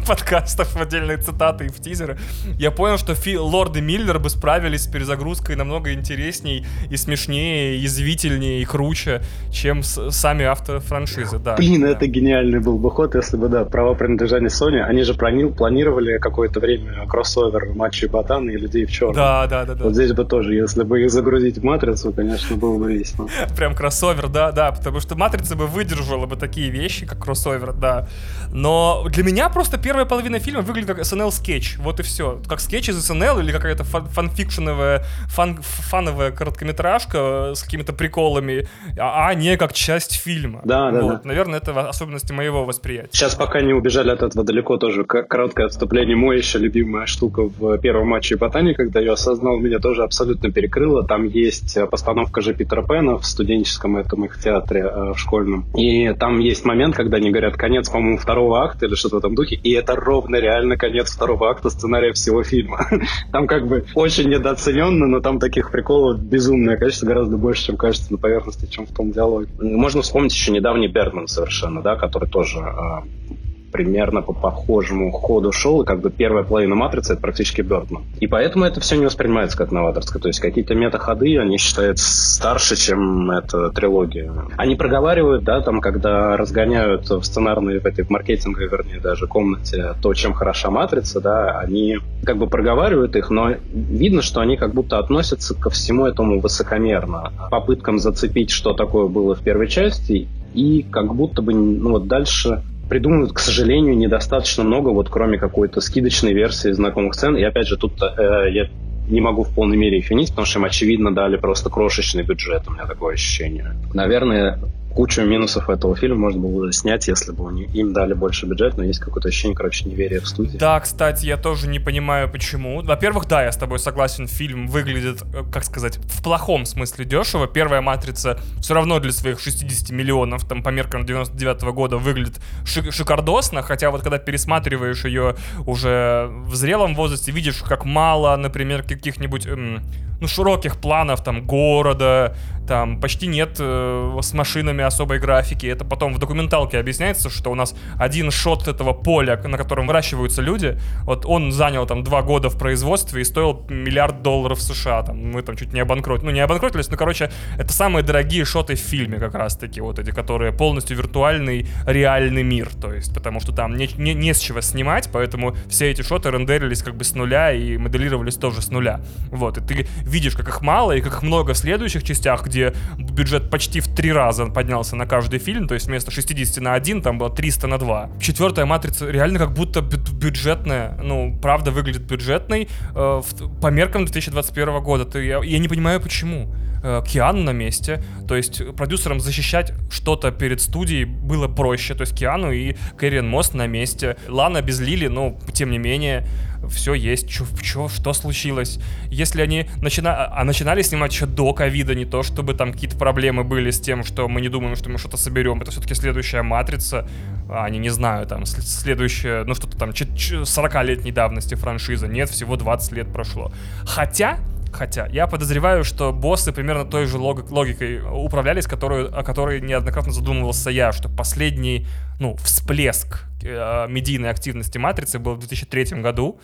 подкастов, 0.07 0.73
в 0.75 0.81
отдельные 0.81 1.17
цитаты 1.17 1.65
и 1.65 1.69
в 1.69 1.79
тизеры, 1.79 2.17
я 2.57 2.71
понял, 2.71 2.97
что 2.97 3.13
фи- 3.15 3.37
Лорд 3.37 3.77
и 3.77 3.81
Миллер 3.81 4.19
бы 4.19 4.29
справились 4.29 4.83
с 4.83 4.87
перезагрузкой 4.87 5.55
намного 5.55 5.93
интересней 5.93 6.65
и 6.89 6.97
смешнее, 6.97 7.75
и 7.75 7.79
язвительнее, 7.79 8.61
и 8.61 8.65
круче, 8.65 9.21
чем 9.51 9.83
сами 9.83 10.45
автофраншизы, 10.45 11.39
да. 11.39 11.55
Блин, 11.55 11.81
да. 11.81 11.89
это 11.89 12.07
гениальный 12.07 12.59
был 12.59 12.77
бы 12.77 12.89
ход, 12.91 13.15
если 13.15 13.37
бы, 13.37 13.49
да, 13.49 13.65
права 13.65 13.93
принадлежания 13.93 14.49
Sony, 14.49 14.81
они 14.81 15.03
же 15.03 15.13
плани- 15.13 15.53
планировали 15.53 16.17
какое-то 16.17 16.59
время 16.59 17.05
кроссовер 17.07 17.73
Мачо 17.75 18.05
и 18.05 18.09
Ботана 18.09 18.49
и 18.49 18.57
Людей 18.57 18.85
в 18.85 18.91
черном. 18.91 19.15
Да, 19.15 19.47
да, 19.47 19.65
да, 19.65 19.75
да. 19.75 19.83
Вот 19.83 19.93
здесь 19.93 20.13
бы 20.13 20.23
тоже, 20.25 20.55
если 20.55 20.83
бы 20.85 21.03
их 21.03 21.11
загрузить 21.11 21.57
в 21.57 21.63
матрицу, 21.63 22.13
конечно, 22.13 22.55
было 22.55 22.77
бы 22.77 22.93
весело. 22.93 23.27
Прям 23.57 23.75
кроссовер, 23.75 24.29
да, 24.29 24.51
да, 24.51 24.71
потому 24.71 24.99
что 24.99 25.15
матрица 25.15 25.55
бы 25.55 25.67
выдержала 25.67 26.25
бы 26.25 26.35
такие 26.35 26.69
вещи, 26.69 27.05
как 27.05 27.19
кроссовер, 27.23 27.73
да. 27.73 28.07
Но 28.51 29.05
для 29.09 29.23
меня 29.23 29.49
просто 29.49 29.77
первая 29.77 30.05
половина 30.05 30.39
фильма 30.39 30.61
выглядит 30.61 30.89
как 30.89 30.99
SNL 30.99 31.31
скетч, 31.31 31.77
вот 31.77 31.99
и 31.99 32.03
все. 32.03 32.41
Как 32.47 32.59
скетч 32.59 32.89
из 32.89 33.09
SNL 33.09 33.39
или 33.41 33.51
какая-то 33.51 33.83
фан 33.83 34.05
фанфикшеновая, 34.07 35.03
фан 35.27 35.59
фановая 35.61 36.31
короткометражка 36.31 37.53
с 37.55 37.63
какими-то 37.63 37.93
приколами, 37.93 38.67
а, 38.97 39.27
а 39.27 39.33
не 39.33 39.57
как 39.57 39.73
часть 39.73 40.15
фильма. 40.15 40.61
Да, 40.63 40.91
да, 40.91 41.01
вот. 41.01 41.11
да. 41.13 41.21
Наверное, 41.23 41.59
это 41.59 41.87
особенности 41.87 42.33
моего 42.33 42.65
восприятия. 42.65 43.09
Сейчас 43.11 43.35
пока 43.35 43.61
не 43.61 43.73
убежали 43.73 44.11
от 44.11 44.21
этого 44.21 44.45
далеко, 44.45 44.77
тоже 44.77 45.03
короткое 45.03 45.67
отступление. 45.67 46.15
Мой 46.15 46.37
еще 46.37 46.59
любимая 46.59 47.05
штука 47.05 47.43
в 47.43 47.77
первом 47.79 48.07
Мачо 48.09 48.35
и 48.35 48.40
ботане, 48.40 48.73
когда 48.73 48.99
я 48.99 49.13
осознал, 49.13 49.57
меня 49.57 49.79
тоже 49.79 50.03
абсолютно 50.03 50.51
перекрыло. 50.75 51.03
Там 51.03 51.25
есть 51.25 51.77
постановка 51.89 52.41
же 52.41 52.53
Питера 52.53 52.81
Пэна 52.81 53.17
в 53.17 53.25
студенческом 53.25 53.97
этом 53.97 54.25
их 54.25 54.39
театре 54.39 54.81
э, 54.81 55.13
в 55.13 55.17
школьном. 55.17 55.65
И 55.75 56.13
там 56.13 56.39
есть 56.39 56.65
момент, 56.65 56.95
когда 56.95 57.17
они 57.17 57.31
говорят 57.31 57.55
конец, 57.55 57.89
по-моему, 57.89 58.17
второго 58.17 58.63
акта 58.63 58.85
или 58.85 58.95
что-то 58.95 59.15
в 59.15 59.19
этом 59.19 59.35
духе, 59.35 59.55
и 59.55 59.71
это 59.71 59.95
ровно 59.95 60.35
реально 60.35 60.77
конец 60.77 61.11
второго 61.11 61.49
акта 61.49 61.69
сценария 61.69 62.13
всего 62.13 62.43
фильма. 62.43 62.87
Там 63.31 63.47
как 63.47 63.67
бы 63.67 63.85
очень 63.95 64.29
недооцененно, 64.29 65.07
но 65.07 65.19
там 65.19 65.39
таких 65.39 65.71
приколов 65.71 66.19
безумное 66.19 66.77
количество, 66.77 67.05
гораздо 67.05 67.37
больше, 67.37 67.67
чем 67.67 67.77
кажется 67.77 68.11
на 68.11 68.17
поверхности, 68.17 68.65
чем 68.65 68.85
в 68.85 68.93
том 68.93 69.11
диалоге. 69.11 69.49
Можно 69.59 70.01
вспомнить 70.01 70.33
еще 70.33 70.51
недавний 70.51 70.87
Бердман 70.87 71.27
совершенно, 71.27 71.81
да, 71.81 71.95
который 71.95 72.29
тоже 72.29 72.59
э, 72.59 73.35
примерно 73.75 74.21
по 74.21 74.31
похожему 74.31 75.11
ходу 75.11 75.51
шел, 75.51 75.81
и 75.81 75.85
как 75.85 75.99
бы 75.99 76.09
первая 76.09 76.45
половина 76.45 76.75
«Матрицы»— 76.75 77.11
это 77.13 77.21
практически 77.21 77.59
Бёрдман. 77.59 78.03
И 78.21 78.27
поэтому 78.27 78.63
это 78.63 78.79
все 78.79 78.95
не 78.95 79.05
воспринимается 79.05 79.57
как 79.57 79.73
новаторское. 79.73 80.21
То 80.21 80.29
есть 80.29 80.39
какие-то 80.39 80.75
метаходы, 80.75 81.37
они 81.37 81.57
считают 81.57 81.99
старше, 81.99 82.77
чем 82.77 83.29
эта 83.31 83.71
трилогия. 83.71 84.31
Они 84.55 84.75
проговаривают, 84.75 85.43
да, 85.43 85.59
там, 85.59 85.81
когда 85.81 86.37
разгоняют 86.37 87.09
в 87.09 87.21
сценарной, 87.23 87.79
в 87.79 87.85
этой, 87.85 88.05
в 88.05 88.09
маркетинговой, 88.09 88.69
вернее, 88.69 89.01
даже 89.01 89.27
комнате 89.27 89.93
то, 90.01 90.13
чем 90.13 90.31
хороша 90.31 90.69
«Матрица», 90.69 91.19
да, 91.19 91.59
они 91.59 91.97
как 92.23 92.37
бы 92.37 92.47
проговаривают 92.47 93.17
их, 93.17 93.29
но 93.29 93.55
видно, 93.73 94.21
что 94.21 94.39
они 94.39 94.55
как 94.55 94.73
будто 94.73 94.99
относятся 94.99 95.53
ко 95.53 95.69
всему 95.69 96.05
этому 96.05 96.39
высокомерно. 96.39 97.33
Попыткам 97.51 97.99
зацепить, 97.99 98.51
что 98.51 98.71
такое 98.71 99.07
было 99.07 99.35
в 99.35 99.41
первой 99.41 99.67
части, 99.67 100.29
и 100.55 100.83
как 100.89 101.13
будто 101.13 101.41
бы 101.41 101.53
ну, 101.53 101.91
вот 101.91 102.07
дальше 102.07 102.63
придумывают, 102.89 103.33
к 103.33 103.39
сожалению, 103.39 103.97
недостаточно 103.97 104.63
много, 104.63 104.89
вот 104.89 105.09
кроме 105.09 105.37
какой-то 105.37 105.81
скидочной 105.81 106.33
версии 106.33 106.71
знакомых 106.71 107.15
сцен. 107.15 107.35
И 107.35 107.43
опять 107.43 107.67
же, 107.67 107.77
тут 107.77 108.01
э, 108.01 108.51
я 108.51 108.67
не 109.07 109.21
могу 109.21 109.43
в 109.43 109.49
полной 109.49 109.77
мере 109.77 109.99
их 109.99 110.09
винить, 110.09 110.29
потому 110.29 110.45
что 110.45 110.59
им, 110.59 110.65
очевидно, 110.65 111.13
дали 111.13 111.37
просто 111.37 111.69
крошечный 111.69 112.23
бюджет, 112.23 112.63
у 112.67 112.71
меня 112.71 112.85
такое 112.85 113.13
ощущение. 113.13 113.75
Наверное, 113.93 114.59
кучу 114.95 115.21
минусов 115.23 115.69
этого 115.69 115.95
фильма 115.95 116.15
можно 116.15 116.41
было 116.41 116.71
снять, 116.71 117.07
если 117.09 117.33
бы 117.33 117.51
им 117.61 117.91
дали 117.91 118.13
больше 118.13 118.45
бюджет, 118.45 118.77
но 118.77 118.83
есть 118.83 118.99
какое-то 118.99 119.27
ощущение, 119.27 119.55
короче, 119.55 119.89
неверия 119.89 120.21
в 120.21 120.27
студии. 120.27 120.57
Да, 120.57 120.79
кстати, 120.79 121.25
я 121.25 121.35
тоже 121.35 121.67
не 121.67 121.79
понимаю, 121.79 122.31
почему. 122.31 122.81
Во-первых, 122.81 123.27
да, 123.27 123.43
я 123.43 123.51
с 123.51 123.57
тобой 123.57 123.79
согласен, 123.79 124.27
фильм 124.27 124.67
выглядит, 124.67 125.21
э, 125.33 125.43
как 125.51 125.65
сказать, 125.65 125.97
в 125.97 126.23
плохом 126.23 126.65
смысле 126.65 127.03
дешево. 127.03 127.45
Первая 127.45 127.81
«Матрица» 127.81 128.39
все 128.61 128.73
равно 128.73 128.99
для 128.99 129.11
своих 129.11 129.41
60 129.41 129.89
миллионов, 129.91 130.45
там, 130.45 130.63
по 130.63 130.69
меркам 130.69 131.05
99 131.05 131.63
-го 131.63 131.73
года 131.73 131.97
выглядит 131.97 132.39
шик 132.65 132.93
шикардосно, 132.93 133.61
хотя 133.63 133.91
вот 133.91 134.01
когда 134.01 134.17
пересматриваешь 134.17 135.03
ее 135.03 135.35
уже 135.65 136.29
в 136.45 136.55
зрелом 136.55 136.95
возрасте, 136.95 137.33
видишь, 137.33 137.61
как 137.67 137.83
мало, 137.83 138.35
например, 138.37 138.83
каких-нибудь... 138.83 139.45
Эм, 139.45 139.81
ну, 140.21 140.27
широких 140.27 140.77
планов, 140.77 141.23
там, 141.23 141.45
города, 141.45 142.35
там 142.67 142.99
почти 142.99 143.27
нет 143.27 143.57
э, 143.59 144.17
с 144.21 144.33
машинами 144.33 144.83
особой 144.83 145.19
графики. 145.19 145.67
Это 145.67 145.85
потом 145.85 146.13
в 146.13 146.19
документалке 146.19 146.79
объясняется, 146.79 147.29
что 147.29 147.51
у 147.51 147.55
нас 147.55 147.75
один 147.97 148.31
шот 148.31 148.67
этого 148.67 148.93
поля, 148.93 149.37
на 149.37 149.57
котором 149.57 149.87
выращиваются 149.87 150.41
люди, 150.41 150.79
вот 151.03 151.25
он 151.25 151.51
занял 151.51 151.85
там 151.85 152.03
два 152.03 152.21
года 152.21 152.49
в 152.49 152.57
производстве 152.57 153.21
и 153.21 153.23
стоил 153.23 153.65
миллиард 153.69 154.21
долларов 154.21 154.61
США. 154.61 155.03
Там, 155.03 155.31
мы 155.31 155.41
там 155.41 155.55
чуть 155.55 155.73
не 155.73 155.79
обанкротились. 155.79 156.25
Ну, 156.25 156.31
не 156.31 156.39
обанкротились, 156.39 156.89
но, 156.89 156.97
короче, 156.97 157.31
это 157.57 157.71
самые 157.71 158.03
дорогие 158.03 158.45
шоты 158.45 158.75
в 158.75 158.79
фильме 158.79 159.19
как 159.19 159.35
раз-таки, 159.35 159.81
вот 159.81 159.99
эти, 159.99 160.11
которые 160.11 160.51
полностью 160.51 160.97
виртуальный, 160.97 161.67
реальный 161.85 162.43
мир. 162.43 162.69
То 162.81 162.93
есть, 162.93 163.13
потому 163.13 163.39
что 163.39 163.51
там 163.51 163.75
не, 163.75 163.89
не, 163.97 164.13
не 164.13 164.33
с 164.33 164.39
чего 164.39 164.61
снимать, 164.61 165.09
поэтому 165.11 165.55
все 165.67 165.91
эти 165.91 166.01
шоты 166.01 166.31
рендерились 166.31 166.81
как 166.81 166.95
бы 166.95 167.03
с 167.03 167.13
нуля 167.13 167.51
и 167.51 167.77
моделировались 167.77 168.35
тоже 168.35 168.61
с 168.61 168.71
нуля. 168.71 169.01
Вот, 169.29 169.57
и 169.57 169.61
ты 169.61 169.87
видишь, 170.05 170.35
как 170.35 170.47
их 170.47 170.61
мало 170.61 170.93
и 170.93 171.01
как 171.01 171.13
их 171.13 171.23
много 171.23 171.53
в 171.53 171.57
следующих 171.57 172.03
частях, 172.03 172.45
где 172.45 172.73
бюджет 172.97 173.49
почти 173.49 173.79
в 173.79 173.87
три 173.87 174.11
раза 174.11 174.45
поднялся 174.45 174.95
на 174.95 175.05
каждый 175.05 175.39
фильм, 175.39 175.67
то 175.67 175.73
есть 175.73 175.87
вместо 175.87 176.11
60 176.11 176.63
на 176.63 176.73
1 176.73 177.01
там 177.01 177.17
было 177.17 177.29
300 177.29 177.67
на 177.67 177.77
2. 177.77 178.09
Четвертая 178.21 178.65
матрица 178.65 179.09
реально 179.09 179.39
как 179.39 179.53
будто 179.53 179.81
бюджетная, 179.81 180.97
ну, 181.01 181.37
правда 181.41 181.71
выглядит 181.71 182.03
бюджетной 182.03 182.69
э, 182.95 183.21
по 183.61 183.67
меркам 183.67 184.05
2021 184.05 184.81
года. 184.81 185.05
Ты, 185.05 185.25
я, 185.25 185.43
я 185.43 185.59
не 185.59 185.67
понимаю 185.67 185.99
почему. 185.99 186.53
Э, 186.87 187.01
Киану 187.03 187.41
на 187.41 187.49
месте, 187.49 188.03
то 188.27 188.35
есть 188.35 188.61
продюсерам 188.75 189.19
защищать 189.19 189.73
что-то 189.89 190.29
перед 190.29 190.61
студией 190.61 191.05
было 191.05 191.47
проще, 191.47 191.95
то 191.95 192.01
есть 192.01 192.15
Киану 192.15 192.51
и 192.51 192.75
Кэриан 192.95 193.27
Мост 193.27 193.55
на 193.55 193.65
месте. 193.65 194.17
Лана 194.27 194.61
без 194.61 194.79
Лили, 194.79 195.07
но 195.07 195.35
тем 195.51 195.71
не 195.71 195.79
менее 195.79 196.27
все 196.69 196.93
есть, 196.93 197.27
чё, 197.27 197.45
чё, 197.59 197.89
что 197.89 198.13
случилось. 198.13 198.79
Если 199.09 199.41
они 199.41 199.67
начина... 199.81 200.27
а 200.31 200.43
начинали 200.43 200.83
снимать 200.83 201.11
еще 201.11 201.25
до 201.25 201.53
ковида, 201.53 201.95
не 201.95 202.05
то 202.05 202.21
чтобы 202.21 202.53
там 202.53 202.71
какие-то 202.71 202.97
проблемы 202.97 203.43
были 203.43 203.71
с 203.71 203.79
тем, 203.79 204.03
что 204.03 204.27
мы 204.27 204.39
не 204.39 204.49
думаем, 204.49 204.75
что 204.75 204.91
мы 204.91 204.99
что-то 204.99 205.17
соберем, 205.17 205.63
это 205.63 205.71
все-таки 205.71 205.95
следующая 205.95 206.43
матрица, 206.43 207.09
а 207.49 207.65
они 207.65 207.79
не 207.79 207.89
знаю, 207.89 208.27
там 208.27 208.45
следующая, 208.45 209.43
ну 209.43 209.55
что-то 209.55 209.75
там 209.75 209.89
40-летней 209.89 211.11
давности 211.11 211.55
франшиза, 211.55 212.07
нет, 212.07 212.29
всего 212.29 212.57
20 212.57 212.91
лет 212.91 213.11
прошло. 213.11 213.51
Хотя, 213.87 214.37
Хотя, 214.75 215.07
я 215.07 215.25
подозреваю, 215.27 215.85
что 215.85 216.11
боссы 216.11 216.51
примерно 216.51 216.83
той 216.83 217.05
же 217.05 217.17
лог- 217.17 217.49
логикой 217.49 218.01
управлялись, 218.01 218.67
которую, 218.67 219.17
о 219.17 219.23
которой 219.23 219.61
неоднократно 219.61 220.11
задумывался 220.11 220.69
я, 220.69 220.91
что 220.91 221.07
последний, 221.07 221.87
ну, 222.19 222.35
всплеск 222.35 223.23
э, 223.41 223.87
медийной 223.87 224.29
активности 224.29 224.77
Матрицы 224.77 225.17
был 225.17 225.35
в 225.35 225.39
2003 225.39 226.01
году, 226.01 226.39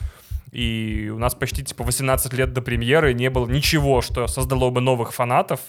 и 0.51 1.09
у 1.13 1.17
нас 1.17 1.33
почти 1.33 1.63
типа 1.63 1.83
18 1.83 2.33
лет 2.33 2.53
до 2.53 2.61
премьеры 2.61 3.13
не 3.13 3.29
было 3.29 3.47
ничего, 3.47 4.01
что 4.01 4.27
создало 4.27 4.69
бы 4.69 4.81
новых 4.81 5.13
фанатов. 5.13 5.59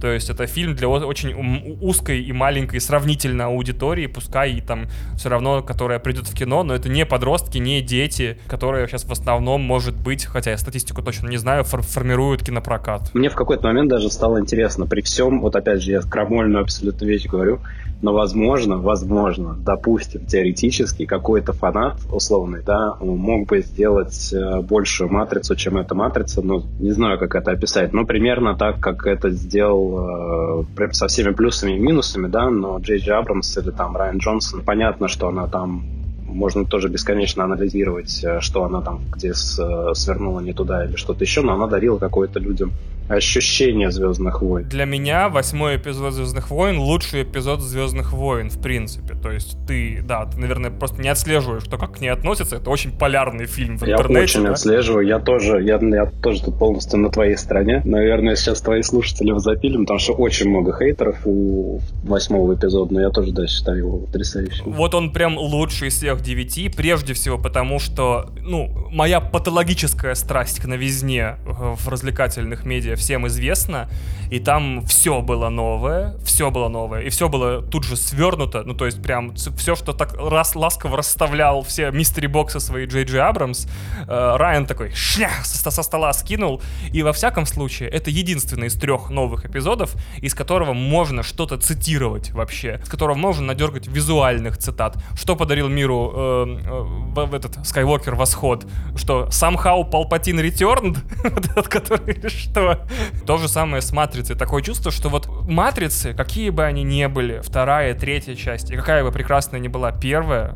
То 0.00 0.10
есть 0.10 0.30
это 0.30 0.46
фильм 0.46 0.74
для 0.74 0.88
очень 0.88 1.78
узкой 1.80 2.22
и 2.22 2.32
маленькой 2.32 2.80
сравнительно 2.80 3.46
аудитории, 3.46 4.06
пускай 4.06 4.52
и 4.54 4.60
там 4.60 4.86
все 5.16 5.28
равно, 5.28 5.62
которая 5.62 6.00
придет 6.00 6.26
в 6.26 6.34
кино, 6.34 6.64
но 6.64 6.74
это 6.74 6.88
не 6.88 7.06
подростки, 7.06 7.58
не 7.58 7.80
дети, 7.82 8.38
которые 8.48 8.88
сейчас 8.88 9.04
в 9.04 9.12
основном, 9.12 9.62
может 9.62 9.94
быть, 9.94 10.24
хотя 10.24 10.50
я 10.50 10.58
статистику 10.58 11.02
точно 11.02 11.28
не 11.28 11.36
знаю, 11.36 11.62
фор 11.62 11.82
формируют 11.82 12.42
кинопрокат. 12.42 13.14
Мне 13.14 13.28
в 13.28 13.34
какой-то 13.34 13.68
момент 13.68 13.90
даже 13.90 14.10
стало 14.10 14.40
интересно, 14.40 14.86
при 14.86 15.02
всем, 15.02 15.40
вот 15.40 15.54
опять 15.54 15.82
же, 15.82 15.92
я 15.92 16.00
крамольную 16.00 16.62
абсолютно 16.62 17.04
вещь 17.04 17.26
говорю, 17.26 17.60
но 18.02 18.12
возможно, 18.12 18.78
возможно, 18.78 19.56
допустим, 19.58 20.26
теоретически 20.26 21.06
какой-то 21.06 21.52
фанат 21.52 21.98
условный, 22.10 22.60
да, 22.62 22.96
мог 23.00 23.46
бы 23.46 23.60
сделать 23.60 24.32
э, 24.32 24.60
большую 24.60 25.10
матрицу, 25.10 25.54
чем 25.54 25.78
эта 25.78 25.94
матрица, 25.94 26.42
ну, 26.42 26.64
не 26.80 26.90
знаю, 26.90 27.18
как 27.18 27.36
это 27.36 27.52
описать, 27.52 27.92
но 27.92 28.04
примерно 28.04 28.56
так, 28.56 28.80
как 28.80 29.06
это 29.06 29.30
сделал 29.30 30.64
э, 30.76 30.92
со 30.92 31.06
всеми 31.06 31.32
плюсами 31.32 31.76
и 31.76 31.78
минусами, 31.78 32.26
да, 32.26 32.50
но 32.50 32.78
Джей 32.78 32.98
Джей 32.98 33.14
Абрамс 33.14 33.56
или 33.56 33.70
там 33.70 33.96
Райан 33.96 34.18
Джонсон, 34.18 34.62
понятно, 34.62 35.06
что 35.06 35.28
она 35.28 35.46
там 35.46 35.84
можно 36.26 36.64
тоже 36.64 36.88
бесконечно 36.88 37.44
анализировать, 37.44 38.24
э, 38.24 38.40
что 38.40 38.64
она 38.64 38.80
там 38.80 39.00
где 39.12 39.32
свернула 39.32 40.40
не 40.40 40.52
туда 40.52 40.84
или 40.84 40.96
что-то 40.96 41.22
еще, 41.22 41.42
но 41.42 41.54
она 41.54 41.68
дарила 41.68 41.98
какое-то 41.98 42.40
людям 42.40 42.72
ощущение 43.08 43.90
Звездных 43.90 44.42
войн. 44.42 44.68
Для 44.68 44.84
меня 44.84 45.28
восьмой 45.28 45.76
эпизод 45.76 46.14
Звездных 46.14 46.50
войн 46.50 46.78
лучший 46.78 47.22
эпизод 47.22 47.60
Звездных 47.60 48.12
войн, 48.12 48.50
в 48.50 48.60
принципе. 48.60 49.14
То 49.14 49.30
есть 49.30 49.56
ты, 49.66 50.00
да, 50.02 50.26
ты, 50.26 50.38
наверное, 50.38 50.70
просто 50.70 51.00
не 51.00 51.08
отслеживаешь, 51.08 51.64
что 51.64 51.78
как 51.78 51.96
к 51.96 52.00
ней 52.00 52.08
относится. 52.08 52.56
Это 52.56 52.70
очень 52.70 52.92
полярный 52.92 53.46
фильм 53.46 53.78
в 53.78 53.82
интернете. 53.82 54.14
Я 54.14 54.22
очень 54.22 54.42
да? 54.44 54.52
отслеживаю. 54.52 55.06
Я 55.06 55.18
тоже, 55.18 55.62
я, 55.62 55.78
я 55.78 56.06
тоже 56.06 56.42
тут 56.44 56.58
полностью 56.58 56.98
на 57.00 57.10
твоей 57.10 57.36
стороне. 57.36 57.82
Наверное, 57.84 58.36
сейчас 58.36 58.60
твои 58.60 58.82
слушатели 58.82 59.32
запилим, 59.38 59.82
потому 59.82 59.98
что 59.98 60.12
очень 60.12 60.48
много 60.48 60.76
хейтеров 60.76 61.18
у 61.24 61.80
восьмого 62.04 62.54
эпизода, 62.54 62.92
но 62.94 63.00
я 63.00 63.10
тоже, 63.10 63.32
да, 63.32 63.46
считаю 63.46 63.78
его 63.78 63.98
потрясающим. 63.98 64.72
Вот 64.72 64.94
он 64.94 65.12
прям 65.12 65.36
лучший 65.38 65.88
из 65.88 65.94
всех 65.94 66.20
девяти, 66.20 66.68
прежде 66.68 67.14
всего 67.14 67.38
потому, 67.38 67.78
что, 67.78 68.30
ну, 68.40 68.88
моя 68.90 69.20
патологическая 69.20 70.14
страсть 70.14 70.60
к 70.60 70.66
новизне 70.66 71.36
в 71.44 71.88
развлекательных 71.88 72.64
медиа 72.64 72.91
всем 72.96 73.26
известно, 73.26 73.88
и 74.30 74.40
там 74.40 74.86
все 74.86 75.20
было 75.20 75.50
новое, 75.50 76.16
все 76.24 76.50
было 76.50 76.68
новое, 76.68 77.02
и 77.02 77.10
все 77.10 77.28
было 77.28 77.60
тут 77.60 77.84
же 77.84 77.96
свернуто, 77.96 78.62
ну 78.64 78.74
то 78.74 78.86
есть 78.86 79.02
прям 79.02 79.34
все, 79.34 79.74
что 79.74 79.92
так 79.92 80.14
раз 80.14 80.54
ласково 80.54 80.96
расставлял 80.96 81.62
все 81.62 81.90
мистери 81.90 82.26
боксы 82.26 82.58
свои 82.58 82.86
Джей 82.86 83.04
Джей 83.04 83.20
Абрамс, 83.20 83.66
э, 84.06 84.36
Райан 84.36 84.66
такой 84.66 84.92
шнях 84.94 85.44
со, 85.44 85.70
со 85.70 85.82
стола 85.82 86.12
скинул, 86.14 86.62
и 86.92 87.02
во 87.02 87.12
всяком 87.12 87.46
случае 87.46 87.90
это 87.90 88.10
единственный 88.10 88.68
из 88.68 88.74
трех 88.74 89.10
новых 89.10 89.44
эпизодов, 89.44 89.94
из 90.16 90.34
которого 90.34 90.72
можно 90.72 91.22
что-то 91.22 91.58
цитировать 91.58 92.30
вообще, 92.30 92.80
с 92.84 92.88
которого 92.88 93.14
можно 93.14 93.46
надергать 93.46 93.86
визуальных 93.86 94.56
цитат, 94.56 94.96
что 95.14 95.36
подарил 95.36 95.68
миру 95.68 96.12
э, 96.14 96.58
э, 96.64 97.26
в 97.26 97.34
этот 97.34 97.58
Skywalker 97.58 98.14
Восход, 98.14 98.66
что 98.96 99.24
somehow 99.26 99.88
Palpatine 99.88 100.40
returned, 100.40 100.98
вот 101.54 101.68
который 101.68 102.28
что, 102.28 102.81
то 103.26 103.38
же 103.38 103.48
самое 103.48 103.82
с 103.82 103.92
Матрицей. 103.92 104.36
Такое 104.36 104.62
чувство, 104.62 104.90
что 104.90 105.08
вот 105.08 105.28
Матрицы, 105.48 106.14
какие 106.14 106.50
бы 106.50 106.64
они 106.64 106.82
ни 106.82 107.06
были, 107.06 107.40
вторая, 107.42 107.94
третья 107.94 108.34
часть, 108.34 108.70
и 108.70 108.76
какая 108.76 109.04
бы 109.04 109.12
прекрасная 109.12 109.60
ни 109.60 109.68
была 109.68 109.92
первая, 109.92 110.54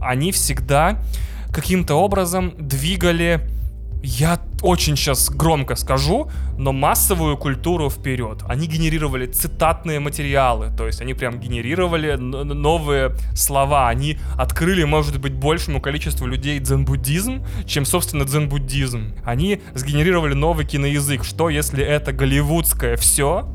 они 0.00 0.32
всегда 0.32 0.98
каким-то 1.52 1.94
образом 1.94 2.54
двигали 2.58 3.40
я 4.04 4.38
очень 4.60 4.96
сейчас 4.96 5.30
громко 5.30 5.76
скажу, 5.76 6.30
но 6.58 6.72
массовую 6.72 7.38
культуру 7.38 7.88
вперед. 7.88 8.42
Они 8.46 8.66
генерировали 8.66 9.26
цитатные 9.26 9.98
материалы, 9.98 10.70
то 10.76 10.86
есть 10.86 11.00
они 11.00 11.14
прям 11.14 11.40
генерировали 11.40 12.16
новые 12.16 13.16
слова. 13.34 13.88
Они 13.88 14.18
открыли, 14.36 14.84
может 14.84 15.18
быть, 15.20 15.32
большему 15.32 15.80
количеству 15.80 16.26
людей 16.26 16.58
дзен-буддизм, 16.58 17.46
чем, 17.66 17.86
собственно, 17.86 18.26
дзен-буддизм. 18.26 19.14
Они 19.24 19.62
сгенерировали 19.72 20.34
новый 20.34 20.66
киноязык. 20.66 21.24
Что, 21.24 21.48
если 21.48 21.82
это 21.82 22.12
голливудское 22.12 22.96
все, 22.96 23.48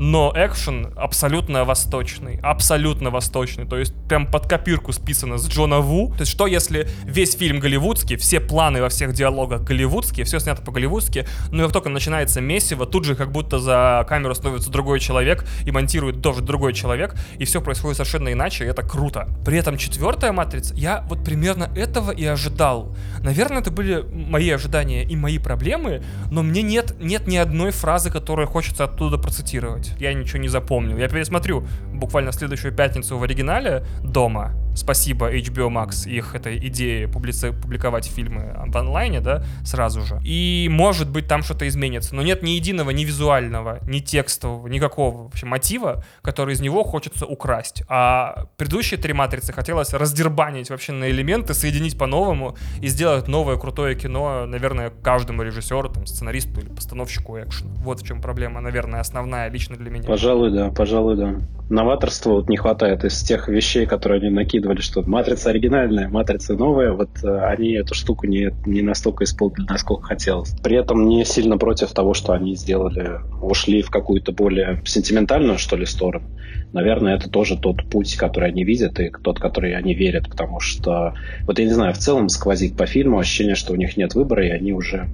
но 0.00 0.32
экшен 0.34 0.94
абсолютно 0.96 1.66
восточный, 1.66 2.40
абсолютно 2.42 3.10
восточный, 3.10 3.66
то 3.66 3.76
есть 3.76 3.94
прям 4.08 4.26
под 4.26 4.48
копирку 4.48 4.92
списано 4.92 5.36
с 5.36 5.46
Джона 5.46 5.80
Ву. 5.80 6.14
То 6.16 6.22
есть 6.22 6.32
что 6.32 6.46
если 6.46 6.88
весь 7.04 7.36
фильм 7.36 7.60
голливудский, 7.60 8.16
все 8.16 8.40
планы 8.40 8.80
во 8.80 8.88
всех 8.88 9.12
диалогах 9.12 9.62
голливудские, 9.62 10.24
все 10.24 10.40
снято 10.40 10.62
по-голливудски, 10.62 11.26
но 11.52 11.64
как 11.64 11.72
только 11.74 11.90
начинается 11.90 12.40
месиво, 12.40 12.86
тут 12.86 13.04
же 13.04 13.14
как 13.14 13.30
будто 13.30 13.58
за 13.58 14.06
камеру 14.08 14.34
становится 14.34 14.70
другой 14.70 15.00
человек 15.00 15.44
и 15.66 15.70
монтирует 15.70 16.22
тоже 16.22 16.40
другой 16.40 16.72
человек, 16.72 17.14
и 17.36 17.44
все 17.44 17.60
происходит 17.60 17.98
совершенно 17.98 18.32
иначе, 18.32 18.64
и 18.64 18.68
это 18.68 18.82
круто. 18.82 19.28
При 19.44 19.58
этом 19.58 19.76
четвертая 19.76 20.32
матрица, 20.32 20.74
я 20.76 21.04
вот 21.10 21.22
примерно 21.22 21.70
этого 21.76 22.10
и 22.10 22.24
ожидал. 22.24 22.96
Наверное, 23.22 23.58
это 23.58 23.70
были 23.70 24.00
мои 24.00 24.48
ожидания 24.48 25.04
и 25.04 25.14
мои 25.14 25.38
проблемы, 25.38 26.02
но 26.30 26.42
мне 26.42 26.62
нет, 26.62 26.96
нет 26.98 27.26
ни 27.26 27.36
одной 27.36 27.70
фразы, 27.70 28.10
которую 28.10 28.48
хочется 28.48 28.84
оттуда 28.84 29.18
процитировать. 29.18 29.89
Я 29.98 30.14
ничего 30.14 30.38
не 30.38 30.48
запомнил. 30.48 30.96
Я 30.96 31.08
пересмотрю 31.08 31.66
буквально 31.92 32.32
следующую 32.32 32.74
пятницу 32.74 33.18
в 33.18 33.22
оригинале 33.22 33.84
дома, 34.02 34.52
спасибо 34.74 35.32
HBO 35.32 35.68
Max 35.68 36.08
их 36.08 36.34
этой 36.34 36.58
идее 36.58 37.06
публици- 37.06 37.52
публиковать 37.52 38.06
фильмы 38.06 38.54
в 38.66 38.76
онлайне, 38.76 39.20
да, 39.20 39.44
сразу 39.64 40.02
же. 40.02 40.20
И 40.24 40.68
может 40.70 41.10
быть 41.10 41.26
там 41.26 41.42
что-то 41.42 41.66
изменится, 41.68 42.14
но 42.14 42.22
нет 42.22 42.42
ни 42.42 42.50
единого, 42.50 42.90
ни 42.90 43.04
визуального, 43.04 43.78
ни 43.88 44.00
текстового, 44.00 44.66
никакого 44.68 45.24
вообще 45.24 45.46
мотива, 45.46 46.04
который 46.22 46.54
из 46.54 46.60
него 46.60 46.84
хочется 46.84 47.26
украсть. 47.26 47.82
А 47.88 48.46
предыдущие 48.56 48.98
три 48.98 49.12
матрицы 49.12 49.52
хотелось 49.52 49.92
раздербанить 49.92 50.70
вообще 50.70 50.92
на 50.92 51.10
элементы, 51.10 51.54
соединить 51.54 51.98
по-новому 51.98 52.56
и 52.80 52.88
сделать 52.88 53.28
новое 53.28 53.56
крутое 53.56 53.94
кино, 53.94 54.46
наверное, 54.46 54.90
каждому 54.90 55.42
режиссеру, 55.42 55.88
там, 55.88 56.06
сценаристу 56.06 56.60
или 56.60 56.68
постановщику 56.68 57.38
экшена. 57.38 57.70
Вот 57.76 58.00
в 58.00 58.06
чем 58.06 58.20
проблема, 58.20 58.60
наверное, 58.60 59.00
основная 59.00 59.50
лично 59.50 59.76
для 59.76 59.90
меня. 59.90 60.06
Пожалуй, 60.06 60.50
да, 60.52 60.70
пожалуй, 60.70 61.16
да. 61.16 61.34
Новаторства 61.70 62.30
вот 62.30 62.48
не 62.48 62.56
хватает 62.56 63.04
из 63.04 63.22
тех 63.22 63.48
вещей, 63.48 63.86
которые 63.86 64.20
они 64.20 64.30
рассказывали, 64.70 64.80
что 64.80 65.02
матрица 65.02 65.50
оригинальная, 65.50 66.08
матрица 66.08 66.54
новая, 66.54 66.92
вот 66.92 67.10
э, 67.22 67.38
они 67.44 67.72
эту 67.72 67.94
штуку 67.94 68.26
не, 68.26 68.50
не 68.66 68.82
настолько 68.82 69.24
исполнили, 69.24 69.66
насколько 69.68 70.08
хотелось. 70.08 70.54
При 70.62 70.76
этом 70.76 71.08
не 71.08 71.24
сильно 71.24 71.58
против 71.58 71.92
того, 71.92 72.14
что 72.14 72.32
они 72.32 72.56
сделали, 72.56 73.20
ушли 73.42 73.82
в 73.82 73.90
какую-то 73.90 74.32
более 74.32 74.80
сентиментальную, 74.84 75.58
что 75.58 75.76
ли, 75.76 75.86
сторону. 75.86 76.26
Наверное, 76.72 77.16
это 77.16 77.28
тоже 77.28 77.56
тот 77.56 77.88
путь, 77.88 78.16
который 78.16 78.48
они 78.50 78.64
видят, 78.64 79.00
и 79.00 79.10
тот, 79.10 79.38
который 79.38 79.74
они 79.74 79.94
верят, 79.94 80.28
потому 80.28 80.60
что, 80.60 81.14
вот 81.46 81.58
я 81.58 81.64
не 81.64 81.72
знаю, 81.72 81.94
в 81.94 81.98
целом 81.98 82.28
сквозит 82.28 82.76
по 82.76 82.86
фильму 82.86 83.18
ощущение, 83.18 83.54
что 83.54 83.72
у 83.72 83.76
них 83.76 83.96
нет 83.96 84.14
выбора, 84.14 84.46
и 84.46 84.50
они 84.50 84.72
уже 84.72 85.08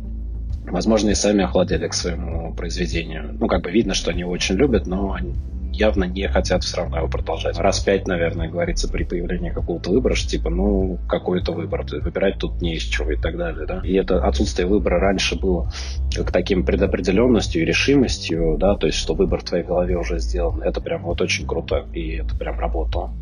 возможно, 0.71 1.11
и 1.11 1.15
сами 1.15 1.45
охладели 1.45 1.89
к 1.89 1.95
своему 1.95 2.55
произведению. 2.55 3.37
Ну, 3.39 3.47
как 3.49 3.63
бы 3.63 3.71
видно, 3.71 3.95
что 3.95 4.11
они 4.11 4.21
его 4.21 4.31
очень 4.31 4.57
любят, 4.57 4.87
но 4.87 5.13
они 5.13 5.35
явно 5.77 6.05
не 6.05 6.27
хотят 6.29 6.65
все 6.65 6.79
равно 6.79 6.99
его 6.99 7.09
продолжать. 7.09 7.59
Раз 7.59 7.81
пять, 7.81 8.09
наверное, 8.09 8.49
говорится 8.49 8.89
при 8.89 9.05
появлении 9.05 9.51
какого-то 9.51 9.91
выбора, 9.91 10.15
что 10.15 10.31
типа, 10.31 10.51
ну, 10.51 10.99
какой-то 11.09 11.53
выбор, 11.53 11.85
выбирать 11.85 12.39
тут 12.39 12.61
не 12.63 12.75
из 12.75 12.83
чего 12.83 13.13
и 13.13 13.17
так 13.17 13.37
далее, 13.37 13.67
да. 13.67 13.81
И 13.85 13.93
это 13.95 14.25
отсутствие 14.25 14.67
выбора 14.67 14.99
раньше 14.99 15.39
было 15.39 15.71
к 16.15 16.31
таким 16.33 16.65
предопределенностью 16.65 17.63
и 17.63 17.67
решимостью, 17.67 18.57
да, 18.59 18.77
то 18.77 18.87
есть, 18.87 18.99
что 18.99 19.15
выбор 19.15 19.41
в 19.41 19.45
твоей 19.45 19.65
голове 19.65 19.97
уже 19.97 20.19
сделан. 20.19 20.63
Это 20.63 20.81
прям 20.81 21.03
вот 21.03 21.21
очень 21.21 21.47
круто, 21.47 21.87
и 21.93 22.17
это 22.17 22.35
прям 22.37 22.59
работало 22.59 23.13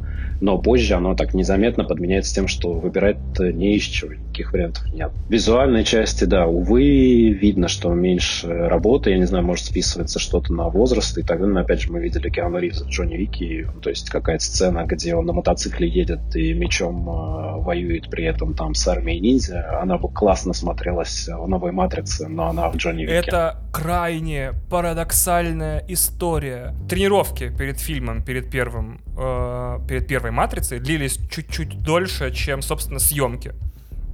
но 0.40 0.58
позже 0.58 0.94
оно 0.94 1.14
так 1.14 1.34
незаметно 1.34 1.84
подменяется 1.84 2.34
тем, 2.34 2.48
что 2.48 2.72
выбирать 2.72 3.16
не 3.38 3.76
из 3.76 3.82
чего, 3.82 4.12
никаких 4.12 4.52
вариантов 4.52 4.92
нет. 4.92 5.12
Визуальной 5.28 5.84
части, 5.84 6.24
да, 6.24 6.46
увы, 6.46 7.30
видно, 7.30 7.68
что 7.68 7.92
меньше 7.94 8.48
работы, 8.48 9.10
я 9.10 9.18
не 9.18 9.24
знаю, 9.24 9.44
может 9.44 9.66
списывается 9.66 10.18
что-то 10.18 10.52
на 10.52 10.68
возраст 10.68 11.16
и 11.18 11.22
так 11.22 11.38
далее, 11.38 11.54
но 11.54 11.60
опять 11.60 11.82
же 11.82 11.92
мы 11.92 12.00
видели 12.00 12.28
Киану 12.30 12.58
Ривза 12.58 12.86
Джонни 12.86 13.16
Вики, 13.16 13.68
то 13.82 13.90
есть 13.90 14.10
какая-то 14.10 14.44
сцена, 14.44 14.84
где 14.84 15.14
он 15.14 15.26
на 15.26 15.32
мотоцикле 15.32 15.88
едет 15.88 16.20
и 16.34 16.52
мечом 16.52 17.08
э, 17.08 17.62
воюет 17.62 18.10
при 18.10 18.24
этом 18.24 18.54
там 18.54 18.74
с 18.74 18.86
армией 18.88 19.20
ниндзя, 19.20 19.80
она 19.80 19.98
бы 19.98 20.08
классно 20.08 20.52
смотрелась 20.52 21.28
в 21.28 21.48
новой 21.48 21.72
Матрице, 21.72 22.28
но 22.28 22.48
она 22.48 22.70
в 22.70 22.76
Джонни 22.76 23.02
Вике. 23.02 23.14
Это 23.14 23.60
крайне 23.72 24.52
парадоксальная 24.70 25.84
история. 25.88 26.74
Тренировки 26.88 27.52
перед 27.56 27.78
фильмом, 27.78 28.22
перед 28.22 28.50
первым, 28.50 29.00
э, 29.16 29.78
перед 29.88 30.06
первой 30.06 30.30
матрицей 30.30 30.78
длились 30.78 31.18
чуть-чуть 31.30 31.82
дольше, 31.82 32.32
чем, 32.32 32.62
собственно, 32.62 32.98
съемки. 32.98 33.54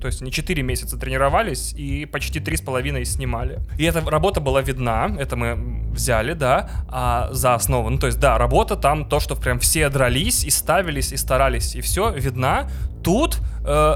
То 0.01 0.07
есть 0.07 0.23
они 0.23 0.33
4 0.33 0.63
месяца 0.63 0.97
тренировались 0.97 1.75
и 1.75 2.07
почти 2.07 2.41
3,5 2.41 3.05
снимали. 3.05 3.61
И 3.79 3.85
эта 3.85 4.01
работа 4.01 4.41
была 4.41 4.63
видна, 4.63 5.15
это 5.19 5.37
мы 5.37 5.91
взяли, 5.93 6.33
да, 6.33 6.71
а 6.89 7.29
за 7.33 7.55
основу. 7.55 7.91
Ну, 7.91 7.99
то 7.99 8.07
есть, 8.07 8.19
да, 8.19 8.39
работа 8.39 8.77
там, 8.77 9.05
то, 9.05 9.21
что 9.21 9.37
прям 9.37 9.59
все 9.59 9.89
дрались 9.91 10.45
и 10.45 10.51
ставились, 10.51 11.13
и 11.13 11.17
старались, 11.17 11.75
и 11.77 11.81
все 11.81 12.11
видна. 12.13 12.69
Тут, 13.05 13.39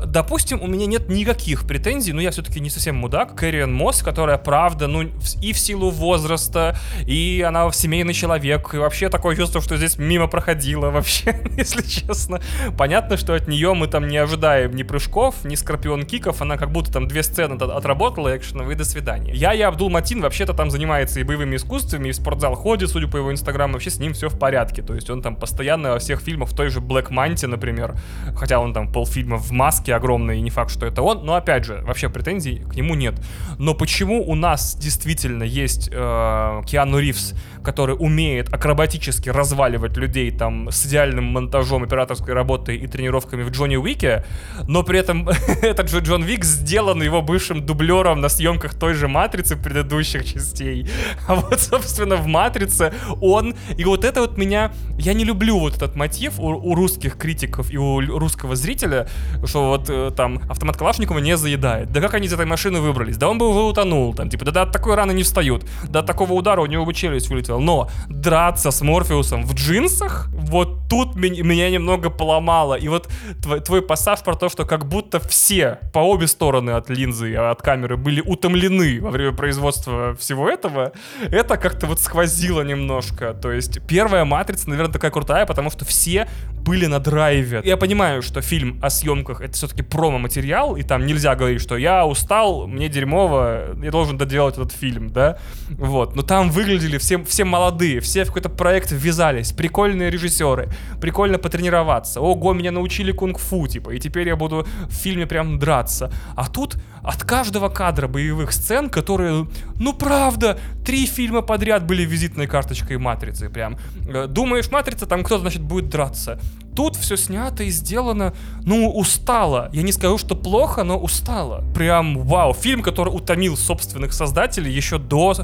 допустим, 0.07 0.63
у 0.63 0.67
меня 0.67 0.87
нет 0.87 1.09
никаких 1.09 1.67
претензий, 1.67 2.13
но 2.13 2.21
я 2.21 2.31
все-таки 2.31 2.61
не 2.61 2.71
совсем 2.71 2.97
мудак. 2.97 3.35
Кэриан 3.35 3.73
Мосс, 3.73 4.03
которая, 4.03 4.39
правда, 4.39 4.87
ну, 4.87 5.03
и 5.41 5.53
в 5.53 5.59
силу 5.59 5.91
возраста, 5.91 6.77
и 7.07 7.45
она 7.47 7.71
семейный 7.73 8.15
человек, 8.15 8.75
и 8.75 8.79
вообще 8.79 9.09
такое 9.09 9.37
чувство, 9.37 9.61
что 9.61 9.77
здесь 9.77 9.99
мимо 9.99 10.27
проходила 10.27 10.91
вообще, 10.91 11.41
если 11.57 11.83
честно. 11.83 12.41
Понятно, 12.77 13.17
что 13.17 13.35
от 13.35 13.49
нее 13.49 13.75
мы 13.75 13.89
там 13.89 14.09
не 14.09 14.17
ожидаем 14.17 14.75
ни 14.75 14.83
прыжков, 14.83 15.45
ни 15.45 15.55
скорпион-киков, 15.55 16.41
она 16.41 16.57
как 16.57 16.71
будто 16.71 16.93
там 16.93 17.09
две 17.09 17.23
сцены 17.23 17.55
отработала 17.55 18.37
экшеновые, 18.37 18.77
до 18.77 18.85
свидания. 18.85 19.33
Я 19.35 19.55
и 19.55 19.61
Абдул 19.61 19.91
Матин 19.91 20.21
вообще-то 20.21 20.55
там 20.55 20.71
занимается 20.71 21.21
и 21.21 21.23
боевыми 21.23 21.57
искусствами, 21.57 22.09
и 22.09 22.13
в 22.13 22.17
спортзал 22.17 22.55
ходит, 22.55 22.91
судя 22.91 23.09
по 23.09 23.17
его 23.17 23.33
инстаграму, 23.33 23.75
вообще 23.75 23.91
с 23.91 23.99
ним 23.99 24.13
все 24.13 24.29
в 24.29 24.39
порядке. 24.39 24.83
То 24.83 24.95
есть 24.95 25.11
он 25.11 25.23
там 25.23 25.37
постоянно 25.37 25.93
во 25.93 25.99
всех 25.99 26.21
фильмах, 26.21 26.49
в 26.49 26.57
той 26.57 26.69
же 26.69 26.81
Black 26.81 27.11
Манте, 27.11 27.47
например, 27.47 27.95
хотя 28.37 28.61
он 28.61 28.73
там 28.73 28.93
полфильма 28.93 29.37
в 29.37 29.51
маске 29.65 29.95
огромной, 29.95 30.39
и 30.39 30.41
не 30.43 30.51
факт, 30.51 30.71
что 30.71 30.85
это 30.85 31.01
он, 31.01 31.25
но 31.25 31.37
опять 31.37 31.65
же, 31.65 31.83
вообще 31.87 32.11
претензий 32.11 32.57
к 32.71 32.75
нему 32.77 32.95
нет. 32.95 33.15
Но 33.59 33.73
почему 33.73 34.23
у 34.29 34.35
нас 34.35 34.77
действительно 34.77 35.43
есть 35.43 35.89
э, 35.91 36.63
Киану 36.67 36.99
Ривз, 36.99 37.35
который 37.63 37.97
умеет 37.99 38.53
акробатически 38.53 39.31
разваливать 39.31 39.97
людей 39.97 40.31
там 40.31 40.69
с 40.71 40.85
идеальным 40.85 41.25
монтажом, 41.25 41.83
операторской 41.83 42.35
работой 42.35 42.77
и 42.77 42.87
тренировками 42.87 43.43
в 43.43 43.51
Джонни 43.51 43.77
Уике, 43.77 44.27
но 44.69 44.83
при 44.83 44.99
этом 44.99 45.29
этот 45.63 45.89
же 45.89 46.01
Джон 46.01 46.25
Вик 46.25 46.45
сделан 46.45 47.03
его 47.03 47.23
бывшим 47.23 47.65
дублером 47.65 48.21
на 48.21 48.29
съемках 48.29 48.75
той 48.75 48.93
же 48.93 49.09
Матрицы 49.09 49.57
предыдущих 49.57 50.27
частей. 50.27 50.87
А 51.27 51.37
вот, 51.37 51.61
собственно, 51.61 52.17
в 52.17 52.27
Матрице 52.27 52.93
он... 53.23 53.55
И 53.79 53.85
вот 53.85 54.05
это 54.05 54.21
вот 54.21 54.37
меня... 54.37 54.73
Я 54.99 55.15
не 55.15 55.25
люблю 55.25 55.59
вот 55.59 55.77
этот 55.77 55.97
мотив 55.97 56.39
у, 56.39 56.49
у 56.49 56.75
русских 56.75 57.17
критиков 57.17 57.71
и 57.71 57.79
у 57.79 58.19
русского 58.19 58.57
зрителя, 58.57 59.09
что 59.47 59.69
вот 59.69 59.89
э, 59.89 60.11
там 60.17 60.41
автомат 60.49 60.77
Калашникова 60.77 61.19
не 61.19 61.37
заедает. 61.37 61.93
Да 61.93 62.01
как 62.01 62.15
они 62.15 62.27
из 62.27 62.33
этой 62.33 62.47
машины 62.47 62.81
выбрались? 62.81 63.17
Да 63.17 63.29
он 63.29 63.39
бы 63.39 63.49
уже 63.49 63.61
утонул. 63.61 64.15
Там, 64.15 64.31
типа, 64.31 64.45
да, 64.45 64.53
да 64.53 64.63
от 64.63 64.73
такой 64.73 64.95
раны 64.95 65.13
не 65.13 65.23
встают. 65.23 65.65
Да 65.89 66.01
от 66.01 66.07
такого 66.07 66.33
удара 66.33 66.61
у 66.61 66.67
него 66.67 66.85
бы 66.85 66.95
челюсть 66.95 67.29
вылетела. 67.29 67.59
Но 67.59 67.91
драться 68.09 68.71
с 68.71 68.81
Морфеусом 68.81 69.45
в 69.45 69.55
джинсах, 69.55 70.29
вот 70.33 70.89
тут 70.89 71.17
меня, 71.17 71.71
немного 71.71 72.11
поломало. 72.11 72.75
И 72.75 72.89
вот 72.89 73.09
твой, 73.43 73.61
твой 73.61 73.83
пассаж 73.83 74.23
про 74.23 74.35
то, 74.35 74.49
что 74.49 74.65
как 74.65 74.87
будто 74.87 75.21
все 75.21 75.79
по 75.93 75.99
обе 75.99 76.27
стороны 76.27 76.71
от 76.71 76.91
линзы, 76.91 77.35
от 77.35 77.63
камеры 77.63 77.97
были 77.97 78.21
утомлены 78.21 79.01
во 79.01 79.11
время 79.11 79.33
производства 79.33 80.15
всего 80.17 80.49
этого, 80.49 80.93
это 81.21 81.57
как-то 81.57 81.87
вот 81.87 82.01
сквозило 82.01 82.63
немножко. 82.63 83.35
То 83.35 83.53
есть 83.53 83.81
первая 83.87 84.25
матрица, 84.25 84.69
наверное, 84.71 84.93
такая 84.93 85.11
крутая, 85.11 85.47
потому 85.47 85.71
что 85.71 85.85
все 85.85 86.29
были 86.65 86.87
на 86.87 86.99
драйве. 86.99 87.61
Я 87.65 87.77
понимаю, 87.77 88.23
что 88.23 88.41
фильм 88.41 88.79
о 88.83 88.91
съемках 88.91 89.34
это 89.41 89.53
все-таки 89.55 89.83
промо-материал, 89.83 90.77
и 90.77 90.83
там 90.83 91.07
нельзя 91.07 91.35
говорить, 91.35 91.61
что 91.61 91.77
я 91.77 92.07
устал, 92.07 92.67
мне 92.67 92.89
дерьмово, 92.89 93.77
я 93.83 93.91
должен 93.91 94.19
доделать 94.19 94.55
этот 94.55 94.73
фильм, 94.73 95.11
да? 95.11 95.39
Вот. 95.71 96.17
Но 96.17 96.23
там 96.23 96.51
выглядели 96.51 96.99
все, 96.99 97.23
все 97.25 97.45
молодые, 97.45 98.01
все 98.01 98.25
в 98.25 98.29
какой-то 98.29 98.49
проект 98.49 98.91
ввязались, 98.91 99.53
прикольные 99.53 100.11
режиссеры, 100.11 100.69
прикольно 101.01 101.39
потренироваться. 101.39 102.21
Ого, 102.21 102.53
меня 102.53 102.73
научили 102.73 103.13
кунг-фу, 103.13 103.67
типа, 103.67 103.91
и 103.91 103.99
теперь 103.99 104.29
я 104.29 104.37
буду 104.37 104.67
в 104.89 104.93
фильме 104.93 105.27
прям 105.27 105.59
драться. 105.59 106.13
А 106.37 106.49
тут 106.49 106.77
от 107.03 107.23
каждого 107.23 107.69
кадра 107.69 108.09
боевых 108.09 108.53
сцен, 108.53 108.89
которые, 108.89 109.47
ну 109.79 109.93
правда, 109.93 110.59
три 110.85 111.07
фильма 111.07 111.43
подряд 111.43 111.87
были 111.87 112.03
визитной 112.03 112.47
карточкой 112.47 112.97
Матрицы, 112.99 113.51
прям. 113.51 113.77
Э, 114.09 114.27
думаешь, 114.27 114.71
Матрица, 114.71 115.07
там 115.07 115.23
кто-то, 115.23 115.43
значит, 115.43 115.63
будет 115.63 115.91
драться. 115.91 116.41
Тут 116.75 116.97
все 116.97 117.17
снято 117.17 117.63
и 117.63 117.71
сделано, 117.71 118.35
ну, 118.65 118.91
устало. 118.91 119.71
Я 119.73 119.83
не 119.83 119.93
скажу, 119.93 120.19
что 120.19 120.35
плохо, 120.35 120.83
но 120.85 120.99
устало. 120.99 121.65
Прям 121.75 122.19
вау. 122.19 122.53
Фильм, 122.53 122.83
который 122.83 123.11
утомил 123.11 123.57
собственных 123.57 124.13
создателей 124.13 124.73
еще 124.73 124.99
до 124.99 125.35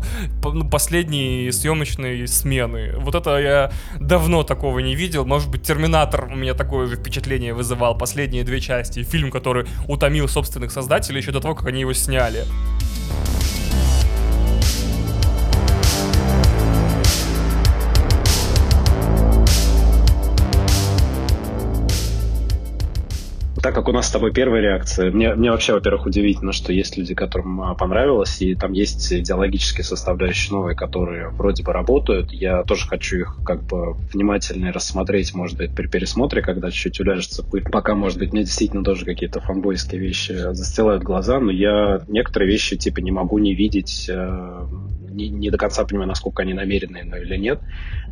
ну, 0.43 0.69
последней 0.69 1.51
съемочной 1.53 2.27
смены. 2.27 2.95
Вот 2.99 3.15
это 3.15 3.39
я 3.39 3.73
давно 4.01 4.43
такого 4.43 4.81
не 4.81 4.95
видел. 4.95 5.25
Может 5.25 5.51
быть, 5.51 5.63
Терминатор 5.63 6.25
у 6.25 6.35
меня 6.35 6.55
такое 6.55 6.87
же 6.87 6.97
впечатление 6.97 7.55
вызывал. 7.55 7.97
Последние 7.97 8.43
две 8.43 8.61
части. 8.61 9.03
Фильм, 9.05 9.31
который 9.31 9.67
утомил 9.87 10.29
собственных 10.29 10.73
создателей 10.73 11.21
еще 11.21 11.31
до 11.31 11.41
того, 11.41 11.55
как 11.55 11.69
они 11.69 11.81
его 11.81 11.93
сняли. 11.93 12.45
Как 23.81 23.89
у 23.89 23.93
нас 23.93 24.09
с 24.09 24.11
тобой 24.11 24.31
первая 24.31 24.61
реакция, 24.61 25.11
мне, 25.11 25.35
мне 25.35 25.51
вообще, 25.51 25.73
во-первых, 25.73 26.05
удивительно, 26.05 26.53
что 26.53 26.71
есть 26.71 26.99
люди, 26.99 27.15
которым 27.15 27.63
а, 27.63 27.75
понравилось, 27.75 28.43
и 28.43 28.55
там 28.55 28.73
есть 28.73 29.11
идеологические 29.11 29.85
составляющие 29.85 30.53
новые, 30.53 30.77
которые 30.77 31.31
вроде 31.31 31.63
бы 31.63 31.73
работают. 31.73 32.31
Я 32.31 32.63
тоже 32.65 32.87
хочу 32.87 33.17
их 33.21 33.39
как 33.43 33.63
бы 33.63 33.95
внимательно 34.13 34.71
рассмотреть, 34.71 35.35
может 35.35 35.57
быть, 35.57 35.75
при 35.75 35.87
пересмотре, 35.87 36.43
когда 36.43 36.71
чуть-чуть 36.71 37.01
уляжется 37.01 37.43
пыль. 37.43 37.65
Пока, 37.71 37.95
может 37.95 38.19
быть, 38.19 38.35
мне 38.35 38.43
действительно 38.43 38.85
тоже 38.85 39.07
какие-то 39.07 39.41
фанбойские 39.41 39.99
вещи 39.99 40.33
застилают 40.53 41.03
глаза, 41.03 41.41
но 41.41 41.51
я 41.51 42.03
некоторые 42.07 42.51
вещи 42.51 42.77
типа 42.77 42.99
не 42.99 43.11
могу 43.11 43.39
не 43.39 43.55
видеть, 43.55 44.11
э, 44.13 44.67
не, 45.11 45.31
не 45.31 45.49
до 45.49 45.57
конца 45.57 45.87
понимаю, 45.87 46.09
насколько 46.09 46.43
они 46.43 46.53
намеренные 46.53 47.05
но 47.05 47.17
или 47.17 47.37
нет. 47.39 47.61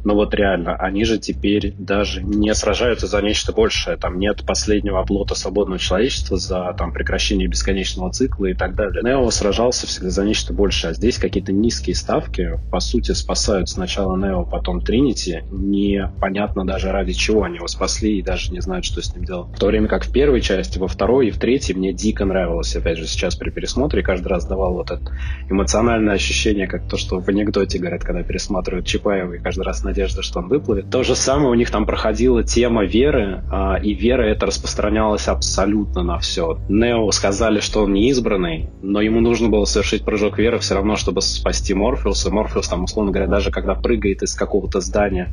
Но 0.05 0.15
вот 0.15 0.35
реально, 0.35 0.77
они 0.77 1.05
же 1.05 1.19
теперь 1.19 1.75
даже 1.77 2.23
не 2.23 2.55
сражаются 2.55 3.07
за 3.07 3.21
нечто 3.21 3.53
большее. 3.53 3.97
Там 3.97 4.19
нет 4.19 4.45
последнего 4.47 5.01
оплота 5.01 5.35
свободного 5.59 5.79
человечества 5.81 6.37
за 6.37 6.73
там, 6.79 6.93
прекращение 6.93 7.49
бесконечного 7.49 8.13
цикла 8.13 8.47
и 8.47 8.55
так 8.55 8.77
далее. 8.77 9.03
Нео 9.03 9.29
сражался 9.31 9.87
всегда 9.89 10.11
за 10.11 10.25
нечто 10.25 10.53
большее. 10.53 10.93
А 10.93 10.95
здесь 10.95 11.19
какие-то 11.19 11.53
низкие 11.53 11.97
ставки, 11.97 12.61
по 12.71 12.79
сути, 12.79 13.13
спасают 13.13 13.69
сначала 13.69 14.17
Нео, 14.17 14.45
потом 14.45 14.81
Тринити. 14.81 15.43
Непонятно 15.51 16.65
даже 16.65 16.93
ради 16.93 17.13
чего 17.13 17.43
они 17.43 17.57
его 17.57 17.67
спасли 17.67 18.19
и 18.19 18.23
даже 18.23 18.53
не 18.53 18.61
знают, 18.61 18.85
что 18.85 19.03
с 19.03 19.13
ним 19.15 19.25
делать. 19.25 19.49
В 19.57 19.59
то 19.59 19.67
время 19.67 19.89
как 19.89 20.05
в 20.05 20.13
первой 20.13 20.41
части, 20.41 20.79
во 20.79 20.87
второй 20.87 21.29
и 21.29 21.31
в 21.31 21.39
третьей 21.39 21.75
мне 21.75 21.93
дико 21.93 22.25
нравилось. 22.25 22.77
Опять 22.77 22.99
же, 22.99 23.07
сейчас 23.07 23.35
при 23.35 23.51
пересмотре 23.51 24.03
каждый 24.03 24.29
раз 24.29 24.47
давал 24.47 24.75
вот 24.75 24.93
это 24.93 25.11
эмоциональное 25.51 26.15
ощущение, 26.15 26.69
как 26.69 26.89
то, 26.89 26.97
что 26.97 27.21
в 27.21 27.29
анекдоте 27.29 27.79
говорят, 27.79 28.05
когда 28.05 28.23
пересматривают 28.23 28.87
Чапаева, 28.87 29.35
и 29.35 29.39
каждый 29.39 29.63
раз 29.63 29.83
надежда, 29.83 30.23
что 30.23 30.39
он 30.39 30.49
выплывет. 30.49 30.91
То 30.91 31.03
же 31.03 31.17
самое 31.17 31.51
у 31.51 31.55
них 31.55 31.71
там 31.71 31.85
проходила 31.85 32.45
тема 32.45 32.85
веры, 32.85 33.43
а, 33.51 33.77
и 33.83 33.95
вера 33.95 34.23
это 34.23 34.47
распространялась 34.47 35.27
абсолютно 35.39 36.03
на 36.03 36.19
все. 36.19 36.59
Нео 36.69 37.11
сказали, 37.13 37.61
что 37.61 37.85
он 37.85 37.93
не 37.93 38.11
избранный, 38.11 38.71
но 38.83 39.01
ему 39.01 39.21
нужно 39.21 39.49
было 39.49 39.65
совершить 39.65 40.05
прыжок 40.05 40.39
веры 40.39 40.59
все 40.59 40.75
равно, 40.75 40.97
чтобы 40.97 41.23
спасти 41.23 41.75
Морфеуса. 41.75 42.31
Морфеус 42.31 42.69
там, 42.69 42.85
условно 42.85 43.13
говоря, 43.13 43.31
даже 43.31 43.51
когда 43.51 43.75
прыгает 43.75 44.23
из 44.23 44.35
какого-то 44.35 44.81
здания, 44.81 45.29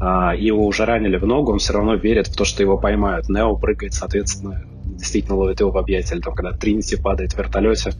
а, 0.00 0.34
его 0.34 0.64
уже 0.64 0.84
ранили 0.84 1.16
в 1.16 1.26
ногу, 1.26 1.52
он 1.52 1.58
все 1.58 1.72
равно 1.72 1.96
верит 1.96 2.28
в 2.28 2.36
то, 2.36 2.44
что 2.44 2.62
его 2.62 2.78
поймают. 2.78 3.28
Нео 3.28 3.56
прыгает, 3.56 3.92
соответственно, 3.92 4.64
действительно 4.84 5.36
ловит 5.36 5.60
его 5.60 5.72
в 5.72 5.78
объятия. 5.78 6.14
Или 6.14 6.22
там, 6.22 6.34
когда 6.34 6.52
Тринити 6.52 6.96
падает 6.96 7.32
в 7.32 7.38
вертолете, 7.38 7.90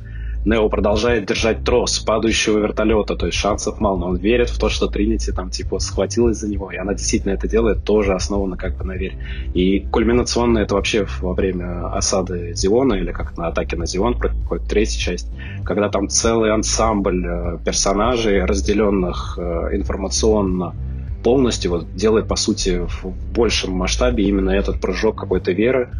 Нео 0.45 0.69
продолжает 0.69 1.27
держать 1.27 1.65
трос 1.65 1.99
падающего 1.99 2.59
вертолета, 2.59 3.15
то 3.15 3.27
есть 3.27 3.39
шансов 3.39 3.79
мало, 3.79 3.99
но 3.99 4.07
он 4.09 4.17
верит 4.17 4.49
в 4.49 4.59
то, 4.59 4.71
что 4.71 4.87
Тринити 4.87 5.33
там 5.33 5.51
типа 5.51 5.79
схватилась 5.81 6.39
за 6.39 6.49
него, 6.49 6.71
и 6.71 6.77
она 6.77 6.95
действительно 6.95 7.33
это 7.33 7.47
делает, 7.47 7.85
тоже 7.85 8.15
основано 8.15 8.57
как 8.57 8.77
бы 8.79 8.85
на 8.85 8.93
вере. 8.93 9.19
И 9.53 9.81
кульминационно 9.81 10.59
это 10.59 10.75
вообще 10.75 11.07
во 11.21 11.35
время 11.35 11.95
осады 11.95 12.55
Зиона, 12.55 12.95
или 12.95 13.13
как 13.13 13.37
на 13.37 13.49
атаке 13.49 13.77
на 13.77 13.87
Зион, 13.87 14.17
проходит 14.17 14.67
третья 14.67 14.99
часть, 14.99 15.29
когда 15.65 15.91
там 15.91 16.09
целый 16.09 16.53
ансамбль 16.53 17.27
э, 17.27 17.59
персонажей, 17.65 18.45
разделенных 18.45 19.39
э, 19.39 19.77
информационно, 19.77 20.75
полностью 21.23 21.73
вот 21.73 21.95
делает, 21.95 22.29
по 22.29 22.37
сути, 22.37 22.81
в 22.87 23.13
большем 23.35 23.73
масштабе 23.73 24.25
именно 24.25 24.51
этот 24.51 24.81
прыжок 24.81 25.17
какой-то 25.17 25.53
веры, 25.53 25.91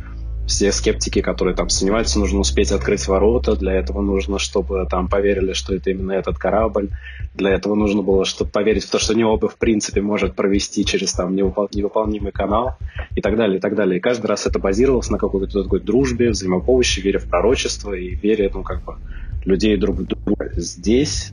все 0.51 0.73
скептики, 0.73 1.23
которые 1.23 1.55
там 1.55 1.69
сомневаются, 1.69 2.19
нужно 2.19 2.41
успеть 2.41 2.73
открыть 2.73 3.07
ворота, 3.07 3.55
для 3.55 3.73
этого 3.73 4.03
нужно, 4.03 4.41
чтобы 4.41 4.85
там 4.91 5.09
поверили, 5.09 5.53
что 5.53 5.75
это 5.75 5.91
именно 5.91 6.11
этот 6.11 6.39
корабль, 6.39 6.89
для 7.35 7.51
этого 7.51 7.77
нужно 7.77 8.03
было, 8.03 8.25
чтобы 8.25 8.51
поверить 8.51 8.85
в 8.85 8.91
то, 8.91 8.99
что 8.99 9.15
Необа 9.15 9.49
в 9.49 9.57
принципе 9.57 10.01
может 10.01 10.35
провести 10.35 10.85
через 10.85 11.13
там 11.13 11.37
невыпол- 11.37 11.69
невыполнимый 11.73 12.33
канал 12.33 12.75
и 13.15 13.21
так 13.21 13.37
далее, 13.37 13.59
и 13.59 13.61
так 13.61 13.77
далее. 13.77 13.99
И 13.99 14.01
каждый 14.01 14.27
раз 14.27 14.47
это 14.47 14.59
базировалось 14.59 15.09
на 15.09 15.19
какой-то 15.19 15.63
такой 15.63 15.81
дружбе, 15.81 16.31
взаимопомощи, 16.31 17.01
вере 17.01 17.21
в 17.21 17.29
пророчество 17.29 17.93
и 17.93 18.17
вере, 18.17 18.51
ну, 18.53 18.65
как 18.65 18.83
бы, 18.83 18.97
людей 19.45 19.77
друг 19.77 19.99
в 19.99 20.05
друга. 20.05 20.51
Здесь 20.57 21.33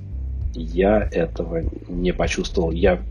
я 0.54 1.10
этого 1.12 1.64
не 1.88 2.14
почувствовал. 2.14 2.72
Я 2.72 3.02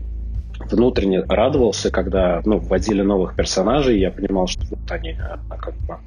внутренне 0.59 1.21
радовался, 1.21 1.91
когда 1.91 2.41
ну, 2.45 2.59
вводили 2.59 3.01
новых 3.01 3.35
персонажей, 3.35 3.99
я 3.99 4.11
понимал, 4.11 4.47
что 4.47 4.63
вот 4.69 4.91
они 4.91 5.11
а, 5.11 5.39
как 5.57 5.75
бы 5.75 5.97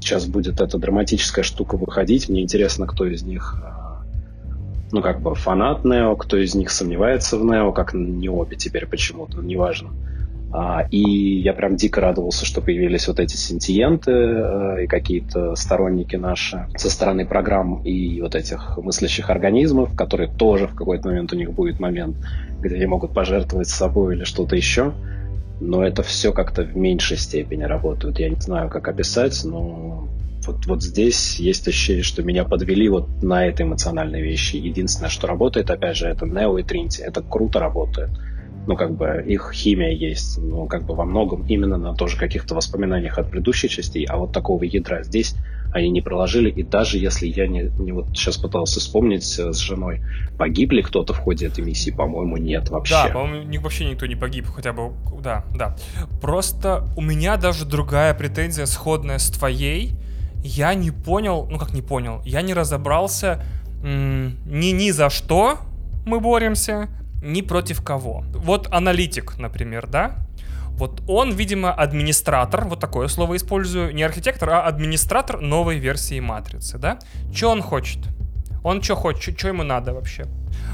сейчас 0.00 0.26
будет 0.26 0.60
эта 0.60 0.78
драматическая 0.78 1.44
штука 1.44 1.76
выходить, 1.76 2.28
мне 2.28 2.42
интересно, 2.42 2.86
кто 2.86 3.06
из 3.06 3.22
них 3.22 3.60
а, 3.62 4.02
ну, 4.92 5.02
как 5.02 5.20
бы 5.20 5.34
фанат 5.34 5.84
Нео, 5.84 6.16
кто 6.16 6.36
из 6.36 6.54
них 6.54 6.70
сомневается 6.70 7.38
в 7.38 7.44
Нео, 7.44 7.72
как 7.72 7.94
не 7.94 8.28
обе 8.28 8.56
теперь 8.56 8.86
почему-то, 8.86 9.40
неважно. 9.40 9.90
А, 10.58 10.86
и 10.90 11.42
я 11.42 11.52
прям 11.52 11.76
дико 11.76 12.00
радовался, 12.00 12.46
что 12.46 12.62
появились 12.62 13.08
вот 13.08 13.20
эти 13.20 13.36
сентиенты 13.36 14.10
э, 14.10 14.84
и 14.84 14.86
какие-то 14.86 15.54
сторонники 15.54 16.16
наши 16.16 16.66
со 16.76 16.88
стороны 16.88 17.26
программ 17.26 17.82
и 17.82 18.22
вот 18.22 18.34
этих 18.34 18.78
мыслящих 18.78 19.28
организмов, 19.28 19.94
которые 19.94 20.30
тоже 20.30 20.66
в 20.66 20.74
какой-то 20.74 21.08
момент 21.08 21.34
у 21.34 21.36
них 21.36 21.52
будет 21.52 21.78
момент, 21.78 22.16
где 22.58 22.76
они 22.76 22.86
могут 22.86 23.12
пожертвовать 23.12 23.68
собой 23.68 24.14
или 24.14 24.24
что-то 24.24 24.56
еще. 24.56 24.94
Но 25.60 25.84
это 25.84 26.02
все 26.02 26.32
как-то 26.32 26.62
в 26.62 26.74
меньшей 26.74 27.18
степени 27.18 27.64
работает. 27.64 28.18
Я 28.18 28.30
не 28.30 28.40
знаю, 28.40 28.70
как 28.70 28.88
описать, 28.88 29.38
но 29.44 30.08
вот, 30.46 30.64
вот 30.64 30.82
здесь 30.82 31.38
есть 31.38 31.68
ощущение, 31.68 32.02
что 32.02 32.22
меня 32.22 32.44
подвели 32.44 32.88
вот 32.88 33.22
на 33.22 33.46
этой 33.46 33.66
эмоциональной 33.66 34.22
вещи. 34.22 34.56
Единственное, 34.56 35.10
что 35.10 35.26
работает, 35.26 35.70
опять 35.70 35.98
же, 35.98 36.06
это 36.06 36.24
Neo 36.24 36.58
и 36.58 36.62
Trinity. 36.62 37.02
Это 37.02 37.20
круто 37.20 37.60
работает 37.60 38.08
ну, 38.66 38.76
как 38.76 38.94
бы 38.94 39.24
их 39.26 39.52
химия 39.52 39.92
есть, 39.92 40.38
ну, 40.38 40.66
как 40.66 40.84
бы 40.84 40.94
во 40.94 41.04
многом 41.04 41.46
именно 41.46 41.76
на 41.76 41.94
тоже 41.94 42.16
каких-то 42.16 42.54
воспоминаниях 42.54 43.18
от 43.18 43.30
предыдущей 43.30 43.68
частей, 43.68 44.04
а 44.04 44.16
вот 44.16 44.32
такого 44.32 44.64
ядра 44.64 45.02
здесь 45.02 45.34
они 45.72 45.90
не 45.90 46.00
проложили, 46.00 46.50
и 46.50 46.62
даже 46.62 46.98
если 46.98 47.26
я 47.26 47.46
не, 47.46 47.70
не 47.78 47.92
вот 47.92 48.08
сейчас 48.14 48.38
пытался 48.38 48.80
вспомнить 48.80 49.38
э, 49.38 49.52
с 49.52 49.58
женой, 49.58 50.02
погиб 50.38 50.72
ли 50.72 50.82
кто-то 50.82 51.12
в 51.12 51.18
ходе 51.18 51.46
этой 51.46 51.64
миссии, 51.64 51.90
по-моему, 51.90 52.36
нет 52.38 52.70
вообще. 52.70 52.94
Да, 52.94 53.08
по-моему, 53.08 53.60
вообще 53.60 53.84
никто 53.84 54.06
не 54.06 54.16
погиб, 54.16 54.46
хотя 54.46 54.72
бы, 54.72 54.92
да, 55.22 55.44
да. 55.54 55.76
Просто 56.20 56.88
у 56.96 57.02
меня 57.02 57.36
даже 57.36 57.66
другая 57.66 58.14
претензия, 58.14 58.66
сходная 58.66 59.18
с 59.18 59.28
твоей, 59.30 59.92
я 60.42 60.74
не 60.74 60.90
понял, 60.90 61.46
ну 61.50 61.58
как 61.58 61.72
не 61.74 61.82
понял, 61.82 62.22
я 62.24 62.42
не 62.42 62.54
разобрался 62.54 63.42
ни 63.82 64.70
ни 64.70 64.90
за 64.90 65.10
что 65.10 65.58
мы 66.06 66.20
боремся, 66.20 66.88
ни 67.26 67.42
против 67.42 67.82
кого. 67.82 68.24
Вот 68.34 68.68
аналитик, 68.72 69.38
например, 69.38 69.86
да? 69.86 70.16
Вот 70.76 71.02
он, 71.08 71.32
видимо, 71.32 71.72
администратор, 71.72 72.66
вот 72.66 72.80
такое 72.80 73.08
слово 73.08 73.36
использую, 73.36 73.94
не 73.94 74.02
архитектор, 74.02 74.50
а 74.50 74.62
администратор 74.62 75.40
новой 75.40 75.78
версии 75.78 76.20
матрицы, 76.20 76.78
да? 76.78 76.98
Что 77.32 77.50
он 77.50 77.62
хочет? 77.62 77.98
Он 78.62 78.82
что 78.82 78.94
хочет, 78.94 79.38
что 79.38 79.48
ему 79.48 79.62
надо 79.62 79.94
вообще? 79.94 80.24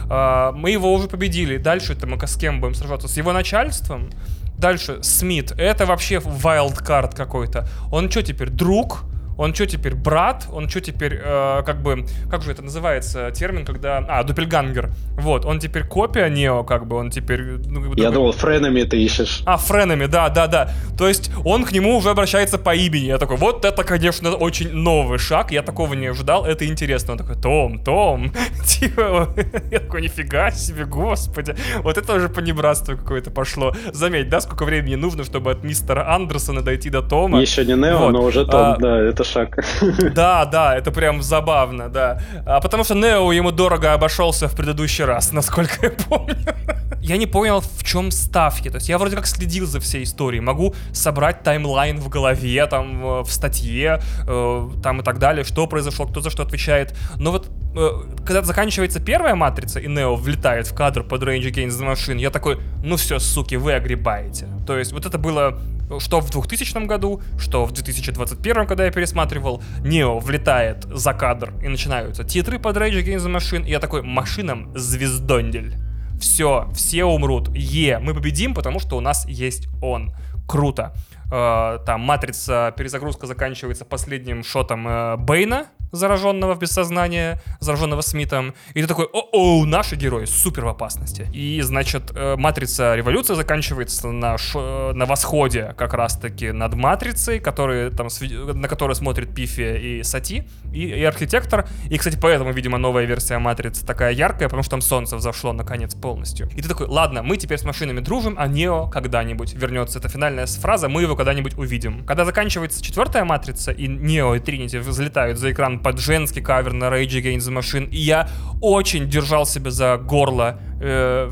Uh, 0.06 0.52
мы 0.52 0.70
его 0.70 0.92
уже 0.92 1.08
победили. 1.08 1.56
Дальше 1.56 1.92
это 1.92 2.06
мы 2.06 2.18
с 2.26 2.36
кем 2.36 2.60
будем 2.60 2.74
сражаться? 2.74 3.06
С 3.06 3.16
его 3.16 3.32
начальством? 3.32 4.10
Дальше 4.58 5.02
Смит. 5.02 5.52
Это 5.52 5.86
вообще 5.86 6.20
вайлдкард 6.20 7.14
какой-то. 7.14 7.68
Он 7.90 8.10
что 8.10 8.22
теперь, 8.22 8.50
друг? 8.50 9.04
Он 9.38 9.54
что 9.54 9.66
теперь, 9.66 9.94
брат? 9.94 10.46
Он 10.52 10.68
что 10.68 10.80
теперь, 10.80 11.20
э, 11.22 11.62
как 11.64 11.82
бы, 11.82 12.04
как 12.30 12.42
же 12.42 12.52
это 12.52 12.62
называется 12.62 13.30
термин, 13.30 13.64
когда... 13.64 14.04
А, 14.08 14.22
дупельгангер. 14.22 14.90
Вот, 15.16 15.44
он 15.44 15.58
теперь 15.58 15.84
копия 15.84 16.28
Нео, 16.28 16.64
как 16.64 16.86
бы, 16.86 16.96
он 16.96 17.10
теперь... 17.10 17.42
Ну, 17.42 17.94
Я 17.94 18.10
думал, 18.10 18.32
френами 18.32 18.82
ты 18.82 19.02
ищешь. 19.02 19.42
А, 19.46 19.56
френами, 19.56 20.06
да, 20.06 20.28
да, 20.28 20.46
да. 20.46 20.70
То 20.98 21.08
есть 21.08 21.30
он 21.44 21.64
к 21.64 21.72
нему 21.72 21.96
уже 21.96 22.10
обращается 22.10 22.58
по 22.58 22.74
имени. 22.74 23.06
Я 23.06 23.18
такой, 23.18 23.36
вот 23.36 23.64
это, 23.64 23.84
конечно, 23.84 24.32
очень 24.34 24.72
новый 24.72 25.18
шаг, 25.18 25.52
я 25.52 25.62
такого 25.62 25.94
не 25.94 26.06
ожидал, 26.06 26.44
это 26.44 26.66
интересно. 26.66 27.12
Он 27.12 27.18
такой, 27.18 27.36
Том, 27.36 27.78
Том. 27.82 28.32
Типа, 28.66 29.34
я 29.70 29.80
такой, 29.80 30.02
нифига 30.02 30.50
себе, 30.50 30.84
господи. 30.84 31.54
Вот 31.82 31.98
это 31.98 32.14
уже 32.14 32.28
понебратство 32.28 32.94
какое-то 32.94 33.30
пошло. 33.30 33.74
Заметь, 33.92 34.28
да, 34.28 34.40
сколько 34.40 34.64
времени 34.64 34.94
нужно, 34.94 35.24
чтобы 35.24 35.50
от 35.50 35.64
мистера 35.64 36.14
Андерсона 36.14 36.62
дойти 36.62 36.90
до 36.90 37.02
Тома. 37.02 37.40
Еще 37.40 37.64
не 37.64 37.74
Нео, 37.74 37.98
вот. 37.98 38.10
но 38.12 38.22
уже 38.22 38.44
Том, 38.46 38.60
а, 38.60 38.76
да, 38.78 38.98
это 39.00 39.21
шаг. 39.24 39.58
Да, 40.14 40.44
да, 40.44 40.76
это 40.76 40.90
прям 40.90 41.22
забавно, 41.22 41.88
да. 41.88 42.20
А 42.46 42.60
потому 42.60 42.84
что 42.84 42.94
Нео 42.94 43.32
ему 43.32 43.50
дорого 43.50 43.92
обошелся 43.94 44.48
в 44.48 44.56
предыдущий 44.56 45.04
раз, 45.04 45.32
насколько 45.32 45.74
я 45.82 45.90
помню. 45.90 46.36
Я 47.02 47.16
не 47.16 47.26
понял, 47.26 47.60
в 47.60 47.82
чем 47.82 48.12
ставки. 48.12 48.70
То 48.70 48.76
есть 48.76 48.88
я 48.88 48.96
вроде 48.96 49.16
как 49.16 49.26
следил 49.26 49.66
за 49.66 49.80
всей 49.80 50.04
историей. 50.04 50.40
Могу 50.40 50.74
собрать 50.92 51.42
таймлайн 51.42 51.98
в 51.98 52.08
голове, 52.08 52.64
там, 52.66 53.04
э, 53.04 53.20
в 53.22 53.32
статье, 53.32 54.00
э, 54.28 54.68
там 54.82 55.00
и 55.00 55.02
так 55.02 55.18
далее, 55.18 55.44
что 55.44 55.66
произошло, 55.66 56.06
кто 56.06 56.20
за 56.20 56.30
что 56.30 56.44
отвечает. 56.44 56.96
Но 57.16 57.32
вот 57.32 57.50
э, 57.74 57.90
когда 58.24 58.42
заканчивается 58.42 59.00
первая 59.00 59.34
матрица, 59.34 59.80
и 59.80 59.88
Нео 59.88 60.14
влетает 60.14 60.68
в 60.68 60.74
кадр 60.76 61.02
под 61.02 61.24
Range 61.24 61.42
Against 61.42 61.80
the 61.80 61.92
Machine, 61.92 62.20
я 62.20 62.30
такой, 62.30 62.60
ну 62.84 62.96
все, 62.96 63.18
суки, 63.18 63.56
вы 63.56 63.72
огребаете. 63.72 64.46
То 64.66 64.78
есть 64.78 64.92
вот 64.92 65.06
это 65.06 65.18
было 65.18 65.58
что 65.98 66.20
в 66.20 66.30
2000 66.30 66.86
году, 66.86 67.20
что 67.38 67.66
в 67.66 67.72
2021, 67.72 68.66
когда 68.66 68.84
я 68.84 68.90
пересматривал, 68.90 69.62
Нео 69.84 70.18
влетает 70.18 70.84
за 70.84 71.12
кадр 71.12 71.52
и 71.62 71.68
начинаются 71.68 72.24
титры 72.24 72.58
под 72.58 72.76
Rage 72.76 73.04
Against 73.04 73.26
the 73.26 73.36
Machine, 73.36 73.66
и 73.66 73.70
я 73.70 73.80
такой, 73.80 74.02
машинам 74.02 74.72
звездондель. 74.74 75.74
Все, 76.20 76.68
все 76.72 77.04
умрут. 77.04 77.48
Е, 77.54 77.98
мы 77.98 78.14
победим, 78.14 78.54
потому 78.54 78.78
что 78.78 78.96
у 78.96 79.00
нас 79.00 79.26
есть 79.28 79.68
он. 79.82 80.14
Круто. 80.46 80.94
э, 81.30 81.78
там 81.84 82.00
матрица 82.00 82.72
перезагрузка 82.76 83.26
заканчивается 83.26 83.84
последним 83.84 84.44
шотом 84.44 84.86
э, 84.86 85.16
Бейна, 85.16 85.66
зараженного 85.92 86.54
в 86.54 86.58
бессознание, 86.58 87.40
зараженного 87.60 88.00
Смитом. 88.00 88.54
И 88.74 88.82
ты 88.82 88.88
такой, 88.88 89.06
о-о, 89.12 89.64
наши 89.64 89.96
герои 89.96 90.24
супер 90.24 90.64
в 90.64 90.68
опасности. 90.68 91.28
И, 91.32 91.60
значит, 91.60 92.10
э, 92.14 92.36
Матрица 92.36 92.94
Революция 92.94 93.36
заканчивается 93.36 94.10
на, 94.10 94.38
ш... 94.38 94.92
на 94.94 95.04
восходе 95.04 95.74
как 95.76 95.94
раз-таки 95.94 96.52
над 96.52 96.74
Матрицей, 96.74 97.38
который, 97.38 97.90
там, 97.90 98.08
на 98.54 98.68
которой 98.68 98.94
смотрит 98.94 99.34
Пифи 99.34 99.98
и 99.98 100.02
Сати, 100.02 100.48
и, 100.72 100.86
и 100.86 101.04
Архитектор. 101.04 101.66
И, 101.90 101.98
кстати, 101.98 102.18
поэтому, 102.20 102.52
видимо, 102.52 102.78
новая 102.78 103.04
версия 103.04 103.38
Матрицы 103.38 103.84
такая 103.84 104.12
яркая, 104.12 104.48
потому 104.48 104.62
что 104.62 104.70
там 104.72 104.80
солнце 104.80 105.16
взошло 105.16 105.52
наконец 105.52 105.94
полностью. 105.94 106.48
И 106.56 106.62
ты 106.62 106.68
такой, 106.68 106.86
ладно, 106.86 107.22
мы 107.22 107.36
теперь 107.36 107.58
с 107.58 107.64
машинами 107.64 108.00
дружим, 108.00 108.34
а 108.38 108.46
Нео 108.46 108.88
когда-нибудь 108.88 109.54
вернется. 109.54 109.98
Это 109.98 110.08
финальная 110.08 110.46
фраза, 110.46 110.88
мы 110.88 111.02
его 111.02 111.16
когда-нибудь 111.16 111.56
увидим. 111.58 112.04
Когда 112.04 112.24
заканчивается 112.24 112.82
четвертая 112.82 113.24
Матрица, 113.24 113.72
и 113.72 113.86
Нео 113.86 114.34
и 114.34 114.40
Тринити 114.40 114.78
взлетают 114.78 115.38
за 115.38 115.52
экран 115.52 115.78
под 115.78 115.98
женский 115.98 116.40
кавер 116.40 116.72
на 116.72 116.86
Rage 116.86 117.22
Against 117.22 117.48
the 117.48 117.58
Machine, 117.58 117.88
и 117.88 117.98
я 117.98 118.28
очень 118.60 119.08
держал 119.08 119.46
себя 119.46 119.70
за 119.70 119.96
горло 119.96 120.58
э, 120.80 121.30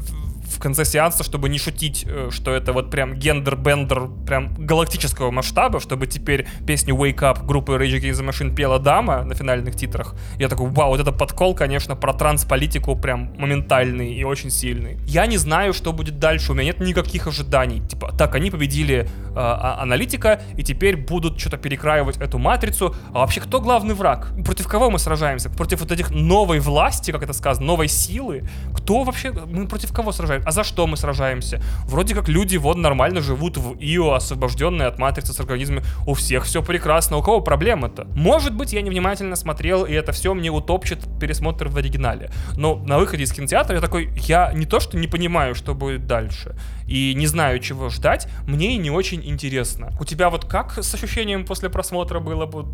в 0.51 0.59
конце 0.59 0.85
сеанса, 0.85 1.25
чтобы 1.25 1.49
не 1.49 1.59
шутить, 1.59 2.05
э, 2.07 2.29
что 2.31 2.53
это 2.53 2.73
вот 2.73 2.91
прям 2.91 3.15
гендер-бендер 3.15 4.09
прям 4.27 4.55
галактического 4.55 5.31
масштаба, 5.31 5.81
чтобы 5.81 6.07
теперь 6.07 6.47
песню 6.67 6.95
Wake 6.95 7.21
Up 7.21 7.47
группы 7.47 7.73
Rage 7.73 8.01
Against 8.01 8.21
the 8.21 8.29
Machine 8.29 8.55
пела 8.55 8.79
дама 8.79 9.23
на 9.25 9.35
финальных 9.35 9.77
титрах. 9.77 10.15
Я 10.39 10.49
такой, 10.49 10.69
вау, 10.71 10.91
вот 10.91 11.01
это 11.01 11.13
подкол, 11.13 11.55
конечно, 11.55 11.97
про 11.97 12.13
трансполитику 12.13 12.97
прям 12.97 13.33
моментальный 13.39 14.13
и 14.13 14.25
очень 14.25 14.51
сильный. 14.51 14.99
Я 15.07 15.27
не 15.27 15.37
знаю, 15.37 15.73
что 15.73 15.93
будет 15.93 16.19
дальше, 16.19 16.53
у 16.53 16.55
меня 16.55 16.65
нет 16.65 16.81
никаких 16.81 17.27
ожиданий. 17.27 17.81
Типа, 17.89 18.13
так, 18.17 18.35
они 18.35 18.51
победили 18.51 19.01
э, 19.01 19.07
а, 19.35 19.79
аналитика, 19.81 20.43
и 20.57 20.63
теперь 20.63 20.97
будут 20.97 21.39
что-то 21.39 21.57
перекраивать 21.57 22.17
эту 22.17 22.39
матрицу. 22.39 22.95
А 23.13 23.21
вообще, 23.21 23.41
кто 23.41 23.61
главный 23.61 23.95
враг? 23.95 24.33
Против 24.45 24.67
кого 24.67 24.91
мы 24.91 24.99
сражаемся? 24.99 25.51
Против 25.51 25.81
вот 25.81 25.93
этих 25.93 26.11
новой 26.11 26.61
власти, 26.61 27.11
как 27.13 27.23
это 27.23 27.33
сказано, 27.33 27.67
новой 27.67 27.89
силы? 27.89 28.49
Кто 28.75 29.05
вообще, 29.05 29.33
мы 29.33 29.67
против 29.67 29.93
кого 29.93 30.13
сражаемся? 30.13 30.40
А 30.45 30.53
за 30.53 30.65
что 30.65 30.87
мы 30.87 30.97
сражаемся? 30.97 31.63
Вроде 31.87 32.15
как 32.15 32.29
люди 32.29 32.57
вот 32.57 32.77
нормально 32.77 33.21
живут 33.21 33.57
в 33.57 33.77
Ио, 33.81 34.13
освобожденные 34.13 34.89
от 34.89 34.99
матрицы 34.99 35.33
с 35.33 35.41
организмами. 35.41 35.85
У 36.07 36.15
всех 36.15 36.45
все 36.45 36.63
прекрасно. 36.63 37.17
У 37.17 37.23
кого 37.23 37.41
проблема-то? 37.41 38.07
Может 38.15 38.55
быть, 38.55 38.73
я 38.73 38.83
невнимательно 38.83 39.37
смотрел, 39.37 39.85
и 39.85 39.93
это 39.93 40.13
все 40.13 40.35
мне 40.35 40.51
утопчет 40.51 41.01
пересмотр 41.21 41.69
в 41.69 41.77
оригинале. 41.77 42.31
Но 42.57 42.77
на 42.77 42.99
выходе 42.99 43.25
из 43.25 43.33
кинотеатра 43.33 43.77
я 43.77 43.81
такой, 43.81 44.11
я 44.17 44.53
не 44.53 44.67
то 44.67 44.81
что 44.81 44.97
не 44.97 45.07
понимаю, 45.07 45.55
что 45.55 45.75
будет 45.75 46.07
дальше, 46.07 46.57
и 46.87 47.15
не 47.15 47.27
знаю, 47.27 47.59
чего 47.61 47.89
ждать, 47.89 48.29
мне 48.47 48.75
и 48.75 48.79
не 48.79 48.91
очень 48.91 49.23
интересно. 49.25 49.93
У 50.01 50.05
тебя 50.05 50.31
вот 50.31 50.45
как 50.45 50.79
с 50.83 50.95
ощущением 50.95 51.45
после 51.45 51.71
просмотра 51.71 52.21
было 52.21 52.47
бы 52.47 52.67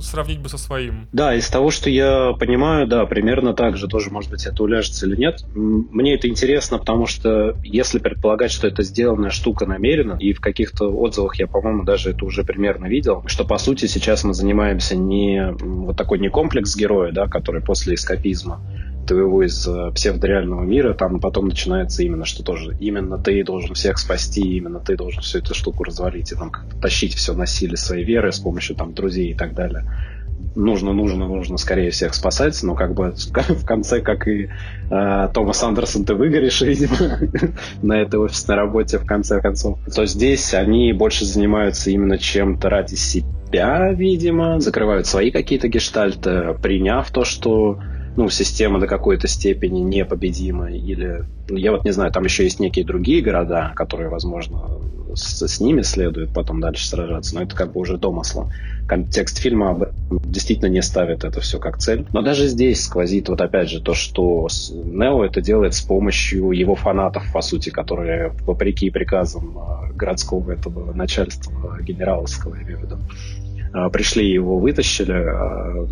сравнить 0.00 0.40
бы 0.40 0.48
со 0.48 0.58
своим? 0.58 1.08
Да, 1.12 1.34
из 1.34 1.48
того, 1.48 1.70
что 1.70 1.88
я 1.90 2.32
понимаю, 2.38 2.86
да, 2.86 3.06
примерно 3.06 3.54
так 3.54 3.76
же 3.76 3.88
тоже, 3.88 4.10
может 4.10 4.30
быть, 4.30 4.46
это 4.46 4.62
уляжется 4.62 5.06
или 5.06 5.16
нет. 5.16 5.44
Мне 5.54 6.14
это 6.14 6.28
интересно, 6.28 6.78
потому 6.78 7.03
что 7.06 7.56
если 7.62 7.98
предполагать, 7.98 8.50
что 8.50 8.66
это 8.66 8.82
сделанная 8.82 9.30
штука 9.30 9.66
намеренно, 9.66 10.16
и 10.18 10.32
в 10.32 10.40
каких-то 10.40 10.86
отзывах 10.88 11.38
я, 11.38 11.46
по-моему, 11.46 11.84
даже 11.84 12.10
это 12.10 12.24
уже 12.24 12.44
примерно 12.44 12.86
видел, 12.86 13.24
что, 13.26 13.44
по 13.44 13.58
сути, 13.58 13.86
сейчас 13.86 14.24
мы 14.24 14.34
занимаемся 14.34 14.96
не 14.96 15.52
вот 15.60 15.96
такой 15.96 16.18
не 16.18 16.28
комплекс 16.28 16.76
героя, 16.76 17.12
да, 17.12 17.26
который 17.26 17.62
после 17.62 17.94
эскапизма, 17.94 18.60
твоего 19.06 19.42
из 19.42 19.66
э, 19.66 19.90
псевдореального 19.94 20.62
мира, 20.62 20.94
там 20.94 21.20
потом 21.20 21.48
начинается 21.48 22.02
именно, 22.02 22.24
что 22.24 22.42
тоже 22.42 22.76
именно 22.80 23.18
ты 23.18 23.44
должен 23.44 23.74
всех 23.74 23.98
спасти, 23.98 24.56
именно 24.56 24.80
ты 24.80 24.96
должен 24.96 25.22
всю 25.22 25.38
эту 25.38 25.54
штуку 25.54 25.84
развалить 25.84 26.32
и 26.32 26.34
там 26.34 26.52
тащить 26.80 27.14
все 27.14 27.34
насилие 27.34 27.76
своей 27.76 28.04
веры 28.04 28.32
с 28.32 28.38
помощью 28.38 28.76
там 28.76 28.94
друзей 28.94 29.30
и 29.30 29.34
так 29.34 29.54
далее. 29.54 29.84
Нужно, 30.54 30.92
нужно, 30.92 31.26
нужно 31.26 31.56
скорее 31.58 31.90
всех 31.90 32.14
спасать, 32.14 32.60
но 32.62 32.74
как 32.74 32.94
бы 32.94 33.14
в 33.34 33.64
конце, 33.64 34.00
как 34.00 34.28
и 34.28 34.48
э, 34.90 35.28
Томас 35.32 35.62
Андерсон, 35.62 36.04
ты 36.04 36.14
выгоришь, 36.14 36.60
видимо, 36.60 37.18
на 37.82 38.00
этой 38.00 38.20
офисной 38.20 38.56
работе 38.56 38.98
в 38.98 39.04
конце 39.04 39.40
концов. 39.40 39.78
То 39.94 40.06
здесь 40.06 40.54
они 40.54 40.92
больше 40.92 41.24
занимаются 41.24 41.90
именно 41.90 42.18
чем-то 42.18 42.68
ради 42.68 42.94
себя, 42.94 43.92
видимо, 43.92 44.60
закрывают 44.60 45.06
свои 45.06 45.30
какие-то 45.30 45.68
гештальты, 45.68 46.54
приняв 46.60 47.10
то, 47.10 47.24
что 47.24 47.78
ну, 48.16 48.28
система 48.28 48.78
до 48.78 48.86
какой-то 48.86 49.28
степени 49.28 49.80
непобедима, 49.80 50.70
или, 50.70 51.24
ну, 51.48 51.56
я 51.56 51.72
вот 51.72 51.84
не 51.84 51.92
знаю, 51.92 52.12
там 52.12 52.24
еще 52.24 52.44
есть 52.44 52.60
некие 52.60 52.84
другие 52.84 53.22
города, 53.22 53.72
которые, 53.74 54.08
возможно, 54.08 54.80
с, 55.14 55.46
с 55.46 55.60
ними 55.60 55.82
следует 55.82 56.32
потом 56.32 56.60
дальше 56.60 56.86
сражаться, 56.86 57.34
но 57.34 57.42
это 57.42 57.56
как 57.56 57.72
бы 57.72 57.80
уже 57.80 57.98
домысло. 57.98 58.50
Контекст 58.86 59.38
фильма 59.38 59.88
действительно 60.10 60.68
не 60.68 60.82
ставит 60.82 61.24
это 61.24 61.40
все 61.40 61.58
как 61.58 61.78
цель. 61.78 62.06
Но 62.12 62.22
даже 62.22 62.46
здесь 62.48 62.84
сквозит 62.84 63.28
вот 63.28 63.40
опять 63.40 63.70
же 63.70 63.80
то, 63.80 63.94
что 63.94 64.48
Нео 64.70 65.24
это 65.24 65.40
делает 65.40 65.74
с 65.74 65.80
помощью 65.80 66.50
его 66.50 66.74
фанатов, 66.74 67.24
по 67.32 67.40
сути, 67.40 67.70
которые 67.70 68.32
вопреки 68.46 68.90
приказам 68.90 69.56
а, 69.58 69.88
городского 69.94 70.52
этого 70.52 70.92
начальства 70.92 71.78
генераловского, 71.80 72.56
я 72.56 72.62
имею 72.62 72.78
в 72.78 72.82
виду, 72.82 72.98
а, 73.72 73.88
пришли 73.88 74.30
его 74.30 74.58
вытащили, 74.58 75.88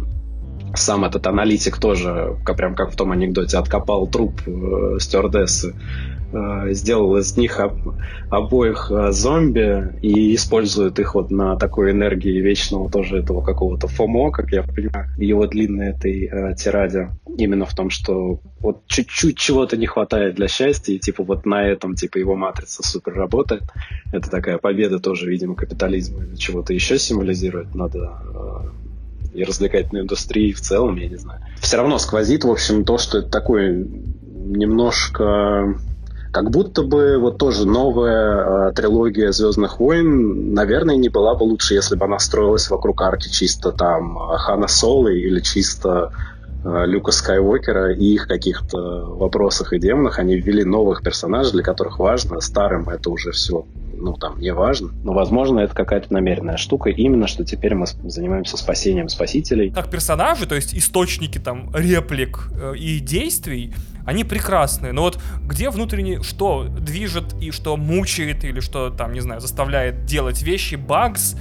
сам 0.74 1.04
этот 1.04 1.26
аналитик 1.26 1.78
тоже, 1.78 2.36
прям 2.56 2.74
как 2.74 2.92
в 2.92 2.96
том 2.96 3.12
анекдоте, 3.12 3.58
откопал 3.58 4.06
труп 4.06 4.40
э, 4.46 4.98
стюардессы, 4.98 5.74
э, 6.32 6.72
сделал 6.72 7.16
из 7.16 7.36
них 7.36 7.60
об, 7.60 7.94
обоих 8.30 8.90
э, 8.90 9.12
зомби 9.12 9.98
и 10.02 10.34
использует 10.34 10.98
их 10.98 11.14
вот 11.14 11.30
на 11.30 11.56
такой 11.56 11.92
энергии 11.92 12.40
вечного 12.40 12.90
тоже 12.90 13.18
этого 13.18 13.42
какого-то 13.42 13.88
ФОМО, 13.88 14.30
как 14.30 14.52
я 14.52 14.62
понимаю, 14.62 15.08
его 15.18 15.46
длинной 15.46 15.88
этой 15.88 16.26
э, 16.26 16.54
тираде. 16.54 17.10
Именно 17.36 17.66
в 17.66 17.74
том, 17.74 17.90
что 17.90 18.40
вот 18.60 18.86
чуть-чуть 18.86 19.36
чего-то 19.36 19.76
не 19.76 19.86
хватает 19.86 20.34
для 20.34 20.48
счастья, 20.48 20.92
и 20.92 20.98
типа 20.98 21.24
вот 21.24 21.46
на 21.46 21.66
этом 21.66 21.94
типа 21.94 22.18
его 22.18 22.34
матрица 22.36 22.82
супер 22.82 23.14
работает. 23.14 23.62
Это 24.12 24.30
такая 24.30 24.58
победа 24.58 24.98
тоже, 25.00 25.28
видимо, 25.28 25.54
капитализма 25.54 26.24
или 26.24 26.36
чего-то 26.36 26.72
еще 26.72 26.98
символизирует. 26.98 27.74
Надо 27.74 28.20
э, 28.34 28.91
и 29.32 29.44
развлекательной 29.44 30.02
индустрии 30.02 30.52
в 30.52 30.60
целом, 30.60 30.96
я 30.96 31.08
не 31.08 31.16
знаю. 31.16 31.40
Все 31.60 31.76
равно 31.76 31.98
сквозит, 31.98 32.44
в 32.44 32.50
общем, 32.50 32.84
то, 32.84 32.98
что 32.98 33.18
это 33.18 33.28
такое 33.28 33.72
немножко 33.72 35.76
как 36.32 36.50
будто 36.50 36.82
бы 36.82 37.18
вот 37.18 37.36
тоже 37.36 37.66
новая 37.66 38.70
э, 38.70 38.72
трилогия 38.72 39.32
Звездных 39.32 39.78
войн, 39.78 40.54
наверное, 40.54 40.96
не 40.96 41.10
была 41.10 41.34
бы 41.34 41.44
лучше, 41.44 41.74
если 41.74 41.94
бы 41.94 42.06
она 42.06 42.18
строилась 42.18 42.70
вокруг 42.70 43.02
арки 43.02 43.28
чисто 43.28 43.70
там 43.70 44.16
Хана 44.16 44.66
Солы 44.66 45.20
или 45.20 45.40
чисто 45.40 46.10
Люка 46.64 47.12
Скайуокера 47.12 47.92
и 47.92 48.04
их 48.14 48.28
каких-то 48.28 49.06
вопросах 49.06 49.72
и 49.72 49.78
демонах. 49.78 50.18
Они 50.18 50.36
ввели 50.36 50.64
новых 50.64 51.02
персонажей, 51.02 51.52
для 51.52 51.62
которых 51.62 51.98
важно, 51.98 52.40
старым 52.40 52.88
это 52.88 53.10
уже 53.10 53.32
все 53.32 53.64
ну, 54.02 54.14
там, 54.14 54.40
не 54.40 54.52
важно. 54.52 54.90
Но, 55.04 55.12
возможно, 55.12 55.60
это 55.60 55.74
какая-то 55.74 56.12
намеренная 56.12 56.56
штука, 56.56 56.90
именно 56.90 57.26
что 57.26 57.44
теперь 57.44 57.74
мы 57.74 57.86
занимаемся 57.86 58.56
спасением 58.56 59.08
спасителей. 59.08 59.70
Как 59.70 59.90
персонажи, 59.90 60.46
то 60.46 60.54
есть 60.54 60.74
источники 60.74 61.38
там 61.38 61.70
реплик 61.74 62.48
э, 62.52 62.74
и 62.76 62.98
действий, 62.98 63.72
они 64.04 64.24
прекрасные. 64.24 64.92
Но 64.92 65.02
вот 65.02 65.20
где 65.42 65.70
внутренне 65.70 66.22
что 66.22 66.64
движет 66.64 67.34
и 67.40 67.50
что 67.52 67.76
мучает, 67.76 68.44
или 68.44 68.60
что 68.60 68.90
там, 68.90 69.12
не 69.12 69.20
знаю, 69.20 69.40
заставляет 69.40 70.04
делать 70.04 70.42
вещи, 70.42 70.74
багс, 70.74 71.34
э, 71.34 71.38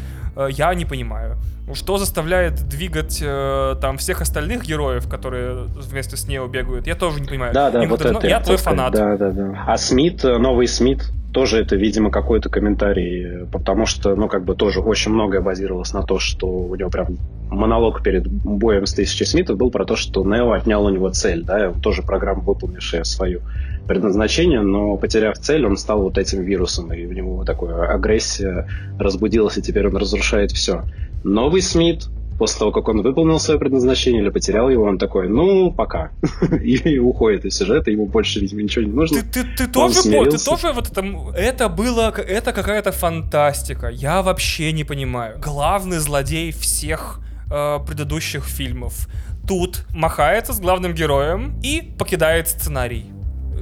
я 0.50 0.74
не 0.74 0.86
понимаю. 0.86 1.38
Что 1.74 1.98
заставляет 1.98 2.68
двигать 2.68 3.22
э, 3.24 3.76
там 3.80 3.98
всех 3.98 4.22
остальных 4.22 4.64
героев, 4.66 5.08
которые 5.08 5.68
вместе 5.68 6.18
с 6.18 6.28
Нео 6.28 6.48
бегают, 6.48 6.86
я 6.86 6.96
тоже 6.96 7.22
не 7.22 7.28
понимаю. 7.28 7.54
Да, 7.54 7.72
да, 7.72 7.84
вот 7.86 8.02
это. 8.02 8.28
Я 8.28 8.42
твой 8.42 8.58
фанат. 8.58 8.94
Да, 8.94 9.16
да, 9.16 9.32
да. 9.32 9.64
А 9.68 9.78
Смит, 9.78 10.26
э, 10.26 10.38
новый 10.38 10.68
Смит, 10.68 11.12
тоже 11.34 11.62
это, 11.62 11.76
видимо, 11.78 12.12
какой-то 12.12 12.50
комментарий, 12.50 13.46
потому 13.52 13.86
что, 13.86 14.16
ну, 14.16 14.28
как 14.28 14.44
бы 14.44 14.56
тоже 14.56 14.82
очень 14.82 15.12
многое 15.12 15.40
базировалось 15.40 15.94
на 15.94 16.04
то, 16.04 16.20
что 16.20 16.48
у 16.48 16.76
него 16.76 16.90
прям 16.90 17.18
монолог 17.52 18.02
перед 18.02 18.28
боем 18.28 18.86
с 18.86 18.94
тысячей 18.94 19.26
Смитов 19.26 19.58
был 19.58 19.70
про 19.70 19.86
то, 19.86 19.96
что 19.96 20.24
Нео 20.24 20.54
отнял 20.54 20.86
у 20.86 20.90
него 20.90 21.10
цель, 21.10 21.44
да, 21.44 21.72
тоже 21.74 22.02
программа, 22.02 22.42
выполнившая 22.42 23.04
свою 23.04 23.42
предназначение, 23.88 24.62
но 24.62 24.96
потеряв 24.98 25.38
цель, 25.38 25.66
он 25.66 25.76
стал 25.76 26.02
вот 26.02 26.18
этим 26.18 26.44
вирусом, 26.44 26.94
и 26.94 27.06
у 27.06 27.12
него 27.12 27.44
такая 27.44 27.94
агрессия 27.94 28.68
разбудилась, 28.98 29.58
и 29.58 29.62
теперь 29.62 29.88
он 29.88 29.98
разрушает 29.98 30.52
все. 30.52 30.84
Новый 31.24 31.62
Смит, 31.62 32.08
после 32.40 32.60
того, 32.60 32.72
как 32.72 32.88
он 32.88 33.02
выполнил 33.02 33.38
свое 33.40 33.60
предназначение 33.60 34.22
или 34.22 34.30
потерял 34.30 34.70
его, 34.70 34.86
он 34.86 34.98
такой, 34.98 35.28
ну, 35.28 35.72
пока. 35.72 36.12
и 36.64 36.98
уходит 37.00 37.46
из 37.46 37.58
сюжета, 37.58 37.92
ему 37.92 38.06
больше, 38.06 38.40
видимо, 38.40 38.62
ничего 38.62 38.86
не 38.86 38.92
нужно. 38.92 39.22
Ты, 39.22 39.44
ты, 39.44 39.58
ты 39.58 39.68
тоже, 39.68 40.02
ты 40.04 40.38
тоже 40.38 40.72
вот 40.74 40.90
это, 40.90 41.06
это 41.36 41.68
было, 41.68 42.14
это 42.16 42.54
какая-то 42.54 42.92
фантастика. 42.94 43.90
Я 43.90 44.22
вообще 44.22 44.72
не 44.72 44.86
понимаю. 44.86 45.38
Главный 45.44 45.98
злодей 45.98 46.52
всех 46.52 47.20
э, 47.52 47.80
предыдущих 47.86 48.46
фильмов. 48.46 49.08
Тут 49.48 49.86
махается 49.94 50.54
с 50.54 50.60
главным 50.60 50.94
героем 50.94 51.60
и 51.62 51.82
покидает 51.98 52.48
сценарий 52.48 53.12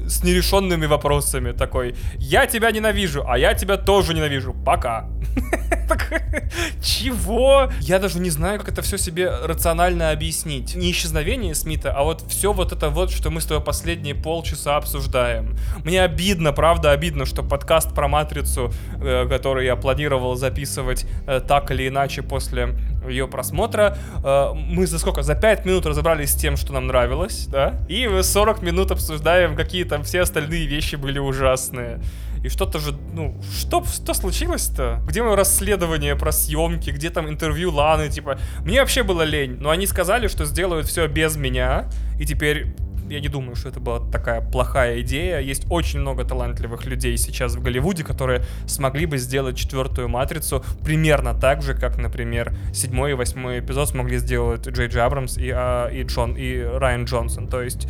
с 0.07 0.23
нерешенными 0.23 0.85
вопросами 0.85 1.51
такой. 1.51 1.95
Я 2.17 2.45
тебя 2.45 2.71
ненавижу, 2.71 3.23
а 3.27 3.37
я 3.37 3.53
тебя 3.53 3.77
тоже 3.77 4.13
ненавижу. 4.13 4.53
Пока. 4.65 5.07
Чего? 6.81 7.69
Я 7.79 7.99
даже 7.99 8.19
не 8.19 8.29
знаю, 8.29 8.59
как 8.59 8.69
это 8.69 8.81
все 8.81 8.97
себе 8.97 9.29
рационально 9.43 10.11
объяснить. 10.11 10.75
Не 10.75 10.91
исчезновение 10.91 11.55
Смита, 11.55 11.91
а 11.91 12.03
вот 12.03 12.23
все 12.27 12.53
вот 12.53 12.71
это 12.71 12.89
вот, 12.89 13.11
что 13.11 13.29
мы 13.29 13.41
с 13.41 13.45
тобой 13.45 13.63
последние 13.63 14.15
полчаса 14.15 14.77
обсуждаем. 14.77 15.57
Мне 15.83 16.01
обидно, 16.01 16.53
правда 16.53 16.91
обидно, 16.91 17.25
что 17.25 17.43
подкаст 17.43 17.93
про 17.93 18.07
Матрицу, 18.07 18.71
э, 19.01 19.27
который 19.27 19.65
я 19.65 19.75
планировал 19.75 20.35
записывать 20.35 21.05
э, 21.27 21.41
так 21.41 21.71
или 21.71 21.87
иначе 21.87 22.21
после 22.21 22.75
ее 23.07 23.27
просмотра. 23.27 23.97
Э, 24.23 24.53
мы 24.53 24.87
за 24.87 24.99
сколько? 24.99 25.23
За 25.23 25.35
5 25.35 25.65
минут 25.65 25.85
разобрались 25.85 26.31
с 26.31 26.35
тем, 26.35 26.57
что 26.57 26.73
нам 26.73 26.87
нравилось, 26.87 27.47
да? 27.47 27.79
И 27.87 28.07
40 28.21 28.61
минут 28.61 28.91
обсуждаем, 28.91 29.55
какие 29.55 29.83
там 29.89 30.03
все 30.03 30.21
остальные 30.21 30.67
вещи 30.67 30.95
были 30.95 31.19
ужасные. 31.19 31.99
И 32.43 32.47
что-то 32.47 32.79
же, 32.79 32.95
ну, 33.13 33.35
что, 33.57 33.83
что 33.83 34.13
случилось-то? 34.13 35.01
Где 35.05 35.21
мое 35.21 35.35
расследование 35.35 36.15
про 36.15 36.31
съемки? 36.31 36.91
Где 36.91 37.09
там 37.09 37.27
интервью 37.27 37.71
Ланы? 37.71 38.09
Типа, 38.09 38.39
мне 38.63 38.79
вообще 38.79 39.03
было 39.03 39.23
лень. 39.23 39.57
Но 39.59 39.69
они 39.71 39.85
сказали, 39.87 40.27
что 40.27 40.45
сделают 40.45 40.87
все 40.87 41.07
без 41.07 41.35
меня. 41.35 41.89
И 42.17 42.25
теперь 42.25 42.67
я 43.09 43.19
не 43.19 43.27
думаю, 43.27 43.55
что 43.55 43.69
это 43.69 43.79
была 43.79 43.99
такая 44.11 44.41
плохая 44.41 45.01
идея. 45.01 45.39
Есть 45.39 45.65
очень 45.69 45.99
много 45.99 46.23
талантливых 46.23 46.85
людей 46.85 47.17
сейчас 47.17 47.55
в 47.55 47.61
Голливуде, 47.61 48.03
которые 48.03 48.43
смогли 48.67 49.05
бы 49.05 49.17
сделать 49.17 49.57
четвертую 49.57 50.07
матрицу 50.09 50.63
примерно 50.83 51.33
так 51.33 51.61
же, 51.61 51.73
как, 51.73 51.97
например, 51.97 52.53
седьмой 52.73 53.11
и 53.11 53.13
восьмой 53.13 53.59
эпизод 53.59 53.89
смогли 53.89 54.17
сделать 54.17 54.67
Джей 54.67 54.87
Джей 54.87 55.03
Абрамс 55.03 55.37
и, 55.37 55.49
а, 55.49 55.87
и, 55.87 56.03
Джон, 56.03 56.35
и 56.35 56.61
Райан 56.61 57.05
Джонсон. 57.05 57.47
То 57.47 57.61
есть 57.61 57.87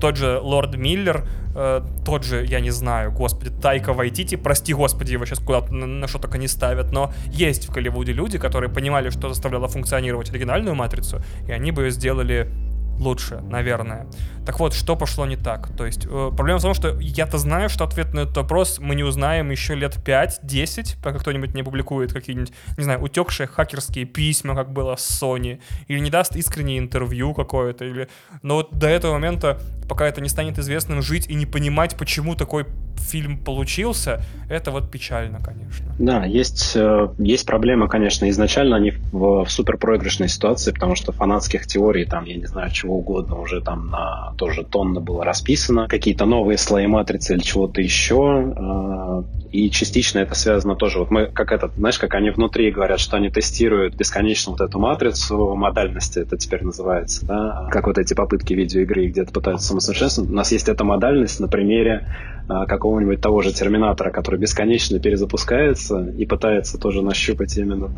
тот 0.00 0.16
же 0.16 0.38
Лорд 0.38 0.76
Миллер, 0.76 1.26
э, 1.54 1.82
тот 2.04 2.24
же, 2.24 2.44
я 2.44 2.60
не 2.60 2.70
знаю, 2.70 3.12
господи, 3.12 3.50
Тайка 3.50 3.92
Вайтити, 3.92 4.36
прости 4.36 4.74
господи, 4.74 5.12
его 5.12 5.24
сейчас 5.26 5.38
куда-то 5.38 5.72
на, 5.74 5.86
на 5.86 6.08
что 6.08 6.18
только 6.18 6.38
не 6.38 6.48
ставят, 6.48 6.92
но 6.92 7.12
есть 7.26 7.68
в 7.68 7.72
Голливуде 7.72 8.12
люди, 8.12 8.38
которые 8.38 8.70
понимали, 8.70 9.10
что 9.10 9.28
заставляло 9.28 9.68
функционировать 9.68 10.30
оригинальную 10.30 10.74
матрицу, 10.74 11.22
и 11.46 11.52
они 11.52 11.70
бы 11.72 11.84
ее 11.84 11.90
сделали 11.90 12.50
лучше, 12.98 13.40
наверное. 13.48 14.06
Так 14.46 14.60
вот, 14.60 14.74
что 14.74 14.96
пошло 14.96 15.26
не 15.26 15.36
так? 15.36 15.68
То 15.76 15.86
есть, 15.86 16.06
э, 16.06 16.30
проблема 16.36 16.58
в 16.58 16.62
том, 16.62 16.74
что 16.74 16.98
я-то 17.00 17.38
знаю, 17.38 17.68
что 17.68 17.84
ответ 17.84 18.12
на 18.14 18.20
этот 18.20 18.36
вопрос 18.36 18.78
мы 18.78 18.94
не 18.94 19.02
узнаем 19.02 19.50
еще 19.50 19.74
лет 19.74 19.96
5-10, 20.04 20.96
пока 21.02 21.18
кто-нибудь 21.18 21.54
не 21.54 21.62
публикует 21.62 22.12
какие-нибудь, 22.12 22.52
не 22.76 22.84
знаю, 22.84 23.02
утекшие 23.02 23.46
хакерские 23.46 24.04
письма, 24.04 24.54
как 24.54 24.72
было 24.72 24.96
с 24.96 25.22
Sony, 25.22 25.60
или 25.88 25.98
не 25.98 26.10
даст 26.10 26.36
искреннее 26.36 26.78
интервью 26.78 27.34
какое-то, 27.34 27.84
или... 27.84 28.08
Но 28.42 28.56
вот 28.56 28.78
до 28.78 28.88
этого 28.88 29.14
момента, 29.14 29.58
пока 29.88 30.06
это 30.06 30.20
не 30.20 30.28
станет 30.28 30.58
известным, 30.58 31.02
жить 31.02 31.26
и 31.28 31.34
не 31.34 31.46
понимать, 31.46 31.96
почему 31.96 32.34
такой 32.34 32.66
фильм 33.04 33.38
получился, 33.38 34.22
это 34.48 34.70
вот 34.70 34.90
печально, 34.90 35.40
конечно. 35.40 35.94
Да, 35.98 36.24
есть, 36.24 36.72
э, 36.74 37.08
есть 37.18 37.46
проблема, 37.46 37.88
конечно, 37.88 38.28
изначально 38.30 38.76
они 38.76 38.92
в, 39.12 39.44
в 39.44 39.50
суперпроигрышной 39.50 40.28
ситуации, 40.28 40.72
потому 40.72 40.96
что 40.96 41.12
фанатских 41.12 41.66
теорий 41.66 42.04
там, 42.04 42.24
я 42.24 42.36
не 42.36 42.46
знаю, 42.46 42.70
чего 42.70 42.98
угодно 42.98 43.38
уже 43.38 43.60
там 43.60 43.90
на 43.90 44.33
тоже 44.36 44.64
тонна 44.64 45.00
было 45.00 45.24
расписано, 45.24 45.88
какие-то 45.88 46.26
новые 46.26 46.58
слои 46.58 46.86
матрицы 46.86 47.34
или 47.34 47.40
чего-то 47.40 47.80
еще, 47.80 48.54
э, 48.56 49.44
и 49.52 49.70
частично 49.70 50.18
это 50.18 50.34
связано 50.34 50.74
тоже, 50.74 50.98
вот 50.98 51.10
мы, 51.10 51.26
как 51.26 51.52
этот, 51.52 51.74
знаешь, 51.76 51.98
как 51.98 52.14
они 52.14 52.30
внутри 52.30 52.70
говорят, 52.70 53.00
что 53.00 53.16
они 53.16 53.30
тестируют 53.30 53.94
бесконечно 53.94 54.52
вот 54.52 54.60
эту 54.60 54.78
матрицу, 54.78 55.54
модальности 55.54 56.18
это 56.18 56.36
теперь 56.36 56.64
называется, 56.64 57.24
да, 57.26 57.68
как 57.70 57.86
вот 57.86 57.98
эти 57.98 58.14
попытки 58.14 58.52
видеоигры 58.52 59.06
где-то 59.06 59.32
пытаются 59.32 59.68
самосовершенствовать. 59.68 60.30
У 60.30 60.34
нас 60.34 60.50
есть 60.52 60.68
эта 60.68 60.84
модальность 60.84 61.40
на 61.40 61.48
примере 61.48 62.08
э, 62.48 62.66
какого-нибудь 62.66 63.20
того 63.20 63.42
же 63.42 63.52
Терминатора, 63.52 64.10
который 64.10 64.40
бесконечно 64.40 64.98
перезапускается 64.98 66.04
и 66.18 66.26
пытается 66.26 66.78
тоже 66.78 67.02
нащупать 67.02 67.56
именно 67.56 67.92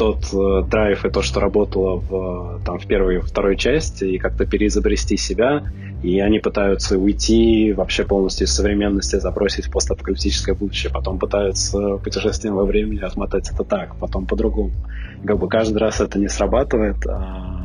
тот 0.00 0.32
э, 0.32 0.66
драйв 0.66 1.04
и 1.04 1.10
то, 1.10 1.20
что 1.20 1.40
работало 1.40 1.96
в, 1.96 2.62
там, 2.64 2.78
в 2.78 2.86
первой 2.86 3.16
и 3.16 3.20
второй 3.20 3.58
части, 3.58 4.04
и 4.04 4.18
как-то 4.18 4.46
переизобрести 4.46 5.18
себя. 5.18 5.64
И 6.02 6.18
они 6.20 6.38
пытаются 6.38 6.98
уйти 6.98 7.74
вообще 7.74 8.04
полностью 8.04 8.46
из 8.46 8.52
современности, 8.54 9.16
забросить 9.16 9.70
постапокалиптическое 9.70 10.54
будущее. 10.54 10.90
Потом 10.90 11.18
пытаются 11.18 11.98
путешествием 11.98 12.54
во 12.54 12.64
времени 12.64 13.00
отмотать 13.00 13.50
это 13.50 13.62
так, 13.62 13.96
потом 13.96 14.24
по-другому. 14.24 14.72
Как 15.26 15.38
бы 15.38 15.48
каждый 15.48 15.76
раз 15.76 16.00
это 16.00 16.18
не 16.18 16.28
срабатывает. 16.28 17.06
А, 17.06 17.59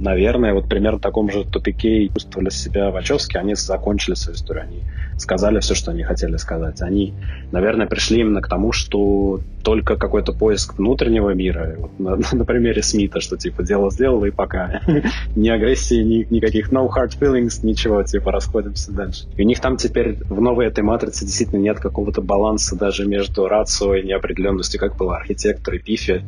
наверное, 0.00 0.54
вот 0.54 0.68
примерно 0.68 0.98
в 0.98 1.02
таком 1.02 1.30
же 1.30 1.44
тупике 1.44 2.08
чувствовали 2.08 2.50
себя 2.50 2.90
Вачовски. 2.90 3.36
Они 3.36 3.54
закончили 3.54 4.14
свою 4.14 4.36
историю. 4.36 4.64
Они 4.64 4.82
сказали 5.18 5.60
все, 5.60 5.74
что 5.74 5.90
они 5.90 6.02
хотели 6.02 6.36
сказать. 6.36 6.80
Они, 6.82 7.14
наверное, 7.52 7.86
пришли 7.86 8.20
именно 8.20 8.40
к 8.40 8.48
тому, 8.48 8.72
что 8.72 9.40
только 9.62 9.96
какой-то 9.96 10.32
поиск 10.32 10.78
внутреннего 10.78 11.30
мира, 11.30 11.76
вот 11.78 11.98
на, 11.98 12.16
на 12.32 12.44
примере 12.44 12.82
Смита, 12.82 13.20
что 13.20 13.36
типа 13.36 13.62
дело 13.62 13.90
сделало 13.90 14.24
и 14.24 14.30
пока. 14.30 14.80
ни 15.36 15.48
агрессии, 15.48 16.02
ни, 16.02 16.26
никаких 16.34 16.72
no 16.72 16.88
hard 16.88 17.18
feelings, 17.18 17.64
ничего, 17.64 18.02
типа 18.02 18.32
расходимся 18.32 18.92
дальше. 18.92 19.26
И 19.36 19.42
у 19.42 19.46
них 19.46 19.60
там 19.60 19.76
теперь 19.76 20.16
в 20.24 20.40
новой 20.40 20.66
этой 20.66 20.82
матрице 20.82 21.24
действительно 21.24 21.60
нет 21.60 21.78
какого-то 21.78 22.22
баланса 22.22 22.76
даже 22.76 23.06
между 23.06 23.46
рацио 23.46 23.94
и 23.94 24.06
неопределенностью, 24.06 24.80
как 24.80 24.96
было 24.96 25.16
архитектор 25.16 25.74
и 25.74 25.78
пифи. 25.78 26.24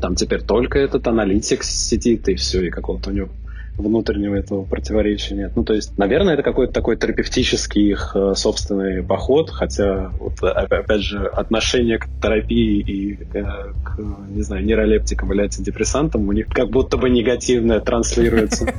Там 0.00 0.14
теперь 0.14 0.40
только 0.40 0.78
этот 0.78 1.06
аналитик 1.06 1.62
сидит 1.62 2.28
и 2.28 2.34
все, 2.34 2.66
и 2.66 2.70
какого-то 2.70 3.10
у 3.10 3.12
него 3.12 3.28
внутреннего 3.80 4.34
этого 4.36 4.64
противоречия 4.64 5.34
нет. 5.34 5.52
Ну, 5.56 5.64
то 5.64 5.74
есть, 5.74 5.98
наверное, 5.98 6.34
это 6.34 6.42
какой-то 6.42 6.72
такой 6.72 6.96
терапевтический 6.96 7.90
их 7.90 8.12
э, 8.14 8.34
собственный 8.34 9.02
поход, 9.02 9.50
хотя, 9.50 10.12
вот, 10.18 10.42
опять 10.42 11.02
же, 11.02 11.26
отношение 11.26 11.98
к 11.98 12.06
терапии 12.22 12.80
и 12.80 13.18
э, 13.34 13.42
к, 13.84 13.98
не 14.28 14.42
знаю, 14.42 14.64
нейролептикам 14.64 15.32
или 15.32 15.42
антидепрессантам 15.42 16.28
у 16.28 16.32
них 16.32 16.46
как 16.48 16.70
будто 16.70 16.96
бы 16.96 17.10
негативное 17.10 17.80
транслируется. 17.80 18.66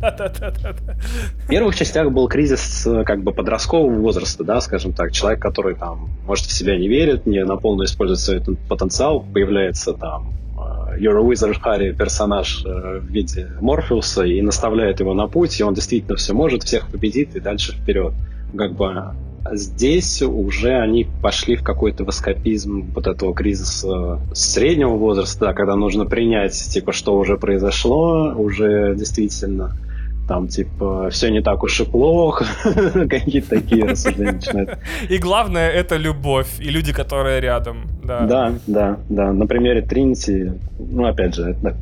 В 0.00 1.48
первых 1.48 1.76
частях 1.76 2.10
был 2.10 2.26
кризис 2.28 2.86
э, 2.86 3.04
как 3.04 3.22
бы 3.22 3.32
подросткового 3.32 3.92
возраста, 4.00 4.44
да, 4.44 4.60
скажем 4.60 4.92
так. 4.92 5.12
Человек, 5.12 5.40
который 5.40 5.74
там, 5.74 6.08
может, 6.26 6.46
в 6.46 6.52
себя 6.52 6.78
не 6.78 6.88
верит, 6.88 7.26
не 7.26 7.44
на 7.44 7.56
полную 7.56 7.86
использует 7.86 8.44
свой 8.44 8.56
потенциал, 8.68 9.20
появляется 9.20 9.92
там 9.92 10.32
You're 10.98 11.18
a 11.18 11.54
Харри 11.54 11.92
персонаж 11.92 12.64
э, 12.64 13.00
в 13.00 13.06
виде 13.10 13.48
Морфеуса 13.60 14.24
и 14.24 14.40
наставляет 14.42 15.00
его 15.00 15.14
на 15.14 15.26
путь, 15.26 15.60
и 15.60 15.62
он 15.62 15.74
действительно 15.74 16.16
все 16.16 16.32
может, 16.34 16.62
всех 16.62 16.88
победит 16.88 17.36
и 17.36 17.40
дальше 17.40 17.72
вперед. 17.72 18.12
Как 18.56 18.72
бы 18.72 19.14
здесь 19.52 20.22
уже 20.22 20.72
они 20.78 21.06
пошли 21.22 21.56
в 21.56 21.62
какой-то 21.62 22.04
воскопизм 22.04 22.90
вот 22.94 23.06
этого 23.06 23.34
кризиса 23.34 24.20
среднего 24.32 24.96
возраста, 24.96 25.52
когда 25.54 25.76
нужно 25.76 26.04
принять, 26.04 26.52
типа, 26.52 26.92
что 26.92 27.16
уже 27.16 27.36
произошло, 27.36 28.34
уже 28.36 28.94
действительно 28.96 29.76
там, 30.30 30.46
типа, 30.46 31.10
все 31.10 31.28
не 31.28 31.42
так 31.42 31.64
уж 31.64 31.80
и 31.80 31.84
плохо, 31.84 32.46
какие-то 33.10 33.48
такие 33.48 33.84
рассуждения 33.84 34.34
начинают. 34.34 34.78
И 35.08 35.18
главное, 35.18 35.68
это 35.68 35.96
любовь 35.96 36.60
и 36.60 36.70
люди, 36.70 36.92
которые 36.92 37.40
рядом, 37.40 37.88
да. 38.04 38.20
Да, 38.26 38.52
да, 38.68 38.98
да. 39.08 39.32
На 39.32 39.48
примере 39.48 39.82
Тринити, 39.82 40.52
ну, 40.78 41.04
опять 41.06 41.34
же, 41.34 41.50
это 41.50 41.76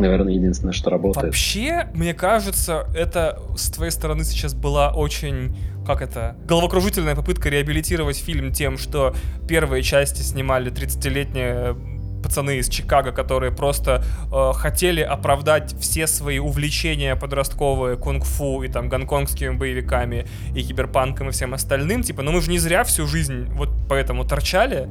наверное, 0.00 0.32
единственное, 0.32 0.72
что 0.72 0.90
работает. 0.90 1.26
Вообще, 1.26 1.86
мне 1.94 2.12
кажется, 2.12 2.86
это 2.96 3.38
с 3.56 3.70
твоей 3.70 3.92
стороны 3.92 4.24
сейчас 4.24 4.52
была 4.52 4.92
очень 4.92 5.54
как 5.86 6.02
это, 6.02 6.36
головокружительная 6.46 7.14
попытка 7.14 7.50
реабилитировать 7.50 8.16
фильм 8.16 8.52
тем, 8.52 8.78
что 8.78 9.14
первые 9.48 9.82
части 9.82 10.22
снимали 10.22 10.72
30-летние 10.72 11.76
пацаны 12.22 12.58
из 12.58 12.68
Чикаго, 12.68 13.12
которые 13.12 13.52
просто 13.52 14.04
э, 14.32 14.52
хотели 14.54 15.00
оправдать 15.00 15.74
все 15.80 16.06
свои 16.06 16.38
увлечения 16.38 17.16
подростковые 17.16 17.96
кунг-фу 17.96 18.62
и 18.62 18.68
там 18.68 18.88
гонконгскими 18.88 19.56
боевиками 19.56 20.26
и 20.54 20.62
киберпанком 20.62 21.28
и 21.28 21.32
всем 21.32 21.54
остальным, 21.54 22.02
типа, 22.02 22.22
ну 22.22 22.32
мы 22.32 22.40
же 22.40 22.50
не 22.50 22.58
зря 22.58 22.84
всю 22.84 23.06
жизнь 23.06 23.46
вот 23.52 23.70
поэтому 23.88 24.24
торчали, 24.24 24.88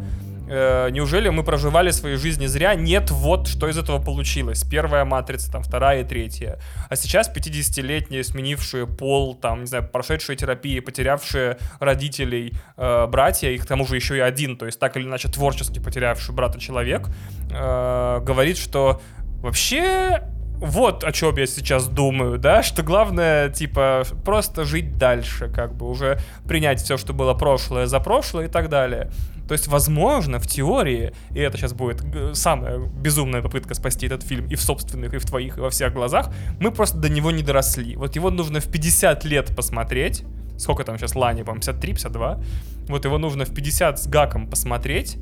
э, 0.51 0.89
неужели 0.91 1.29
мы 1.29 1.43
проживали 1.43 1.91
свои 1.91 2.15
жизни 2.15 2.45
зря? 2.45 2.75
Нет, 2.75 3.09
вот 3.09 3.47
что 3.47 3.69
из 3.69 3.77
этого 3.77 4.03
получилось. 4.03 4.63
Первая 4.63 5.05
матрица, 5.05 5.51
там, 5.51 5.63
вторая 5.63 6.01
и 6.01 6.03
третья. 6.03 6.59
А 6.89 6.95
сейчас 6.95 7.31
50-летние, 7.33 8.23
сменившие 8.23 8.85
пол, 8.85 9.35
там, 9.35 9.61
не 9.61 9.65
знаю, 9.67 9.87
прошедшие 9.87 10.35
терапии, 10.35 10.79
потерявшие 10.79 11.57
родителей, 11.79 12.53
э, 12.75 13.07
братья, 13.07 13.49
их 13.49 13.63
к 13.63 13.65
тому 13.65 13.85
же 13.85 13.95
еще 13.95 14.17
и 14.17 14.19
один, 14.19 14.57
то 14.57 14.65
есть 14.65 14.79
так 14.79 14.97
или 14.97 15.05
иначе 15.05 15.29
творчески 15.29 15.79
потерявший 15.79 16.35
брата 16.35 16.59
человек, 16.59 17.07
э, 17.49 18.19
говорит, 18.21 18.57
что 18.57 19.01
вообще 19.41 20.21
вот 20.61 21.03
о 21.03 21.11
чем 21.11 21.35
я 21.37 21.47
сейчас 21.47 21.87
думаю, 21.87 22.37
да, 22.37 22.63
что 22.63 22.83
главное, 22.83 23.49
типа, 23.49 24.03
просто 24.23 24.63
жить 24.63 24.97
дальше, 24.97 25.49
как 25.49 25.73
бы 25.73 25.89
уже 25.89 26.19
принять 26.47 26.81
все, 26.81 26.97
что 26.97 27.13
было 27.13 27.33
прошлое 27.33 27.87
за 27.87 27.99
прошлое 27.99 28.45
и 28.45 28.47
так 28.47 28.69
далее. 28.69 29.11
То 29.47 29.53
есть, 29.53 29.67
возможно, 29.67 30.39
в 30.39 30.47
теории, 30.47 31.13
и 31.31 31.39
это 31.39 31.57
сейчас 31.57 31.73
будет 31.73 32.01
самая 32.37 32.77
безумная 32.77 33.41
попытка 33.41 33.73
спасти 33.73 34.05
этот 34.05 34.23
фильм 34.23 34.47
и 34.47 34.55
в 34.55 34.61
собственных, 34.61 35.13
и 35.13 35.17
в 35.17 35.25
твоих, 35.25 35.57
и 35.57 35.59
во 35.59 35.69
всех 35.69 35.93
глазах, 35.93 36.29
мы 36.59 36.71
просто 36.71 36.97
до 36.97 37.09
него 37.09 37.31
не 37.31 37.43
доросли. 37.43 37.95
Вот 37.95 38.15
его 38.15 38.29
нужно 38.29 38.61
в 38.61 38.71
50 38.71 39.25
лет 39.25 39.53
посмотреть, 39.55 40.23
сколько 40.57 40.83
там 40.83 40.97
сейчас 40.97 41.15
Лани, 41.15 41.41
по-моему, 41.41 41.61
53, 41.61 41.93
52. 41.93 42.39
Вот 42.87 43.03
его 43.03 43.17
нужно 43.17 43.45
в 43.45 43.53
50 43.53 43.99
с 43.99 44.07
гаком 44.07 44.47
посмотреть, 44.47 45.17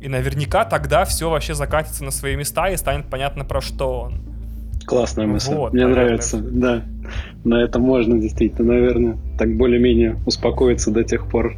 и 0.00 0.08
наверняка 0.08 0.64
тогда 0.64 1.04
все 1.04 1.28
вообще 1.28 1.54
закатится 1.54 2.04
на 2.04 2.10
свои 2.10 2.36
места 2.36 2.68
и 2.68 2.76
станет 2.76 3.10
понятно, 3.10 3.44
про 3.44 3.60
что 3.60 4.00
он. 4.00 4.33
Классная 4.86 5.26
мысль. 5.26 5.54
Вот, 5.54 5.72
Мне 5.72 5.82
наверное. 5.82 6.04
нравится, 6.04 6.38
да. 6.38 6.82
На 7.44 7.62
это 7.62 7.78
можно 7.78 8.18
действительно, 8.18 8.74
наверное, 8.74 9.18
так 9.38 9.56
более-менее 9.56 10.16
успокоиться 10.26 10.90
до 10.90 11.04
тех 11.04 11.28
пор. 11.28 11.56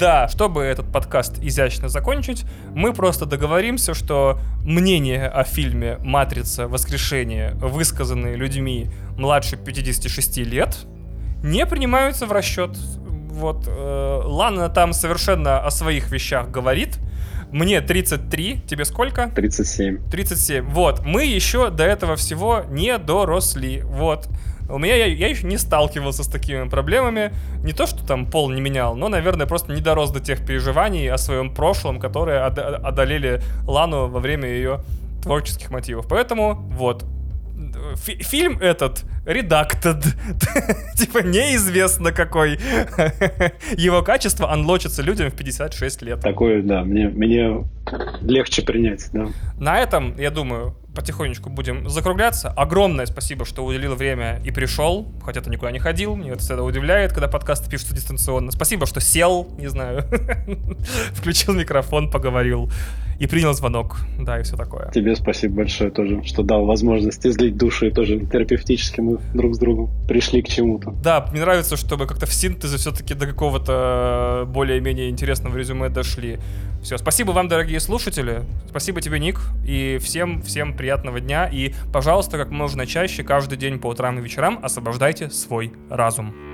Да, 0.00 0.28
чтобы 0.28 0.62
этот 0.62 0.90
подкаст 0.90 1.42
изящно 1.42 1.90
закончить, 1.90 2.46
мы 2.74 2.94
просто 2.94 3.26
договоримся, 3.26 3.92
что 3.92 4.38
мнения 4.64 5.26
о 5.26 5.44
фильме 5.44 5.98
«Матрица. 6.00 6.68
Воскрешение», 6.68 7.52
высказанные 7.60 8.34
людьми 8.34 8.86
младше 9.18 9.58
56 9.58 10.38
лет, 10.38 10.86
не 11.42 11.66
принимаются 11.66 12.24
в 12.24 12.32
расчет. 12.32 12.78
Вот 13.30 13.68
э, 13.68 14.22
Лана 14.24 14.70
там 14.70 14.94
совершенно 14.94 15.60
о 15.60 15.70
своих 15.70 16.10
вещах 16.10 16.50
говорит. 16.50 16.98
Мне 17.52 17.80
33, 17.80 18.62
тебе 18.66 18.84
сколько? 18.84 19.28
37. 19.34 20.10
37. 20.10 20.64
Вот, 20.66 21.04
мы 21.04 21.24
еще 21.24 21.70
до 21.70 21.84
этого 21.84 22.16
всего 22.16 22.62
не 22.70 22.96
доросли. 22.98 23.82
Вот. 23.82 24.28
У 24.68 24.78
меня 24.78 24.94
я, 24.94 25.06
я 25.06 25.28
еще 25.28 25.46
не 25.46 25.58
сталкивался 25.58 26.22
с 26.22 26.28
такими 26.28 26.68
проблемами. 26.68 27.32
Не 27.64 27.72
то, 27.72 27.86
что 27.86 28.06
там 28.06 28.26
пол 28.26 28.50
не 28.50 28.60
менял, 28.60 28.94
но, 28.94 29.08
наверное, 29.08 29.46
просто 29.46 29.72
не 29.72 29.80
дорос 29.80 30.10
до 30.12 30.20
тех 30.20 30.46
переживаний 30.46 31.10
о 31.10 31.18
своем 31.18 31.52
прошлом, 31.52 31.98
которые 31.98 32.40
одолели 32.42 33.42
Лану 33.66 34.06
во 34.06 34.20
время 34.20 34.48
ее 34.48 34.80
творческих 35.22 35.70
мотивов. 35.70 36.06
Поэтому 36.08 36.54
вот, 36.54 37.04
Фи 37.96 38.22
фильм 38.22 38.58
этот 38.58 39.04
редактед. 39.26 40.02
типа 40.96 41.18
неизвестно 41.18 42.12
какой. 42.12 42.52
Его 43.76 44.02
качество 44.02 44.50
анлочится 44.50 45.02
людям 45.02 45.30
в 45.30 45.34
56 45.34 46.02
лет. 46.02 46.20
Такое, 46.20 46.62
да, 46.62 46.82
мне, 46.84 47.08
мне 47.08 47.64
легче 48.20 48.62
принять, 48.62 49.08
да. 49.12 49.28
На 49.58 49.78
этом, 49.80 50.16
я 50.16 50.30
думаю, 50.30 50.76
потихонечку 50.94 51.50
будем 51.50 51.88
закругляться. 51.88 52.50
Огромное 52.50 53.06
спасибо, 53.06 53.44
что 53.44 53.64
уделил 53.64 53.94
время 53.94 54.40
и 54.44 54.50
пришел, 54.50 55.12
хотя 55.24 55.40
ты 55.40 55.50
никуда 55.50 55.70
не 55.70 55.78
ходил. 55.78 56.16
Мне 56.16 56.30
это 56.30 56.40
всегда 56.40 56.62
удивляет, 56.62 57.12
когда 57.12 57.28
подкасты 57.28 57.70
пишутся 57.70 57.94
дистанционно. 57.94 58.50
Спасибо, 58.50 58.86
что 58.86 59.00
сел, 59.00 59.48
не 59.58 59.68
знаю, 59.68 60.04
включил 61.14 61.54
микрофон, 61.54 62.10
поговорил 62.10 62.70
и 63.20 63.26
принял 63.26 63.52
звонок. 63.52 63.98
Да, 64.18 64.40
и 64.40 64.42
все 64.42 64.56
такое. 64.56 64.90
Тебе 64.92 65.14
спасибо 65.14 65.56
большое 65.56 65.90
тоже, 65.90 66.22
что 66.24 66.42
дал 66.42 66.64
возможность 66.64 67.24
излить 67.26 67.56
души 67.56 67.88
и 67.88 67.90
тоже 67.90 68.18
терапевтически 68.18 69.00
мы 69.00 69.18
друг 69.34 69.54
с 69.54 69.58
другом 69.58 69.90
пришли 70.08 70.40
к 70.40 70.48
чему-то. 70.48 70.90
Да, 71.02 71.28
мне 71.30 71.42
нравится, 71.42 71.76
чтобы 71.76 72.06
как-то 72.06 72.24
в 72.24 72.32
синтезе 72.32 72.78
все-таки 72.78 73.12
до 73.12 73.26
какого-то 73.26 74.44
более-менее 74.48 75.10
интересного 75.10 75.54
резюме 75.56 75.90
дошли. 75.90 76.38
Все, 76.82 76.96
спасибо 76.96 77.32
вам, 77.32 77.48
дорогие 77.48 77.78
слушатели. 77.78 78.42
Спасибо 78.70 79.02
тебе, 79.02 79.18
Ник. 79.18 79.38
И 79.66 79.98
всем, 80.00 80.40
всем 80.40 80.74
приятного 80.74 81.20
дня. 81.20 81.46
И, 81.46 81.74
пожалуйста, 81.92 82.38
как 82.38 82.50
можно 82.50 82.86
чаще, 82.86 83.22
каждый 83.22 83.58
день 83.58 83.78
по 83.78 83.88
утрам 83.88 84.18
и 84.18 84.22
вечерам 84.22 84.60
освобождайте 84.62 85.28
свой 85.28 85.74
разум. 85.90 86.49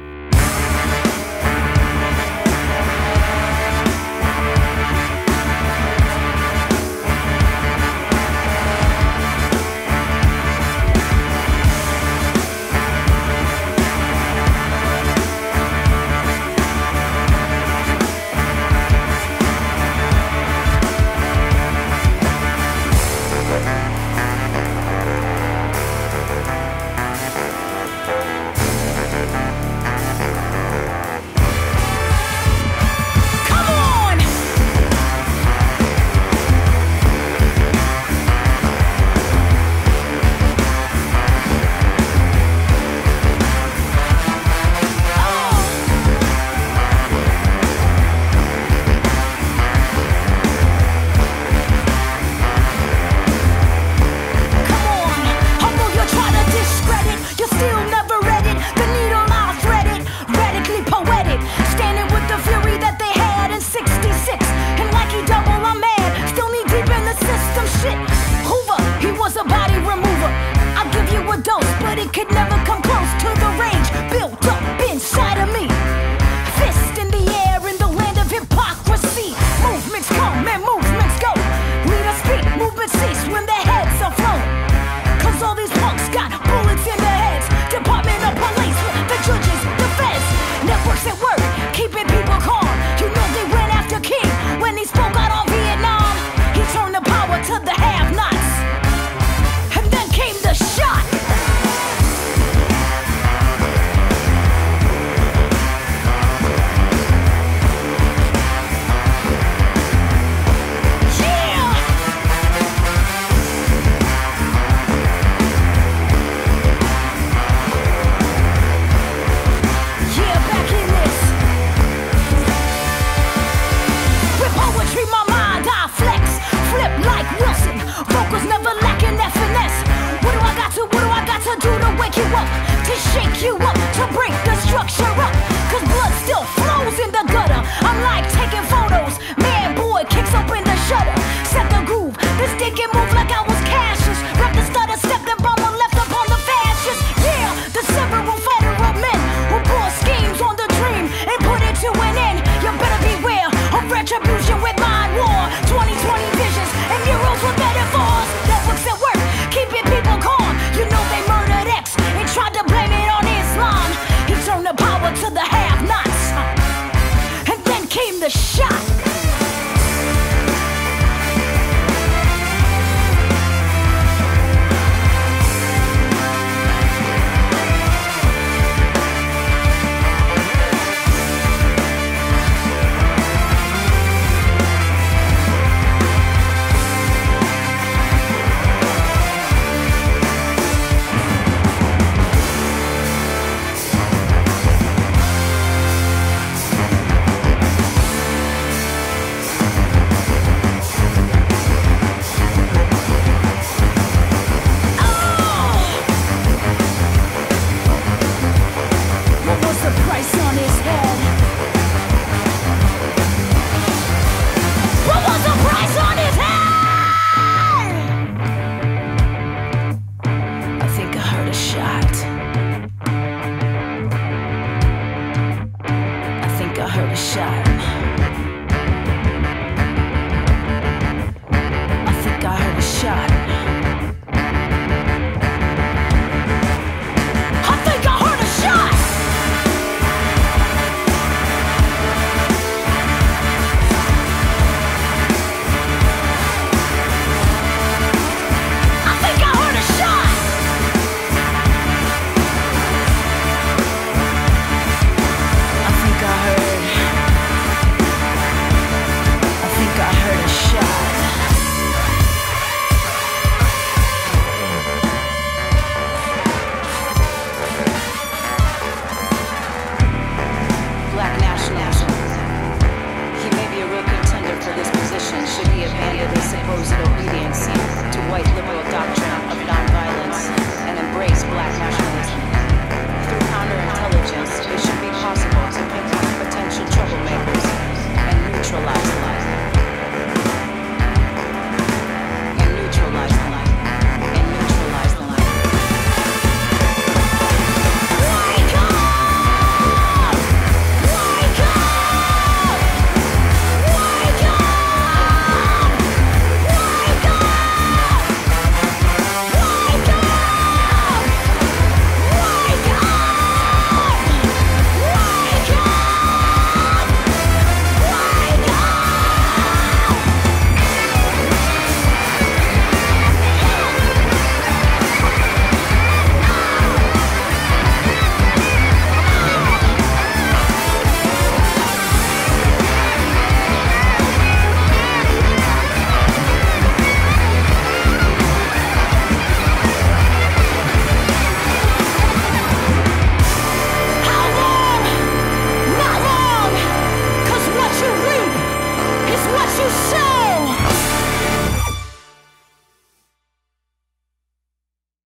shot. 232.87 233.46